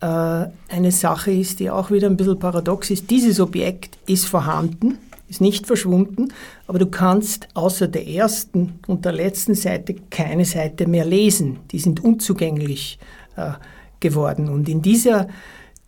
äh, 0.00 0.06
eine 0.06 0.92
Sache 0.92 1.32
ist, 1.32 1.60
die 1.60 1.70
auch 1.70 1.90
wieder 1.90 2.08
ein 2.08 2.18
bisschen 2.18 2.38
paradox 2.38 2.90
ist. 2.90 3.10
Dieses 3.10 3.40
Objekt 3.40 3.96
ist 4.06 4.26
vorhanden, 4.26 4.98
ist 5.28 5.40
nicht 5.40 5.66
verschwunden, 5.66 6.32
aber 6.66 6.78
du 6.78 6.86
kannst 6.86 7.48
außer 7.54 7.88
der 7.88 8.06
ersten 8.06 8.78
und 8.86 9.06
der 9.06 9.12
letzten 9.12 9.54
Seite 9.54 9.94
keine 10.10 10.44
Seite 10.44 10.86
mehr 10.86 11.06
lesen. 11.06 11.60
Die 11.72 11.78
sind 11.78 12.04
unzugänglich 12.04 12.98
äh, 13.36 13.52
geworden. 14.00 14.50
Und 14.50 14.68
in 14.68 14.82
dieser 14.82 15.28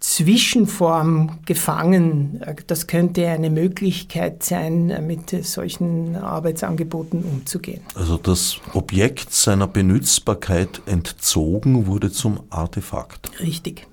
Zwischenform 0.01 1.38
gefangen. 1.47 2.40
Das 2.66 2.86
könnte 2.86 3.28
eine 3.28 3.51
Möglichkeit 3.51 4.42
sein, 4.42 5.07
mit 5.07 5.30
solchen 5.44 6.16
Arbeitsangeboten 6.16 7.22
umzugehen. 7.24 7.80
Also 7.94 8.18
das 8.18 8.59
Objekt 8.74 9.32
seiner 9.32 9.66
Benutzbarkeit 9.66 10.82
entzogen 10.86 11.86
wurde 11.86 12.11
zum 12.12 12.40
Artefakt. 12.51 13.30
Richtig. 13.40 13.86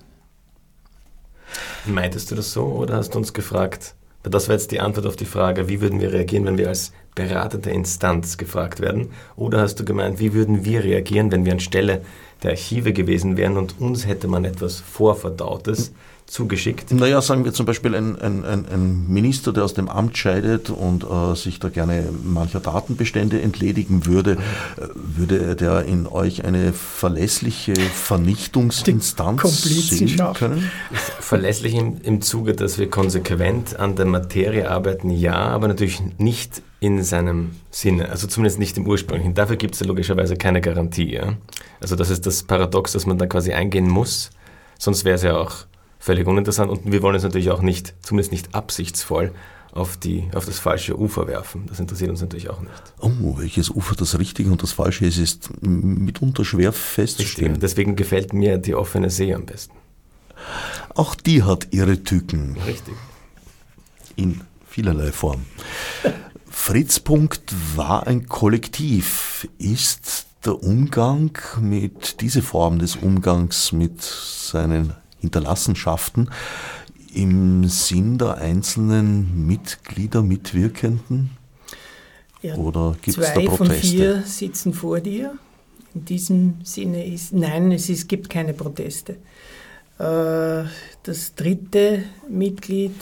Meintest 1.86 2.30
du 2.30 2.34
das 2.34 2.52
so 2.52 2.64
oder 2.64 2.96
hast 2.96 3.14
du 3.14 3.18
uns 3.18 3.32
gefragt, 3.32 3.94
das 4.22 4.48
war 4.48 4.56
jetzt 4.56 4.72
die 4.72 4.80
Antwort 4.80 5.06
auf 5.06 5.16
die 5.16 5.26
Frage, 5.26 5.68
wie 5.68 5.80
würden 5.80 6.00
wir 6.00 6.12
reagieren, 6.12 6.46
wenn 6.46 6.58
wir 6.58 6.68
als 6.68 6.92
beratende 7.14 7.70
Instanz 7.70 8.38
gefragt 8.38 8.80
werden? 8.80 9.10
Oder 9.36 9.60
hast 9.60 9.76
du 9.76 9.84
gemeint, 9.84 10.18
wie 10.18 10.32
würden 10.32 10.64
wir 10.64 10.82
reagieren, 10.82 11.30
wenn 11.30 11.44
wir 11.44 11.52
anstelle 11.52 12.02
der 12.42 12.52
Archive 12.52 12.92
gewesen 12.92 13.36
wären 13.36 13.56
und 13.56 13.80
uns 13.80 14.06
hätte 14.06 14.28
man 14.28 14.44
etwas 14.44 14.80
Vorverdautes 14.80 15.92
zugeschickt? 16.26 16.92
Naja, 16.92 17.20
sagen 17.20 17.44
wir 17.44 17.52
zum 17.52 17.66
Beispiel 17.66 17.94
ein, 17.94 18.20
ein, 18.20 18.44
ein 18.44 19.06
Minister, 19.08 19.52
der 19.52 19.64
aus 19.64 19.74
dem 19.74 19.88
Amt 19.88 20.16
scheidet 20.16 20.70
und 20.70 21.04
äh, 21.04 21.34
sich 21.34 21.58
da 21.58 21.68
gerne 21.68 22.08
mancher 22.24 22.60
Datenbestände 22.60 23.40
entledigen 23.40 24.06
würde, 24.06 24.32
äh, 24.76 24.86
würde 24.94 25.56
der 25.56 25.84
in 25.84 26.06
euch 26.06 26.44
eine 26.44 26.72
verlässliche 26.72 27.74
Vernichtungsinstanz 27.74 29.62
sehen 29.62 30.16
können? 30.34 30.70
Verlässlich 31.20 31.74
im, 31.74 32.00
im 32.02 32.20
Zuge, 32.20 32.54
dass 32.54 32.78
wir 32.78 32.88
konsequent 32.88 33.78
an 33.78 33.96
der 33.96 34.06
Materie 34.06 34.70
arbeiten, 34.70 35.10
ja, 35.10 35.34
aber 35.34 35.68
natürlich 35.68 36.02
nicht 36.18 36.62
in 36.84 37.02
seinem 37.02 37.52
Sinne, 37.70 38.10
also 38.10 38.26
zumindest 38.26 38.58
nicht 38.58 38.76
im 38.76 38.86
ursprünglichen. 38.86 39.32
Dafür 39.32 39.56
gibt 39.56 39.72
es 39.72 39.80
ja 39.80 39.86
logischerweise 39.86 40.36
keine 40.36 40.60
Garantie. 40.60 41.14
Ja? 41.14 41.38
Also 41.80 41.96
das 41.96 42.10
ist 42.10 42.26
das 42.26 42.42
Paradox, 42.42 42.92
dass 42.92 43.06
man 43.06 43.16
da 43.16 43.26
quasi 43.26 43.54
eingehen 43.54 43.88
muss, 43.88 44.30
sonst 44.78 45.06
wäre 45.06 45.14
es 45.14 45.22
ja 45.22 45.34
auch 45.38 45.64
völlig 45.98 46.26
uninteressant 46.26 46.70
und 46.70 46.92
wir 46.92 47.00
wollen 47.00 47.16
es 47.16 47.22
natürlich 47.22 47.50
auch 47.50 47.62
nicht, 47.62 47.94
zumindest 48.02 48.32
nicht 48.32 48.54
absichtsvoll, 48.54 49.32
auf, 49.72 49.96
die, 49.96 50.28
auf 50.34 50.44
das 50.44 50.58
falsche 50.58 50.96
Ufer 50.96 51.26
werfen. 51.26 51.64
Das 51.68 51.80
interessiert 51.80 52.10
uns 52.10 52.20
natürlich 52.20 52.50
auch 52.50 52.60
nicht. 52.60 52.72
Oh, 53.00 53.38
welches 53.38 53.70
Ufer 53.70 53.96
das 53.96 54.18
richtige 54.18 54.52
und 54.52 54.62
das 54.62 54.72
falsche 54.72 55.06
ist, 55.06 55.16
ist 55.16 55.62
mitunter 55.62 56.44
schwer 56.44 56.72
festzustellen. 56.72 57.52
Richtig. 57.52 57.60
Deswegen 57.62 57.96
gefällt 57.96 58.34
mir 58.34 58.58
die 58.58 58.74
offene 58.74 59.08
See 59.08 59.32
am 59.32 59.46
besten. 59.46 59.74
Auch 60.94 61.14
die 61.14 61.42
hat 61.42 61.68
ihre 61.72 62.04
Tücken. 62.04 62.56
Richtig. 62.66 62.94
In 64.16 64.42
vielerlei 64.74 65.12
Form. 65.12 65.46
Fritzpunkt 66.64 67.52
war 67.76 68.06
ein 68.06 68.26
Kollektiv. 68.26 69.46
Ist 69.58 70.24
der 70.46 70.62
Umgang 70.62 71.36
mit, 71.60 72.22
diese 72.22 72.40
Form 72.40 72.78
des 72.78 72.96
Umgangs 72.96 73.72
mit 73.72 74.00
seinen 74.00 74.94
Hinterlassenschaften 75.20 76.30
im 77.12 77.68
Sinn 77.68 78.16
der 78.16 78.36
einzelnen 78.38 79.46
Mitglieder, 79.46 80.22
Mitwirkenden? 80.22 81.32
Ja, 82.40 82.54
Oder 82.54 82.96
gibt 83.02 83.18
es 83.18 83.34
da 83.34 83.40
Proteste? 83.40 83.46
Zwei 83.46 83.56
von 83.58 83.70
vier 83.70 84.22
sitzen 84.22 84.72
vor 84.72 85.00
dir. 85.00 85.36
In 85.94 86.06
diesem 86.06 86.54
Sinne 86.64 87.04
ist, 87.04 87.34
nein, 87.34 87.72
es 87.72 87.90
ist, 87.90 88.08
gibt 88.08 88.30
keine 88.30 88.54
Proteste. 88.54 89.16
Äh, 89.98 90.64
das 91.02 91.34
dritte 91.36 92.04
Mitglied, 92.26 92.94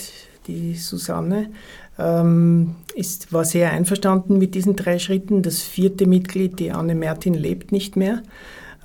die 0.48 0.74
Susanne, 0.74 1.50
ähm, 1.98 2.76
ist, 2.94 3.32
war 3.32 3.44
sehr 3.44 3.70
einverstanden 3.70 4.38
mit 4.38 4.54
diesen 4.54 4.76
drei 4.76 4.98
Schritten. 4.98 5.42
Das 5.42 5.60
vierte 5.60 6.06
Mitglied, 6.06 6.58
die 6.58 6.72
Anne 6.72 6.94
Mertin, 6.94 7.34
lebt 7.34 7.72
nicht 7.72 7.96
mehr. 7.96 8.22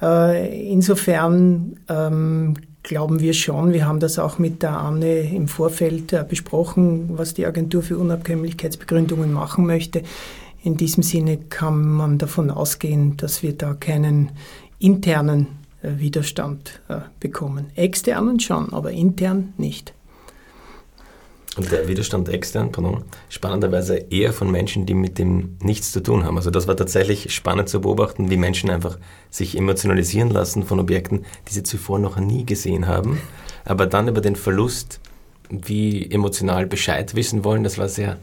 Äh, 0.02 0.72
insofern 0.72 1.78
ähm, 1.90 2.56
glauben 2.84 3.20
wir 3.20 3.34
schon, 3.34 3.74
wir 3.74 3.86
haben 3.86 4.00
das 4.00 4.20
auch 4.20 4.40
mit 4.40 4.64
der 4.64 4.80
Anne 4.80 5.22
im 5.22 5.48
Vorfeld 5.48 6.14
äh, 6.14 6.26
besprochen, 6.28 7.18
was 7.18 7.34
die 7.34 7.46
Agentur 7.46 7.82
für 7.84 7.98
Unabhängigkeitsbegründungen 7.98 9.32
machen 9.34 9.66
möchte. 9.66 10.04
In 10.64 10.78
diesem 10.78 11.04
Sinne 11.04 11.38
kann 11.38 11.88
man 11.88 12.18
davon 12.18 12.52
ausgehen, 12.52 13.18
dass 13.18 13.44
wir 13.44 13.54
da 13.54 13.74
keinen 13.74 14.32
internen 14.80 15.48
äh, 15.82 16.00
Widerstand 16.00 16.82
äh, 16.88 17.00
bekommen. 17.20 17.68
Externen 17.76 18.40
schon, 18.40 18.74
aber 18.74 18.92
intern 18.92 19.54
nicht. 19.58 19.94
Und 21.58 21.72
der 21.72 21.88
Widerstand 21.88 22.30
extern, 22.30 22.72
pardon, 22.72 23.04
spannenderweise 23.30 23.96
eher 23.96 24.32
von 24.32 24.52
Menschen, 24.52 24.86
die 24.86 24.94
mit 24.94 25.18
dem 25.18 25.58
nichts 25.62 25.92
zu 25.92 26.02
tun 26.02 26.24
haben. 26.24 26.38
Also 26.38 26.52
das 26.52 26.68
war 26.68 26.78
tatsächlich 26.78 27.34
spannend 27.34 27.68
zu 27.68 27.82
beobachten, 27.82 28.30
wie 28.30 28.38
Menschen 28.38 28.70
einfach 28.70 29.00
sich 29.32 29.58
emotionalisieren 29.58 30.30
lassen 30.30 30.64
von 30.64 30.80
Objekten, 30.80 31.26
die 31.48 31.54
sie 31.54 31.64
zuvor 31.64 31.98
noch 31.98 32.18
nie 32.18 32.46
gesehen 32.46 32.86
haben, 32.86 33.20
aber 33.66 33.88
dann 33.88 34.08
über 34.08 34.22
den 34.22 34.36
Verlust 34.36 35.00
wie 35.50 36.10
emotional 36.12 36.68
Bescheid 36.68 37.16
wissen 37.16 37.44
wollen, 37.44 37.64
das 37.64 37.78
war 37.78 37.90
sehr 37.90 38.18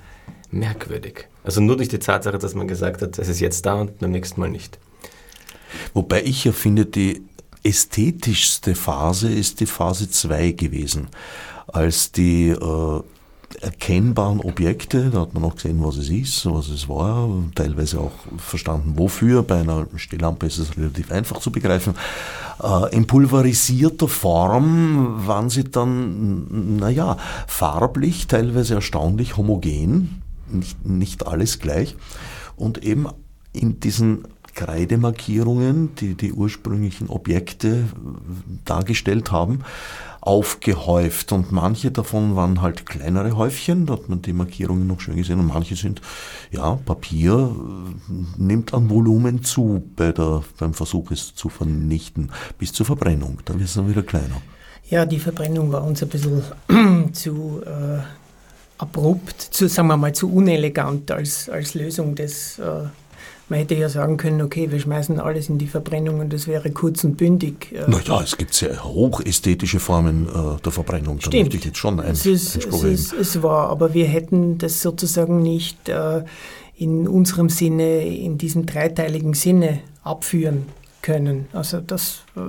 merkwürdig. 0.50 1.26
Also 1.42 1.60
nur 1.60 1.76
durch 1.76 1.88
die 1.88 1.98
Tatsache, 1.98 2.38
dass 2.38 2.54
man 2.54 2.68
gesagt 2.68 3.02
hat, 3.02 3.18
es 3.18 3.28
ist 3.28 3.40
jetzt 3.40 3.66
da 3.66 3.74
und 3.74 3.98
beim 3.98 4.12
nächsten 4.12 4.40
Mal 4.40 4.50
nicht. 4.50 4.78
Wobei 5.92 6.22
ich 6.22 6.44
ja 6.44 6.52
finde, 6.52 6.86
die 6.86 7.22
ästhetischste 7.62 8.74
Phase 8.74 9.32
ist 9.32 9.60
die 9.60 9.66
Phase 9.66 10.08
2 10.08 10.52
gewesen, 10.52 11.08
als 11.66 12.12
die 12.12 12.50
äh, 12.50 13.02
erkennbaren 13.64 14.40
Objekte. 14.40 15.10
Da 15.10 15.20
hat 15.22 15.34
man 15.34 15.44
auch 15.44 15.56
gesehen, 15.56 15.82
was 15.82 15.96
es 15.96 16.10
ist, 16.10 16.46
was 16.46 16.68
es 16.68 16.88
war, 16.88 17.28
teilweise 17.54 18.00
auch 18.00 18.12
verstanden, 18.36 18.94
wofür. 18.96 19.42
Bei 19.42 19.60
einer 19.60 19.86
Stehlampe 19.96 20.46
ist 20.46 20.58
es 20.58 20.76
relativ 20.76 21.10
einfach 21.10 21.38
zu 21.40 21.50
begreifen. 21.50 21.94
Äh, 22.62 22.94
in 22.94 23.06
pulverisierter 23.06 24.08
Form 24.08 25.26
waren 25.26 25.50
sie 25.50 25.64
dann, 25.64 26.76
naja, 26.78 27.16
farblich, 27.46 28.26
teilweise 28.26 28.74
erstaunlich 28.74 29.36
homogen, 29.36 30.22
nicht, 30.50 30.84
nicht 30.86 31.26
alles 31.26 31.58
gleich. 31.58 31.96
Und 32.56 32.84
eben 32.84 33.08
in 33.52 33.80
diesen 33.80 34.24
Kreidemarkierungen, 34.54 35.94
die 35.96 36.14
die 36.14 36.32
ursprünglichen 36.32 37.08
Objekte 37.08 37.84
dargestellt 38.64 39.32
haben, 39.32 39.60
aufgehäuft. 40.24 41.32
Und 41.32 41.52
manche 41.52 41.90
davon 41.90 42.34
waren 42.34 42.62
halt 42.62 42.86
kleinere 42.86 43.36
Häufchen, 43.36 43.86
da 43.86 43.94
hat 43.94 44.08
man 44.08 44.22
die 44.22 44.32
Markierungen 44.32 44.86
noch 44.86 45.00
schön 45.00 45.16
gesehen. 45.16 45.38
Und 45.38 45.46
manche 45.46 45.76
sind, 45.76 46.00
ja, 46.50 46.76
Papier 46.84 47.54
äh, 47.54 48.42
nimmt 48.42 48.72
an 48.72 48.88
Volumen 48.88 49.44
zu 49.44 49.82
bei 49.96 50.12
der, 50.12 50.42
beim 50.58 50.72
Versuch 50.72 51.10
es 51.10 51.34
zu 51.34 51.48
vernichten, 51.48 52.30
bis 52.58 52.72
zur 52.72 52.86
Verbrennung, 52.86 53.38
dann 53.44 53.58
wird 53.58 53.68
es 53.68 53.74
dann 53.74 53.88
wieder 53.88 54.02
kleiner. 54.02 54.40
Ja, 54.88 55.06
die 55.06 55.18
Verbrennung 55.18 55.72
war 55.72 55.84
uns 55.84 56.02
ein 56.02 56.08
bisschen 56.08 56.42
zu 57.12 57.62
äh, 57.64 58.00
abrupt, 58.78 59.40
zu, 59.40 59.68
sagen 59.68 59.88
wir 59.88 59.96
mal 59.96 60.14
zu 60.14 60.32
unelegant 60.32 61.10
als, 61.10 61.48
als 61.48 61.74
Lösung 61.74 62.14
des 62.14 62.58
äh, 62.58 62.84
man 63.54 63.60
hätte 63.60 63.76
ja 63.76 63.88
sagen 63.88 64.16
können, 64.16 64.42
okay, 64.42 64.72
wir 64.72 64.80
schmeißen 64.80 65.20
alles 65.20 65.48
in 65.48 65.58
die 65.58 65.68
Verbrennung 65.68 66.18
und 66.18 66.32
das 66.32 66.48
wäre 66.48 66.72
kurz 66.72 67.04
und 67.04 67.16
bündig. 67.16 67.70
Äh. 67.70 67.88
Naja, 67.88 68.20
es 68.20 68.36
gibt 68.36 68.52
sehr 68.52 68.82
hochästhetische 68.82 69.78
Formen 69.78 70.26
äh, 70.26 70.60
der 70.60 70.72
Verbrennung. 70.72 71.20
Da 71.20 71.26
Stimmt. 71.26 71.54
ich 71.54 71.64
jetzt 71.64 71.78
schon 71.78 72.00
ein, 72.00 72.10
es, 72.10 72.26
ist, 72.26 72.56
es, 72.56 72.82
ist, 72.82 73.12
es 73.12 73.42
war, 73.44 73.68
aber 73.68 73.94
wir 73.94 74.06
hätten 74.06 74.58
das 74.58 74.82
sozusagen 74.82 75.40
nicht 75.40 75.88
äh, 75.88 76.24
in 76.76 77.06
unserem 77.06 77.48
Sinne, 77.48 78.04
in 78.04 78.38
diesem 78.38 78.66
dreiteiligen 78.66 79.34
Sinne 79.34 79.78
abführen 80.02 80.66
können. 81.04 81.48
Also 81.52 81.80
das, 81.80 82.22
äh, 82.34 82.40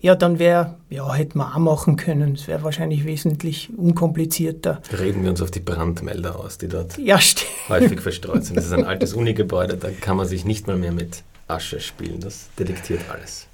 ja, 0.00 0.16
dann 0.16 0.40
wäre, 0.40 0.74
ja, 0.90 1.14
hätten 1.14 1.38
wir 1.38 1.54
auch 1.54 1.58
machen 1.58 1.96
können. 1.96 2.34
Es 2.34 2.48
wäre 2.48 2.64
wahrscheinlich 2.64 3.04
wesentlich 3.04 3.70
unkomplizierter. 3.76 4.82
Reden 4.98 5.22
wir 5.22 5.30
uns 5.30 5.40
auf 5.40 5.52
die 5.52 5.60
Brandmelder 5.60 6.36
aus, 6.36 6.58
die 6.58 6.66
dort 6.66 6.98
ja, 6.98 7.20
häufig 7.68 8.00
verstreut 8.00 8.44
sind. 8.44 8.56
Das 8.56 8.66
ist 8.66 8.72
ein 8.72 8.84
altes 8.84 9.14
Unigebäude, 9.14 9.76
da 9.76 9.88
kann 9.90 10.16
man 10.16 10.26
sich 10.26 10.44
nicht 10.44 10.66
mal 10.66 10.76
mehr 10.76 10.92
mit 10.92 11.22
Asche 11.46 11.78
spielen. 11.78 12.20
Das 12.20 12.48
detektiert 12.58 13.02
alles. 13.10 13.46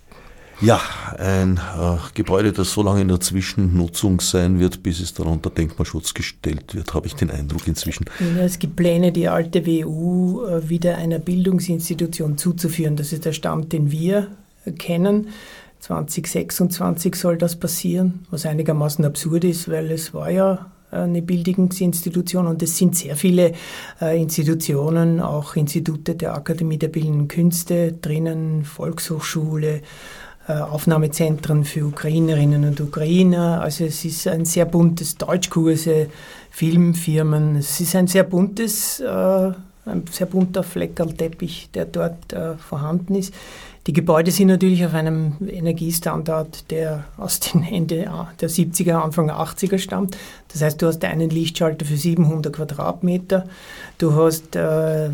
Ja, 0.63 0.81
ein 1.19 1.59
äh, 1.59 1.97
Gebäude, 2.15 2.51
das 2.51 2.73
so 2.73 2.83
lange 2.83 3.03
in 3.03 3.09
der 3.09 3.21
Zwischennutzung 3.21 4.21
sein 4.21 4.59
wird, 4.59 4.83
bis 4.83 5.01
es 5.01 5.13
dann 5.13 5.27
unter 5.27 5.51
Denkmalschutz 5.51 6.15
gestellt 6.15 6.75
wird, 6.75 6.95
habe 6.95 7.07
ich 7.07 7.15
den 7.15 7.31
Eindruck 7.31 7.69
inzwischen. 7.69 8.07
Ja, 8.21 8.43
es 8.43 8.59
gibt 8.59 8.75
Pläne, 8.75 9.13
die 9.13 9.29
alte 9.29 9.67
WU 9.67 10.47
äh, 10.47 10.67
wieder 10.67 10.97
einer 10.97 11.19
Bildungsinstitution 11.19 12.39
zuzuführen. 12.39 12.97
Das 12.97 13.13
ist 13.13 13.27
der 13.27 13.35
Stand, 13.35 13.75
den 13.75 13.91
wir 13.91 14.29
kennen. 14.73 15.29
2026 15.81 17.15
soll 17.15 17.37
das 17.37 17.57
passieren, 17.57 18.27
was 18.31 18.47
einigermaßen 18.47 19.05
absurd 19.05 19.45
ist, 19.45 19.71
weil 19.71 19.91
es 19.91 20.15
war 20.15 20.31
ja 20.31 20.71
eine 20.91 21.23
Bildungsinstitution 21.23 22.47
und 22.47 22.63
es 22.63 22.77
sind 22.77 22.97
sehr 22.97 23.17
viele 23.17 23.53
äh, 24.01 24.21
Institutionen, 24.21 25.21
auch 25.21 25.57
Institute 25.57 26.15
der 26.15 26.35
Akademie 26.35 26.79
der 26.79 26.89
Bildenden 26.89 27.29
Künste 27.29 27.93
drinnen, 27.93 28.65
Volkshochschule, 28.65 29.83
äh, 30.49 30.53
Aufnahmezentren 30.53 31.65
für 31.65 31.87
Ukrainerinnen 31.87 32.65
und 32.65 32.81
Ukrainer. 32.81 33.61
Also 33.61 33.85
es 33.85 34.05
ist 34.05 34.29
ein 34.29 34.45
sehr 34.45 34.65
buntes 34.65 35.17
Deutschkurse, 35.17 36.09
Filmfirmen. 36.51 37.57
Es 37.57 37.81
ist 37.81 37.97
ein 37.97 38.07
sehr 38.07 38.23
buntes, 38.23 39.01
äh, 39.01 39.53
ein 39.87 40.05
sehr 40.11 40.27
bunter 40.27 40.63
Fleckerlteppich, 40.63 41.71
der 41.73 41.87
dort 41.87 42.35
vorhanden 42.59 43.15
ist. 43.15 43.33
Die 43.87 43.93
Gebäude 43.93 44.33
sind 44.33 44.49
natürlich 44.49 44.85
auf 44.85 44.95
einem 44.95 45.37
Energiestandard, 45.49 46.73
der 46.73 47.05
aus 47.17 47.39
den 47.39 47.63
Ende 47.63 48.11
der 48.41 48.51
70er, 48.51 48.95
Anfang 48.95 49.31
80er 49.31 49.79
stammt. 49.79 50.17
Das 50.53 50.61
heißt, 50.61 50.83
du 50.83 50.89
hast 50.89 51.05
einen 51.05 51.31
Lichtschalter 51.31 51.87
für 51.87 51.97
700 51.97 52.53
Quadratmeter. 52.53 53.47
Du 53.99 54.15
hast 54.15 54.57
äh, 54.57 55.11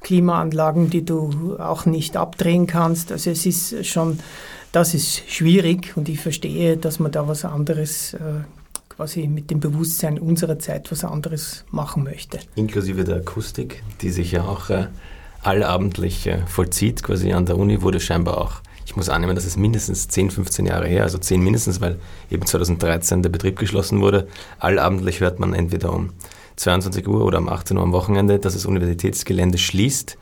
Klimaanlagen, 0.00 0.88
die 0.88 1.04
du 1.04 1.58
auch 1.58 1.84
nicht 1.84 2.16
abdrehen 2.16 2.66
kannst. 2.66 3.12
Also 3.12 3.30
es 3.30 3.44
ist 3.44 3.86
schon, 3.86 4.20
das 4.72 4.94
ist 4.94 5.30
schwierig 5.30 5.92
und 5.96 6.08
ich 6.08 6.20
verstehe, 6.20 6.78
dass 6.78 6.98
man 6.98 7.12
da 7.12 7.28
was 7.28 7.44
anderes 7.44 8.14
äh, 8.14 8.18
quasi 8.96 9.26
mit 9.26 9.50
dem 9.50 9.60
Bewusstsein 9.60 10.18
unserer 10.18 10.58
Zeit 10.58 10.90
was 10.92 11.04
anderes 11.04 11.64
machen 11.70 12.04
möchte. 12.04 12.38
Inklusive 12.54 13.04
der 13.04 13.16
Akustik, 13.16 13.82
die 14.00 14.10
sich 14.10 14.32
ja 14.32 14.44
auch 14.44 14.70
äh, 14.70 14.86
allabendlich 15.42 16.26
äh, 16.26 16.46
vollzieht, 16.46 17.02
quasi 17.02 17.32
an 17.32 17.46
der 17.46 17.58
Uni, 17.58 17.82
wurde 17.82 18.00
scheinbar 18.00 18.38
auch, 18.38 18.60
ich 18.86 18.96
muss 18.96 19.08
annehmen, 19.08 19.34
dass 19.34 19.46
es 19.46 19.56
mindestens 19.56 20.08
10, 20.08 20.30
15 20.30 20.66
Jahre 20.66 20.86
her, 20.86 21.02
also 21.02 21.18
10 21.18 21.42
mindestens, 21.42 21.80
weil 21.80 21.98
eben 22.30 22.46
2013 22.46 23.22
der 23.22 23.30
Betrieb 23.30 23.58
geschlossen 23.58 24.00
wurde. 24.00 24.28
Allabendlich 24.58 25.20
hört 25.20 25.40
man 25.40 25.54
entweder 25.54 25.92
um 25.92 26.10
22 26.56 27.08
Uhr 27.08 27.24
oder 27.24 27.38
um 27.38 27.48
18 27.48 27.76
Uhr 27.76 27.82
am 27.82 27.92
Wochenende, 27.92 28.38
dass 28.38 28.52
das 28.52 28.66
Universitätsgelände 28.66 29.58
schließt 29.58 30.18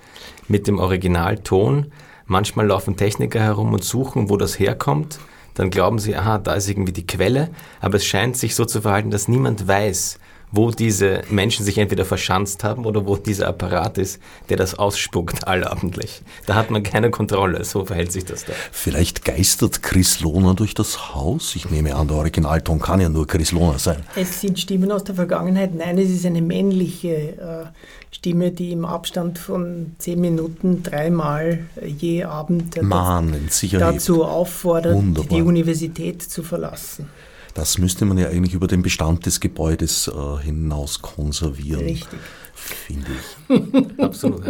mit 0.48 0.66
dem 0.66 0.78
Originalton. 0.78 1.92
Manchmal 2.24 2.68
laufen 2.68 2.96
Techniker 2.96 3.40
herum 3.40 3.74
und 3.74 3.84
suchen, 3.84 4.30
wo 4.30 4.36
das 4.36 4.58
herkommt. 4.58 5.18
Dann 5.54 5.70
glauben 5.70 5.98
sie, 5.98 6.16
aha, 6.16 6.38
da 6.38 6.54
ist 6.54 6.68
irgendwie 6.68 6.92
die 6.92 7.06
Quelle. 7.06 7.50
Aber 7.80 7.96
es 7.96 8.06
scheint 8.06 8.36
sich 8.36 8.54
so 8.54 8.64
zu 8.64 8.80
verhalten, 8.80 9.10
dass 9.10 9.28
niemand 9.28 9.66
weiß, 9.66 10.18
wo 10.52 10.70
diese 10.70 11.22
Menschen 11.30 11.64
sich 11.64 11.78
entweder 11.78 12.04
verschanzt 12.04 12.62
haben 12.62 12.84
oder 12.84 13.06
wo 13.06 13.16
dieser 13.16 13.48
Apparat 13.48 13.98
ist, 13.98 14.20
der 14.50 14.58
das 14.58 14.78
ausspuckt 14.78 15.48
allabendlich. 15.48 16.22
Da 16.46 16.54
hat 16.54 16.70
man 16.70 16.82
keine 16.82 17.10
Kontrolle, 17.10 17.64
so 17.64 17.86
verhält 17.86 18.12
sich 18.12 18.26
das 18.26 18.44
da. 18.44 18.52
Vielleicht 18.70 19.24
geistert 19.24 19.82
Chris 19.82 20.20
Lohner 20.20 20.54
durch 20.54 20.74
das 20.74 21.14
Haus? 21.14 21.56
Ich 21.56 21.70
nehme 21.70 21.96
an, 21.96 22.06
der 22.06 22.18
Originalton 22.18 22.78
kann 22.80 23.00
ja 23.00 23.08
nur 23.08 23.26
Chris 23.26 23.50
Lohner 23.52 23.78
sein. 23.78 24.02
Es 24.14 24.40
sind 24.40 24.60
Stimmen 24.60 24.92
aus 24.92 25.04
der 25.04 25.14
Vergangenheit. 25.14 25.74
Nein, 25.74 25.98
es 25.98 26.10
ist 26.10 26.26
eine 26.26 26.42
männliche 26.42 27.08
äh, 27.08 27.64
Stimme, 28.10 28.50
die 28.50 28.72
im 28.72 28.84
Abstand 28.84 29.38
von 29.38 29.96
zehn 29.98 30.20
Minuten 30.20 30.82
dreimal 30.82 31.60
je 31.84 32.24
Abend 32.24 32.80
Mahnen, 32.82 33.48
dazu 33.72 34.24
auffordert, 34.24 34.94
Wunderbar. 34.94 35.36
die 35.36 35.42
Universität 35.42 36.22
zu 36.22 36.42
verlassen. 36.42 37.08
Das 37.54 37.78
müsste 37.78 38.04
man 38.04 38.18
ja 38.18 38.28
eigentlich 38.28 38.54
über 38.54 38.66
den 38.66 38.82
Bestand 38.82 39.26
des 39.26 39.40
Gebäudes 39.40 40.08
äh, 40.08 40.42
hinaus 40.42 41.02
konservieren. 41.02 41.84
Richtig. 41.84 42.18
Finde 42.54 43.10
ich. 43.10 43.98
Absolut. 43.98 44.42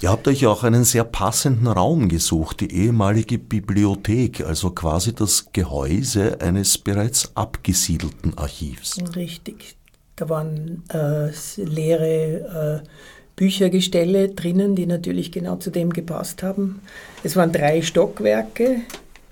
Ihr 0.00 0.10
habt 0.10 0.26
euch 0.26 0.40
ja 0.40 0.48
auch 0.48 0.64
einen 0.64 0.84
sehr 0.84 1.04
passenden 1.04 1.68
Raum 1.68 2.08
gesucht, 2.08 2.60
die 2.60 2.72
ehemalige 2.74 3.38
Bibliothek, 3.38 4.40
also 4.40 4.70
quasi 4.70 5.14
das 5.14 5.52
Gehäuse 5.52 6.40
eines 6.40 6.78
bereits 6.78 7.30
abgesiedelten 7.36 8.36
Archivs. 8.36 8.98
Richtig. 9.14 9.76
Da 10.16 10.28
waren 10.28 10.82
äh, 10.92 11.30
leere 11.56 12.82
äh, 12.84 12.88
Büchergestelle 13.36 14.28
drinnen, 14.30 14.74
die 14.74 14.86
natürlich 14.86 15.32
genau 15.32 15.56
zu 15.56 15.70
dem 15.70 15.92
gepasst 15.92 16.42
haben. 16.42 16.80
Es 17.22 17.36
waren 17.36 17.52
drei 17.52 17.82
Stockwerke, 17.82 18.82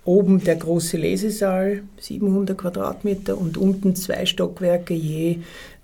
Oben 0.05 0.43
der 0.43 0.57
große 0.57 0.97
Lesesaal, 0.97 1.83
700 2.01 2.57
Quadratmeter 2.57 3.37
und 3.37 3.59
unten 3.59 3.95
zwei 3.95 4.25
Stockwerke 4.25 4.95
je 4.95 5.39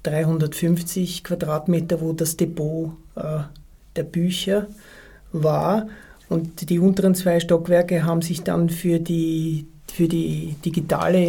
350 0.04 1.24
Quadratmeter, 1.24 2.00
wo 2.00 2.12
das 2.12 2.36
Depot 2.36 2.92
äh, 3.16 3.40
der 3.94 4.04
Bücher 4.04 4.68
war. 5.32 5.88
Und 6.28 6.68
die 6.70 6.78
unteren 6.78 7.14
zwei 7.14 7.40
Stockwerke 7.40 8.04
haben 8.04 8.22
sich 8.22 8.42
dann 8.42 8.68
für 8.68 8.98
die, 8.98 9.66
für 9.92 10.08
die 10.08 10.56
digitale, 10.64 11.28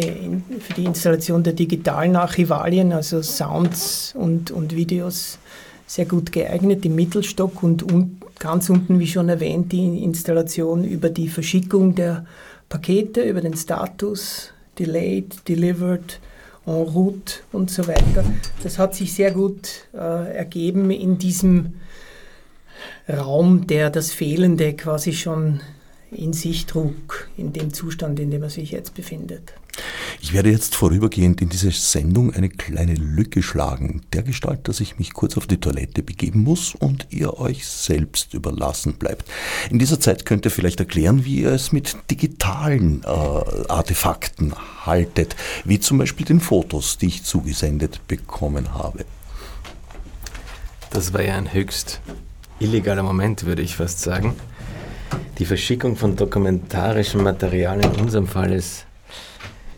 für 0.60 0.74
die 0.74 0.84
Installation 0.84 1.42
der 1.42 1.52
digitalen 1.52 2.16
Archivalien, 2.16 2.92
also 2.92 3.22
Sounds 3.22 4.14
und, 4.16 4.50
und 4.50 4.74
Videos, 4.74 5.38
sehr 5.86 6.06
gut 6.06 6.32
geeignet. 6.32 6.84
Im 6.84 6.94
Mittelstock 6.94 7.62
und 7.62 7.90
un, 7.90 8.18
ganz 8.38 8.70
unten, 8.70 8.98
wie 8.98 9.06
schon 9.06 9.28
erwähnt, 9.28 9.72
die 9.72 10.02
Installation 10.02 10.84
über 10.84 11.10
die 11.10 11.28
Verschickung 11.28 11.94
der 11.94 12.26
Pakete 12.68 13.22
über 13.22 13.40
den 13.40 13.56
Status, 13.56 14.52
delayed, 14.78 15.48
delivered, 15.48 16.20
en 16.66 16.72
route 16.72 17.40
und 17.50 17.70
so 17.70 17.86
weiter. 17.88 18.24
Das 18.62 18.78
hat 18.78 18.94
sich 18.94 19.14
sehr 19.14 19.30
gut 19.30 19.86
äh, 19.94 20.36
ergeben 20.36 20.90
in 20.90 21.18
diesem 21.18 21.74
Raum, 23.08 23.66
der 23.66 23.90
das 23.90 24.12
Fehlende 24.12 24.74
quasi 24.74 25.12
schon 25.14 25.60
in 26.10 26.32
sich 26.32 26.66
trug, 26.66 27.28
in 27.36 27.52
dem 27.52 27.72
Zustand, 27.72 28.18
in 28.20 28.30
dem 28.30 28.42
er 28.42 28.50
sich 28.50 28.70
jetzt 28.70 28.94
befindet. 28.94 29.52
Ich 30.20 30.32
werde 30.32 30.50
jetzt 30.50 30.74
vorübergehend 30.74 31.40
in 31.40 31.48
diese 31.48 31.70
Sendung 31.70 32.32
eine 32.32 32.48
kleine 32.48 32.94
Lücke 32.94 33.42
schlagen, 33.42 34.02
der 34.12 34.22
Gestalt, 34.22 34.66
dass 34.66 34.80
ich 34.80 34.98
mich 34.98 35.12
kurz 35.12 35.36
auf 35.36 35.46
die 35.46 35.60
Toilette 35.60 36.02
begeben 36.02 36.42
muss 36.42 36.74
und 36.74 37.06
ihr 37.10 37.38
euch 37.38 37.66
selbst 37.66 38.34
überlassen 38.34 38.94
bleibt. 38.94 39.30
In 39.70 39.78
dieser 39.78 40.00
Zeit 40.00 40.26
könnt 40.26 40.44
ihr 40.44 40.50
vielleicht 40.50 40.80
erklären, 40.80 41.24
wie 41.24 41.42
ihr 41.42 41.52
es 41.52 41.70
mit 41.70 41.96
digitalen 42.10 43.02
äh, 43.04 43.06
Artefakten 43.06 44.54
haltet, 44.84 45.36
wie 45.64 45.78
zum 45.78 45.98
Beispiel 45.98 46.26
den 46.26 46.40
Fotos, 46.40 46.98
die 46.98 47.06
ich 47.06 47.22
zugesendet 47.22 48.00
bekommen 48.08 48.74
habe. 48.74 49.04
Das 50.90 51.12
war 51.12 51.22
ja 51.22 51.36
ein 51.36 51.52
höchst 51.52 52.00
illegaler 52.58 53.02
Moment, 53.02 53.44
würde 53.44 53.62
ich 53.62 53.76
fast 53.76 54.00
sagen. 54.00 54.34
Die 55.38 55.44
Verschickung 55.44 55.96
von 55.96 56.16
dokumentarischem 56.16 57.22
Material 57.22 57.80
in 57.84 58.00
unserem 58.00 58.26
Fall 58.26 58.52
ist, 58.52 58.86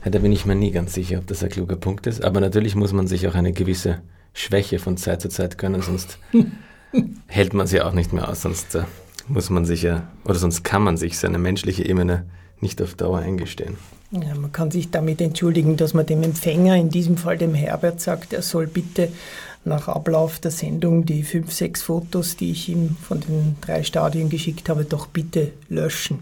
da 0.04 0.18
bin 0.18 0.32
ich 0.32 0.46
mir 0.46 0.54
nie 0.54 0.70
ganz 0.70 0.94
sicher, 0.94 1.18
ob 1.18 1.26
das 1.26 1.42
ein 1.42 1.50
kluger 1.50 1.76
Punkt 1.76 2.06
ist. 2.06 2.24
Aber 2.24 2.40
natürlich 2.40 2.74
muss 2.74 2.92
man 2.92 3.06
sich 3.06 3.28
auch 3.28 3.34
eine 3.34 3.52
gewisse 3.52 4.00
Schwäche 4.32 4.78
von 4.78 4.96
Zeit 4.96 5.20
zu 5.20 5.28
Zeit 5.28 5.58
gönnen, 5.58 5.82
sonst 5.82 6.18
hält 7.26 7.52
man 7.52 7.66
sie 7.66 7.80
auch 7.80 7.92
nicht 7.92 8.12
mehr 8.12 8.28
aus, 8.28 8.42
sonst 8.42 8.74
äh, 8.74 8.84
muss 9.28 9.50
man 9.50 9.64
sich 9.64 9.82
ja, 9.82 10.08
oder 10.24 10.36
sonst 10.36 10.62
kann 10.64 10.82
man 10.82 10.96
sich 10.96 11.18
seine 11.18 11.38
menschliche 11.38 11.84
Ebene 11.84 12.24
nicht 12.60 12.80
auf 12.82 12.94
Dauer 12.94 13.18
eingestehen. 13.18 13.76
Ja, 14.12 14.34
man 14.34 14.52
kann 14.52 14.70
sich 14.70 14.90
damit 14.90 15.20
entschuldigen, 15.20 15.76
dass 15.76 15.94
man 15.94 16.04
dem 16.04 16.22
Empfänger, 16.22 16.76
in 16.76 16.88
diesem 16.88 17.16
Fall 17.16 17.38
dem 17.38 17.54
Herbert, 17.54 18.00
sagt, 18.00 18.32
er 18.32 18.42
soll 18.42 18.66
bitte 18.66 19.08
nach 19.64 19.88
Ablauf 19.88 20.38
der 20.38 20.50
Sendung 20.50 21.04
die 21.04 21.22
fünf, 21.22 21.52
sechs 21.52 21.82
Fotos, 21.82 22.36
die 22.36 22.52
ich 22.52 22.68
ihm 22.68 22.96
von 22.96 23.20
den 23.20 23.56
drei 23.60 23.82
Stadien 23.82 24.30
geschickt 24.30 24.68
habe, 24.68 24.84
doch 24.84 25.06
bitte 25.06 25.52
löschen. 25.68 26.20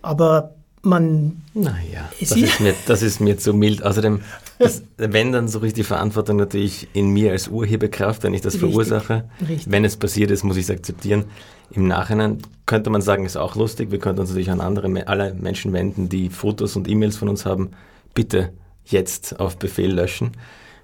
Aber 0.00 0.54
man. 0.82 1.42
Naja, 1.54 2.10
das 2.20 2.32
ist, 2.32 2.60
mir, 2.60 2.74
das 2.86 3.02
ist 3.02 3.20
mir 3.20 3.36
zu 3.38 3.52
mild. 3.52 3.82
Außerdem, 3.82 4.20
das, 4.58 4.82
wenn, 4.96 5.32
dann 5.32 5.48
suche 5.48 5.68
ich 5.68 5.72
die 5.72 5.84
Verantwortung 5.84 6.36
natürlich 6.36 6.88
in 6.92 7.10
mir 7.10 7.32
als 7.32 7.48
Urheberkraft, 7.48 8.22
wenn 8.22 8.34
ich 8.34 8.40
das 8.40 8.54
Richtig. 8.54 8.70
verursache. 8.70 9.24
Richtig. 9.40 9.70
Wenn 9.70 9.84
es 9.84 9.96
passiert 9.96 10.30
ist, 10.30 10.44
muss 10.44 10.56
ich 10.56 10.64
es 10.64 10.70
akzeptieren. 10.70 11.24
Im 11.70 11.86
Nachhinein 11.86 12.38
könnte 12.64 12.90
man 12.90 13.02
sagen, 13.02 13.26
ist 13.26 13.36
auch 13.36 13.56
lustig. 13.56 13.90
Wir 13.90 13.98
könnten 13.98 14.20
uns 14.20 14.30
natürlich 14.30 14.50
an 14.50 14.60
andere, 14.60 15.06
alle 15.06 15.34
Menschen 15.34 15.72
wenden, 15.72 16.08
die 16.08 16.30
Fotos 16.30 16.76
und 16.76 16.88
E-Mails 16.88 17.16
von 17.16 17.28
uns 17.28 17.44
haben. 17.44 17.70
Bitte 18.14 18.52
jetzt 18.84 19.38
auf 19.38 19.58
Befehl 19.58 19.92
löschen. 19.92 20.32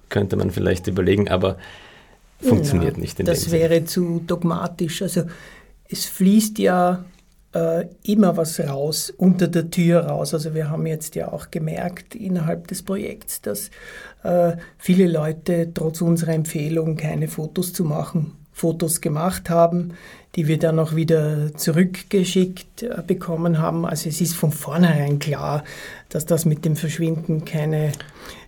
Könnte 0.09 0.35
man 0.35 0.51
vielleicht 0.51 0.87
überlegen, 0.87 1.29
aber 1.29 1.57
funktioniert 2.39 2.95
ja, 2.95 3.01
nicht. 3.01 3.19
In 3.19 3.25
das 3.25 3.51
wäre 3.51 3.75
Sinn. 3.75 3.87
zu 3.87 4.23
dogmatisch. 4.25 5.01
Also 5.01 5.23
es 5.89 6.05
fließt 6.05 6.59
ja 6.59 7.05
äh, 7.53 7.85
immer 8.03 8.35
was 8.37 8.59
raus, 8.59 9.13
unter 9.15 9.47
der 9.47 9.71
Tür 9.71 10.05
raus. 10.05 10.33
Also 10.33 10.53
wir 10.53 10.69
haben 10.69 10.85
jetzt 10.85 11.15
ja 11.15 11.31
auch 11.31 11.51
gemerkt 11.51 12.13
innerhalb 12.13 12.67
des 12.67 12.83
Projekts, 12.83 13.41
dass 13.41 13.71
äh, 14.23 14.57
viele 14.77 15.07
Leute 15.07 15.71
trotz 15.73 16.01
unserer 16.01 16.33
Empfehlung 16.33 16.97
keine 16.97 17.27
Fotos 17.27 17.71
zu 17.71 17.85
machen, 17.85 18.33
Fotos 18.51 19.01
gemacht 19.01 19.49
haben, 19.49 19.93
die 20.35 20.47
wir 20.47 20.59
dann 20.59 20.79
auch 20.79 20.95
wieder 20.95 21.55
zurückgeschickt 21.55 22.83
äh, 22.83 23.01
bekommen 23.05 23.59
haben. 23.59 23.85
Also 23.85 24.09
es 24.09 24.19
ist 24.19 24.35
von 24.35 24.51
vornherein 24.51 25.19
klar, 25.19 25.63
dass 26.09 26.25
das 26.25 26.45
mit 26.45 26.65
dem 26.65 26.75
Verschwinden 26.75 27.45
keine 27.45 27.93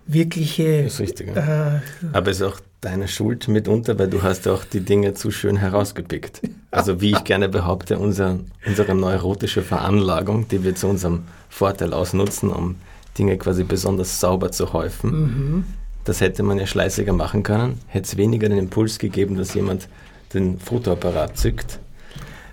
wirkliche... 0.05 0.83
Das 0.83 0.93
ist 0.95 0.99
richtig. 0.99 1.35
Ja. 1.35 1.77
Äh, 1.77 1.79
Aber 2.11 2.31
es 2.31 2.37
ist 2.37 2.43
auch 2.43 2.59
deine 2.81 3.07
Schuld 3.07 3.47
mitunter, 3.47 3.97
weil 3.97 4.07
du 4.07 4.21
hast 4.21 4.47
auch 4.47 4.63
die 4.63 4.81
Dinge 4.81 5.13
zu 5.13 5.31
schön 5.31 5.57
herausgepickt. 5.57 6.41
Also 6.69 7.01
wie 7.01 7.11
ich 7.11 7.23
gerne 7.23 7.49
behaupte, 7.49 7.97
unser, 7.97 8.39
unsere 8.65 8.93
neurotische 8.93 9.61
Veranlagung, 9.63 10.47
die 10.47 10.63
wir 10.63 10.75
zu 10.75 10.87
unserem 10.87 11.23
Vorteil 11.49 11.93
ausnutzen, 11.93 12.49
um 12.49 12.75
Dinge 13.17 13.37
quasi 13.37 13.63
besonders 13.63 14.19
sauber 14.19 14.51
zu 14.51 14.73
häufen, 14.73 15.11
mhm. 15.11 15.63
das 16.03 16.21
hätte 16.21 16.43
man 16.43 16.59
ja 16.59 16.67
schleißiger 16.67 17.13
machen 17.13 17.41
können, 17.41 17.79
hätte 17.87 18.05
es 18.05 18.17
weniger 18.17 18.47
den 18.47 18.59
Impuls 18.59 18.99
gegeben, 18.99 19.37
dass 19.37 19.53
jemand 19.53 19.87
den 20.33 20.59
Fotoapparat 20.59 21.37
zückt 21.37 21.79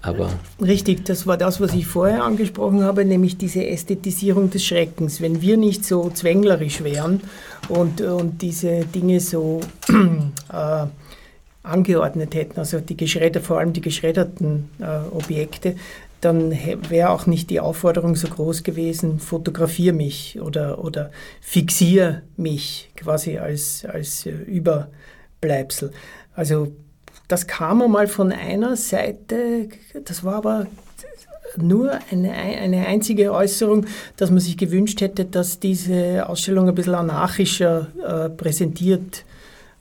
aber 0.05 0.31
Richtig, 0.61 1.05
das 1.05 1.27
war 1.27 1.37
das, 1.37 1.61
was 1.61 1.73
ich 1.75 1.87
vorher 1.87 2.25
angesprochen 2.25 2.83
habe, 2.83 3.05
nämlich 3.05 3.37
diese 3.39 3.67
Ästhetisierung 3.67 4.51
des 4.51 4.65
Schreckens. 4.65 5.21
Wenn 5.21 5.41
wir 5.41 5.57
nicht 5.57 5.85
so 5.85 6.11
zwänglerisch 6.11 6.85
wären 6.85 7.23
und, 7.69 8.01
und 8.01 8.43
diese 8.43 8.85
Dinge 8.85 9.21
so 9.21 9.61
äh, 10.53 10.87
angeordnet 11.63 12.35
hätten, 12.35 12.59
also 12.59 12.81
die 12.81 12.97
geschredder, 12.97 13.41
vor 13.41 13.59
allem 13.59 13.73
die 13.73 13.81
geschredderten 13.81 14.69
äh, 14.79 15.15
Objekte, 15.15 15.77
dann 16.21 16.53
wäre 16.89 17.11
auch 17.11 17.27
nicht 17.27 17.51
die 17.51 17.61
Aufforderung 17.61 18.17
so 18.17 18.29
groß 18.29 18.63
gewesen, 18.63 19.19
fotografiere 19.19 19.95
mich 19.95 20.41
oder, 20.41 20.83
oder 20.83 21.11
fixiere 21.41 22.23
mich 22.37 22.91
quasi 22.97 23.39
als, 23.39 23.85
als 23.85 24.25
äh, 24.27 24.31
Überbleibsel. 24.31 25.93
Also 26.35 26.73
das 27.29 27.47
kam 27.47 27.83
einmal 27.83 28.07
von 28.07 28.33
einer 28.33 28.77
Seite, 28.77 29.69
das 30.05 30.25
war 30.25 30.37
aber 30.37 30.67
nur 31.57 31.93
eine, 32.11 32.33
eine 32.33 32.87
einzige 32.87 33.33
Äußerung, 33.33 33.87
dass 34.17 34.31
man 34.31 34.41
sich 34.41 34.57
gewünscht 34.57 35.01
hätte, 35.01 35.25
dass 35.25 35.61
diese 35.61 36.29
Ausstellung 36.29 36.69
ein 36.69 36.75
bisschen 36.75 36.95
anarchischer 36.95 37.89
äh, 38.05 38.31
präsentiert 38.31 39.25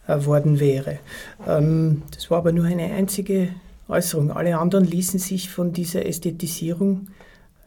äh, 0.08 0.24
worden 0.26 0.60
wäre. 0.60 1.00
Ähm, 1.48 2.04
das 2.12 2.30
war 2.30 2.40
aber 2.40 2.52
nur 2.52 2.66
eine 2.66 2.92
einzige 2.94 3.50
Äußerung. 3.88 4.32
Alle 4.32 4.58
anderen 4.58 4.86
ließen 4.86 5.20
sich 5.20 5.50
von 5.50 5.74
dieser 5.74 6.06
Ästhetisierung 6.06 7.08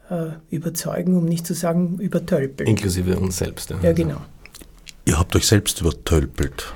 äh, 0.09 0.27
überzeugen, 0.49 1.17
um 1.17 1.25
nicht 1.25 1.45
zu 1.45 1.53
sagen 1.53 1.97
übertölpeln. 1.99 2.69
Inklusive 2.69 3.17
uns 3.17 3.37
selbst. 3.37 3.69
Ja, 3.71 3.77
ja 3.81 3.93
genau. 3.93 4.21
Ihr 5.05 5.17
habt 5.17 5.35
euch 5.35 5.47
selbst 5.47 5.81
übertölpelt. 5.81 6.73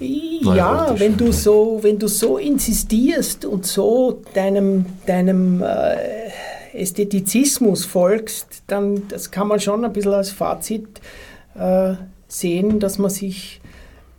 Ja, 0.00 0.94
wenn 0.98 1.16
du 1.16 1.32
so, 1.32 1.78
wenn 1.82 1.98
du 1.98 2.06
so 2.08 2.38
insistierst 2.38 3.44
und 3.44 3.66
so 3.66 4.22
deinem, 4.34 4.86
deinem 5.06 5.62
äh, 5.62 6.30
Ästhetizismus 6.72 7.84
folgst, 7.84 8.62
dann 8.66 9.08
das 9.08 9.30
kann 9.30 9.48
man 9.48 9.60
schon 9.60 9.84
ein 9.84 9.92
bisschen 9.92 10.14
als 10.14 10.30
Fazit 10.30 11.00
äh, 11.58 11.94
sehen, 12.28 12.78
dass 12.78 12.98
man 12.98 13.10
sich, 13.10 13.60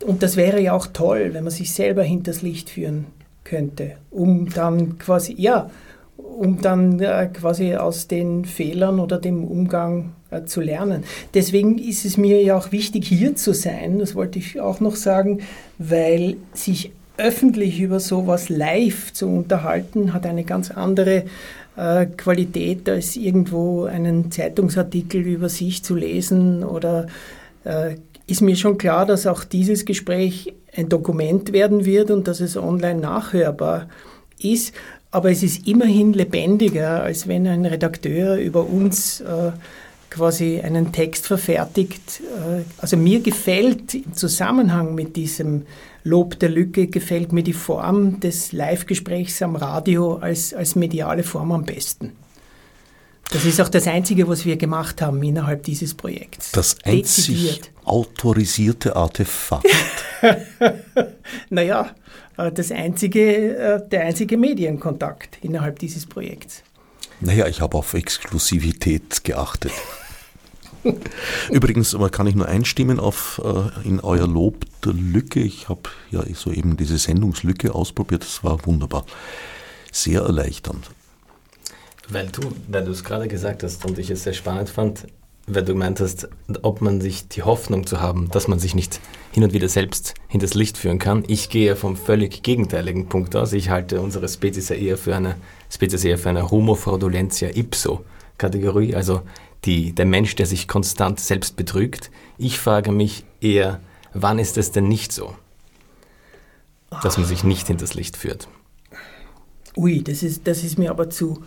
und 0.04 0.22
das 0.22 0.36
wäre 0.36 0.60
ja 0.60 0.74
auch 0.74 0.88
toll, 0.88 1.30
wenn 1.32 1.44
man 1.44 1.52
sich 1.52 1.72
selber 1.72 2.02
hinters 2.02 2.42
Licht 2.42 2.70
führen 2.70 3.06
könnte, 3.44 3.96
um 4.10 4.50
dann 4.50 4.98
quasi, 4.98 5.34
ja, 5.38 5.70
um 6.16 6.60
dann 6.60 7.00
äh, 7.00 7.28
quasi 7.32 7.74
aus 7.76 8.06
den 8.06 8.44
Fehlern 8.44 9.00
oder 9.00 9.18
dem 9.18 9.44
Umgang 9.44 10.12
zu 10.46 10.60
lernen. 10.60 11.04
Deswegen 11.34 11.78
ist 11.78 12.04
es 12.04 12.16
mir 12.16 12.42
ja 12.42 12.56
auch 12.56 12.72
wichtig, 12.72 13.06
hier 13.06 13.36
zu 13.36 13.52
sein, 13.52 13.98
das 13.98 14.14
wollte 14.14 14.38
ich 14.38 14.60
auch 14.60 14.80
noch 14.80 14.96
sagen, 14.96 15.40
weil 15.78 16.36
sich 16.54 16.92
öffentlich 17.16 17.80
über 17.80 18.00
sowas 18.00 18.48
live 18.48 19.12
zu 19.12 19.26
unterhalten, 19.28 20.12
hat 20.12 20.26
eine 20.26 20.44
ganz 20.44 20.70
andere 20.70 21.24
äh, 21.76 22.06
Qualität, 22.06 22.88
als 22.88 23.16
irgendwo 23.16 23.84
einen 23.84 24.30
Zeitungsartikel 24.30 25.20
über 25.20 25.48
sich 25.48 25.82
zu 25.82 25.94
lesen 25.94 26.64
oder 26.64 27.06
äh, 27.64 27.96
ist 28.26 28.40
mir 28.40 28.56
schon 28.56 28.78
klar, 28.78 29.06
dass 29.06 29.26
auch 29.26 29.44
dieses 29.44 29.84
Gespräch 29.84 30.54
ein 30.74 30.88
Dokument 30.88 31.52
werden 31.52 31.84
wird 31.84 32.10
und 32.10 32.28
dass 32.28 32.40
es 32.40 32.56
online 32.56 33.00
nachhörbar 33.00 33.88
ist. 34.38 34.72
Aber 35.10 35.30
es 35.30 35.42
ist 35.42 35.66
immerhin 35.66 36.12
lebendiger, 36.12 37.02
als 37.02 37.26
wenn 37.26 37.46
ein 37.48 37.66
Redakteur 37.66 38.36
über 38.36 38.64
uns 38.64 39.20
äh, 39.20 39.50
quasi 40.10 40.60
einen 40.60 40.92
Text 40.92 41.26
verfertigt. 41.26 42.20
Äh, 42.20 42.62
also 42.78 42.96
mir 42.96 43.20
gefällt 43.20 43.94
im 43.94 44.14
Zusammenhang 44.14 44.94
mit 44.94 45.16
diesem 45.16 45.66
Lob 46.02 46.38
der 46.38 46.48
Lücke, 46.48 46.88
gefällt 46.88 47.32
mir 47.32 47.42
die 47.42 47.52
Form 47.52 48.20
des 48.20 48.52
Live-Gesprächs 48.52 49.40
am 49.42 49.56
Radio 49.56 50.16
als, 50.16 50.52
als 50.54 50.74
mediale 50.74 51.22
Form 51.22 51.52
am 51.52 51.64
besten. 51.64 52.12
Das 53.32 53.44
ist 53.44 53.60
auch 53.60 53.68
das 53.68 53.86
Einzige, 53.86 54.26
was 54.28 54.44
wir 54.44 54.56
gemacht 54.56 55.00
haben 55.02 55.22
innerhalb 55.22 55.62
dieses 55.62 55.94
Projekts. 55.94 56.50
Das 56.50 56.76
einzig 56.82 57.60
autorisierte 57.84 58.96
Artefakt. 58.96 59.66
naja, 61.50 61.94
äh, 62.36 62.50
das 62.50 62.72
einzige, 62.72 63.56
äh, 63.56 63.88
der 63.88 64.06
einzige 64.06 64.36
Medienkontakt 64.36 65.38
innerhalb 65.42 65.78
dieses 65.78 66.06
Projekts. 66.06 66.64
Naja, 67.20 67.46
ich 67.46 67.60
habe 67.60 67.76
auf 67.76 67.94
Exklusivität 67.94 69.24
geachtet. 69.24 69.72
Übrigens 71.50 71.96
kann 72.10 72.26
ich 72.26 72.34
nur 72.34 72.48
einstimmen 72.48 72.98
auf 72.98 73.40
äh, 73.44 73.86
in 73.86 74.00
euer 74.00 74.26
Lob 74.26 74.64
der 74.84 74.94
Lücke. 74.94 75.40
Ich 75.40 75.68
habe 75.68 75.82
ja 76.10 76.22
soeben 76.34 76.76
diese 76.76 76.96
Sendungslücke 76.96 77.74
ausprobiert. 77.74 78.22
Das 78.22 78.42
war 78.42 78.64
wunderbar. 78.64 79.04
Sehr 79.92 80.22
erleichternd. 80.22 80.90
Weil 82.08 82.28
du, 82.28 82.40
weil 82.68 82.84
du 82.84 82.92
es 82.92 83.04
gerade 83.04 83.28
gesagt 83.28 83.62
hast 83.62 83.84
und 83.84 83.98
ich 83.98 84.10
es 84.10 84.24
sehr 84.24 84.32
spannend 84.32 84.70
fand, 84.70 85.06
weil 85.54 85.64
du 85.64 85.72
gemeint 85.72 86.00
hast, 86.00 86.28
ob 86.62 86.80
man 86.80 87.00
sich 87.00 87.28
die 87.28 87.42
Hoffnung 87.42 87.86
zu 87.86 88.00
haben, 88.00 88.28
dass 88.30 88.48
man 88.48 88.58
sich 88.58 88.74
nicht 88.74 89.00
hin 89.32 89.44
und 89.44 89.52
wieder 89.52 89.68
selbst 89.68 90.14
hinters 90.28 90.54
Licht 90.54 90.78
führen 90.78 90.98
kann. 90.98 91.24
Ich 91.26 91.48
gehe 91.48 91.76
vom 91.76 91.96
völlig 91.96 92.42
gegenteiligen 92.42 93.08
Punkt 93.08 93.36
aus. 93.36 93.52
Ich 93.52 93.70
halte 93.70 94.00
unsere 94.00 94.28
Spezies 94.28 94.70
eher 94.70 94.96
für 94.96 95.14
eine 95.14 95.36
Spezies 95.70 96.04
eher 96.04 96.18
für 96.18 96.30
eine 96.30 96.50
Homo 96.50 96.74
fraudulentia 96.74 97.50
ipso 97.54 98.04
Kategorie, 98.38 98.94
also 98.94 99.22
die, 99.64 99.92
der 99.92 100.06
Mensch, 100.06 100.34
der 100.34 100.46
sich 100.46 100.66
konstant 100.66 101.20
selbst 101.20 101.56
betrügt. 101.56 102.10
Ich 102.38 102.58
frage 102.58 102.90
mich 102.92 103.24
eher, 103.40 103.80
wann 104.14 104.38
ist 104.38 104.56
es 104.58 104.72
denn 104.72 104.88
nicht 104.88 105.12
so, 105.12 105.34
dass 107.02 107.18
man 107.18 107.26
sich 107.26 107.44
nicht 107.44 107.66
hinters 107.66 107.94
Licht 107.94 108.16
führt? 108.16 108.48
Ui, 109.76 110.02
das 110.02 110.22
ist, 110.22 110.46
das 110.46 110.64
ist 110.64 110.78
mir 110.78 110.90
aber 110.90 111.10
zu, 111.10 111.44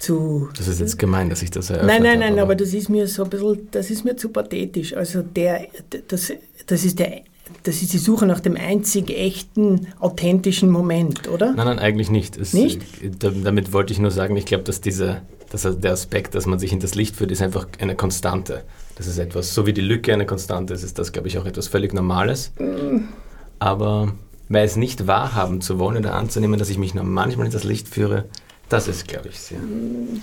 zu. 0.00 0.48
Das 0.56 0.66
ist 0.68 0.80
jetzt 0.80 0.98
gemein, 0.98 1.30
dass 1.30 1.42
ich 1.42 1.50
das 1.50 1.70
eröffnet 1.70 1.88
Nein, 1.92 2.02
nein, 2.02 2.18
nein, 2.20 2.32
habe, 2.32 2.42
aber 2.42 2.54
das 2.56 2.74
ist 2.74 2.88
mir 2.88 3.06
so 3.06 3.24
ein 3.24 3.30
bisschen, 3.30 3.68
das 3.70 3.90
ist 3.90 4.04
mir 4.04 4.16
zu 4.16 4.30
pathetisch. 4.30 4.94
Also 4.96 5.22
der, 5.22 5.66
das, 6.08 6.32
das 6.66 6.84
ist 6.84 6.98
der, 6.98 7.22
das 7.64 7.82
ist 7.82 7.92
die 7.92 7.98
Suche 7.98 8.26
nach 8.26 8.40
dem 8.40 8.56
einzig 8.56 9.10
echten, 9.10 9.86
authentischen 9.98 10.70
Moment, 10.70 11.28
oder? 11.28 11.52
Nein, 11.52 11.66
nein, 11.66 11.78
eigentlich 11.78 12.10
nicht. 12.10 12.36
Es, 12.36 12.52
Nicht? 12.52 12.80
da- 13.18 13.30
Damit 13.30 13.72
wollte 13.72 13.92
ich 13.92 13.98
nur 13.98 14.10
sagen, 14.10 14.36
ich 14.36 14.46
glaube, 14.46 14.64
dass 14.64 14.80
dieser, 14.80 15.22
dass 15.50 15.62
der 15.62 15.92
Aspekt, 15.92 16.34
dass 16.34 16.46
man 16.46 16.58
sich 16.58 16.70
hinters 16.70 16.94
Licht 16.94 17.16
führt, 17.16 17.30
ist 17.32 17.42
einfach 17.42 17.66
eine 17.80 17.96
Konstante. 17.96 18.62
Das 18.96 19.06
ist 19.06 19.18
etwas, 19.18 19.54
so 19.54 19.66
wie 19.66 19.72
die 19.72 19.80
Lücke 19.80 20.12
eine 20.12 20.26
Konstante 20.26 20.74
ist, 20.74 20.82
ist 20.84 20.98
das, 20.98 21.10
glaube 21.12 21.26
ich, 21.28 21.38
auch 21.38 21.44
etwas 21.46 21.66
völlig 21.68 21.92
Normales. 21.92 22.52
Aber 23.58 24.12
weil 24.48 24.64
es 24.64 24.76
nicht 24.76 25.06
wahrhaben 25.06 25.60
zu 25.60 25.78
wollen 25.78 25.96
oder 25.98 26.14
anzunehmen, 26.14 26.58
dass 26.58 26.70
ich 26.70 26.78
mich 26.78 26.94
nur 26.94 27.04
manchmal 27.04 27.46
hinters 27.46 27.64
Licht 27.64 27.88
führe, 27.88 28.24
das 28.70 28.86
ist, 28.86 29.08
glaube 29.08 29.28
ich, 29.28 29.38
sehr. 29.38 29.58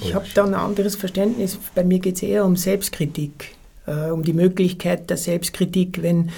Ich 0.02 0.16
habe 0.16 0.26
da 0.34 0.46
ein 0.46 0.54
anderes 0.54 0.96
Verständnis. 0.96 1.60
Bei 1.76 1.84
mir 1.84 2.00
geht 2.00 2.16
es 2.16 2.24
eher 2.24 2.46
um 2.46 2.56
Selbstkritik, 2.56 3.56
äh, 3.86 4.10
um 4.10 4.24
die 4.24 4.32
Möglichkeit 4.32 5.10
der 5.10 5.18
Selbstkritik, 5.18 6.02
wenn, 6.02 6.30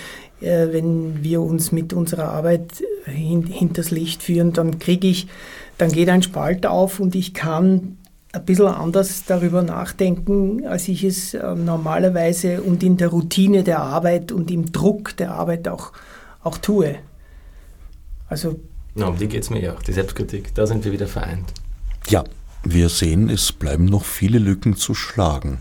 äh, 0.41 0.67
wenn 0.71 1.23
wir 1.23 1.41
uns 1.41 1.71
mit 1.71 1.93
unserer 1.93 2.29
Arbeit 2.29 2.83
hin, 3.05 3.45
hinters 3.45 3.91
Licht 3.91 4.23
führen, 4.23 4.53
dann 4.53 4.79
kriege 4.79 5.07
ich, 5.07 5.27
dann 5.77 5.91
geht 5.91 6.09
ein 6.09 6.23
Spalt 6.23 6.65
auf 6.65 6.99
und 6.99 7.13
ich 7.13 7.35
kann 7.35 7.97
ein 8.31 8.43
bisschen 8.43 8.67
anders 8.67 9.25
darüber 9.25 9.61
nachdenken, 9.61 10.65
als 10.65 10.87
ich 10.87 11.03
es 11.03 11.35
äh, 11.35 11.53
normalerweise 11.53 12.63
und 12.63 12.81
in 12.81 12.97
der 12.97 13.09
Routine 13.09 13.63
der 13.63 13.81
Arbeit 13.81 14.31
und 14.31 14.49
im 14.49 14.71
Druck 14.71 15.15
der 15.17 15.35
Arbeit 15.35 15.67
auch, 15.67 15.91
auch 16.41 16.57
tue. 16.57 16.95
Also 18.27 18.59
Na, 18.95 19.05
um 19.07 19.17
die 19.17 19.27
geht 19.27 19.43
es 19.43 19.51
mir 19.51 19.61
ja 19.61 19.75
auch, 19.75 19.83
die 19.83 19.93
Selbstkritik. 19.93 20.55
Da 20.55 20.65
sind 20.65 20.83
wir 20.85 20.91
wieder 20.91 21.07
vereint. 21.07 21.53
Ja, 22.07 22.23
wir 22.63 22.89
sehen, 22.89 23.29
es 23.29 23.51
bleiben 23.51 23.85
noch 23.85 24.05
viele 24.05 24.39
Lücken 24.39 24.75
zu 24.75 24.93
schlagen. 24.93 25.59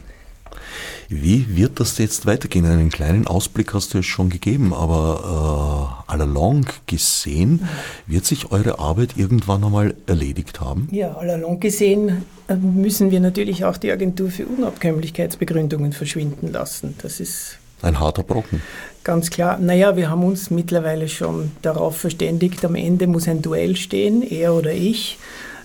Wie 1.08 1.56
wird 1.56 1.80
das 1.80 1.96
jetzt 1.98 2.26
weitergehen? 2.26 2.66
Einen 2.66 2.90
kleinen 2.90 3.26
Ausblick 3.26 3.72
hast 3.72 3.94
du 3.94 3.98
jetzt 3.98 4.08
schon 4.08 4.28
gegeben, 4.28 4.74
aber 4.74 5.96
äh, 6.06 6.12
allalong 6.12 6.66
gesehen, 6.86 7.66
wird 8.06 8.26
sich 8.26 8.50
eure 8.52 8.78
Arbeit 8.78 9.16
irgendwann 9.16 9.64
einmal 9.64 9.94
erledigt 10.06 10.60
haben? 10.60 10.86
Ja, 10.90 11.14
allalong 11.16 11.60
gesehen 11.60 12.24
äh, 12.48 12.56
müssen 12.56 13.10
wir 13.10 13.20
natürlich 13.20 13.64
auch 13.64 13.78
die 13.78 13.90
Agentur 13.90 14.30
für 14.30 14.44
Unabkömmlichkeitsbegründungen 14.46 15.92
verschwinden 15.94 16.52
lassen. 16.52 16.94
Das 17.00 17.20
ist 17.20 17.56
Ein 17.80 17.98
harter 18.00 18.22
Brocken. 18.22 18.60
ganz 19.02 19.30
klar. 19.30 19.58
Naja, 19.58 19.96
wir 19.96 20.10
haben 20.10 20.24
uns 20.24 20.50
mittlerweile 20.50 21.08
schon 21.08 21.52
darauf 21.62 21.96
verständigt, 21.96 22.62
am 22.66 22.74
Ende 22.74 23.06
muss 23.06 23.28
ein 23.28 23.40
Duell 23.40 23.76
stehen, 23.76 24.22
er 24.22 24.52
oder 24.52 24.72
ich. 24.74 25.18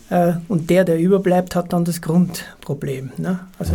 Äh, 0.10 0.34
Und 0.48 0.70
der, 0.70 0.84
der 0.84 1.00
überbleibt, 1.00 1.56
hat 1.56 1.74
dann 1.74 1.86
das 1.86 2.02
Grundproblem. 2.02 3.12
Ne? 3.18 3.40
Also, 3.58 3.74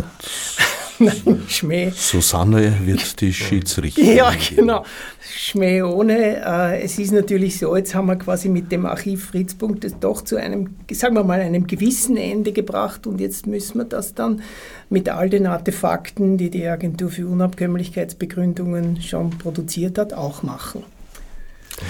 nein, 0.99 1.43
Schmäh. 1.47 1.91
Susanne 1.95 2.73
wird 2.85 3.19
die 3.21 3.33
Schiedsrichterin. 3.33 4.15
Ja, 4.15 4.31
genau. 4.55 4.85
Schmäh 5.21 5.81
ohne. 5.81 6.43
Äh, 6.45 6.81
es 6.81 6.99
ist 6.99 7.11
natürlich 7.11 7.57
so, 7.59 7.75
jetzt 7.75 7.95
haben 7.95 8.07
wir 8.07 8.15
quasi 8.17 8.49
mit 8.49 8.71
dem 8.71 8.85
Archiv 8.85 9.25
Fritzpunkt 9.25 9.83
das 9.83 9.97
doch 9.99 10.21
zu 10.21 10.35
einem, 10.37 10.75
sagen 10.91 11.15
wir 11.15 11.23
mal, 11.23 11.39
einem 11.41 11.67
gewissen 11.67 12.17
Ende 12.17 12.51
gebracht 12.51 13.07
und 13.07 13.19
jetzt 13.19 13.47
müssen 13.47 13.79
wir 13.79 13.85
das 13.85 14.13
dann 14.13 14.41
mit 14.89 15.09
all 15.09 15.29
den 15.29 15.47
Artefakten, 15.47 16.37
die 16.37 16.49
die 16.49 16.67
Agentur 16.67 17.09
für 17.09 17.27
Unabkömmlichkeitsbegründungen 17.27 19.01
schon 19.01 19.31
produziert 19.31 19.97
hat, 19.97 20.13
auch 20.13 20.43
machen. 20.43 20.83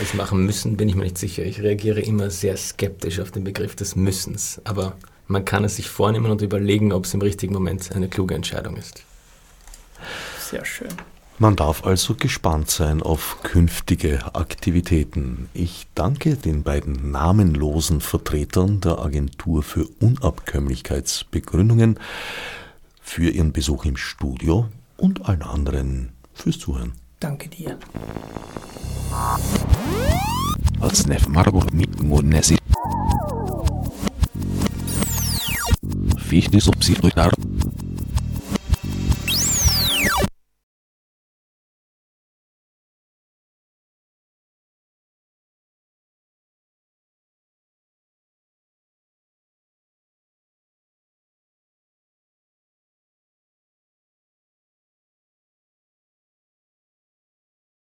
Es 0.02 0.14
machen 0.14 0.46
müssen, 0.46 0.78
bin 0.78 0.88
ich 0.88 0.96
mir 0.96 1.04
nicht 1.04 1.18
sicher. 1.18 1.44
Ich 1.44 1.62
reagiere 1.62 2.00
immer 2.00 2.30
sehr 2.30 2.56
skeptisch 2.58 3.20
auf 3.20 3.32
den 3.32 3.44
Begriff 3.44 3.76
des 3.76 3.96
Müssens. 3.96 4.62
Aber 4.64 4.96
man 5.28 5.46
kann 5.46 5.64
es 5.64 5.76
sich 5.76 5.90
vornehmen 5.90 6.32
und 6.32 6.42
überlegen, 6.42 6.92
ob 6.92 7.06
es 7.06 7.14
im 7.14 7.22
richtigen 7.22 7.54
Moment 7.54 7.92
eine 7.94 8.08
kluge 8.08 8.36
Entscheidung 8.36 8.78
ist. 8.78 9.04
Sehr 10.40 10.66
schön. 10.66 10.90
Man 11.42 11.56
darf 11.56 11.86
also 11.86 12.16
gespannt 12.16 12.70
sein 12.70 13.02
auf 13.02 13.38
künftige 13.44 14.36
Aktivitäten. 14.36 15.48
Ich 15.54 15.88
danke 15.96 16.36
den 16.36 16.64
beiden 16.64 17.12
namenlosen 17.12 18.02
Vertretern 18.02 18.82
der 18.82 19.00
Agentur 19.00 19.64
für 19.64 19.88
Unabkömmlichkeitsbegründungen 20.02 21.98
für 23.02 23.30
ihren 23.30 23.54
Besuch 23.54 23.86
im 23.86 23.96
Studio 23.96 24.68
und 24.98 25.30
allen 25.30 25.44
anderen 25.44 26.12
fürs 26.34 26.60
Zuhören. 26.60 26.92
Danke 27.20 27.50
dir. 27.50 27.78
Fichtis 36.18 36.70
obsidruitar. 36.70 37.32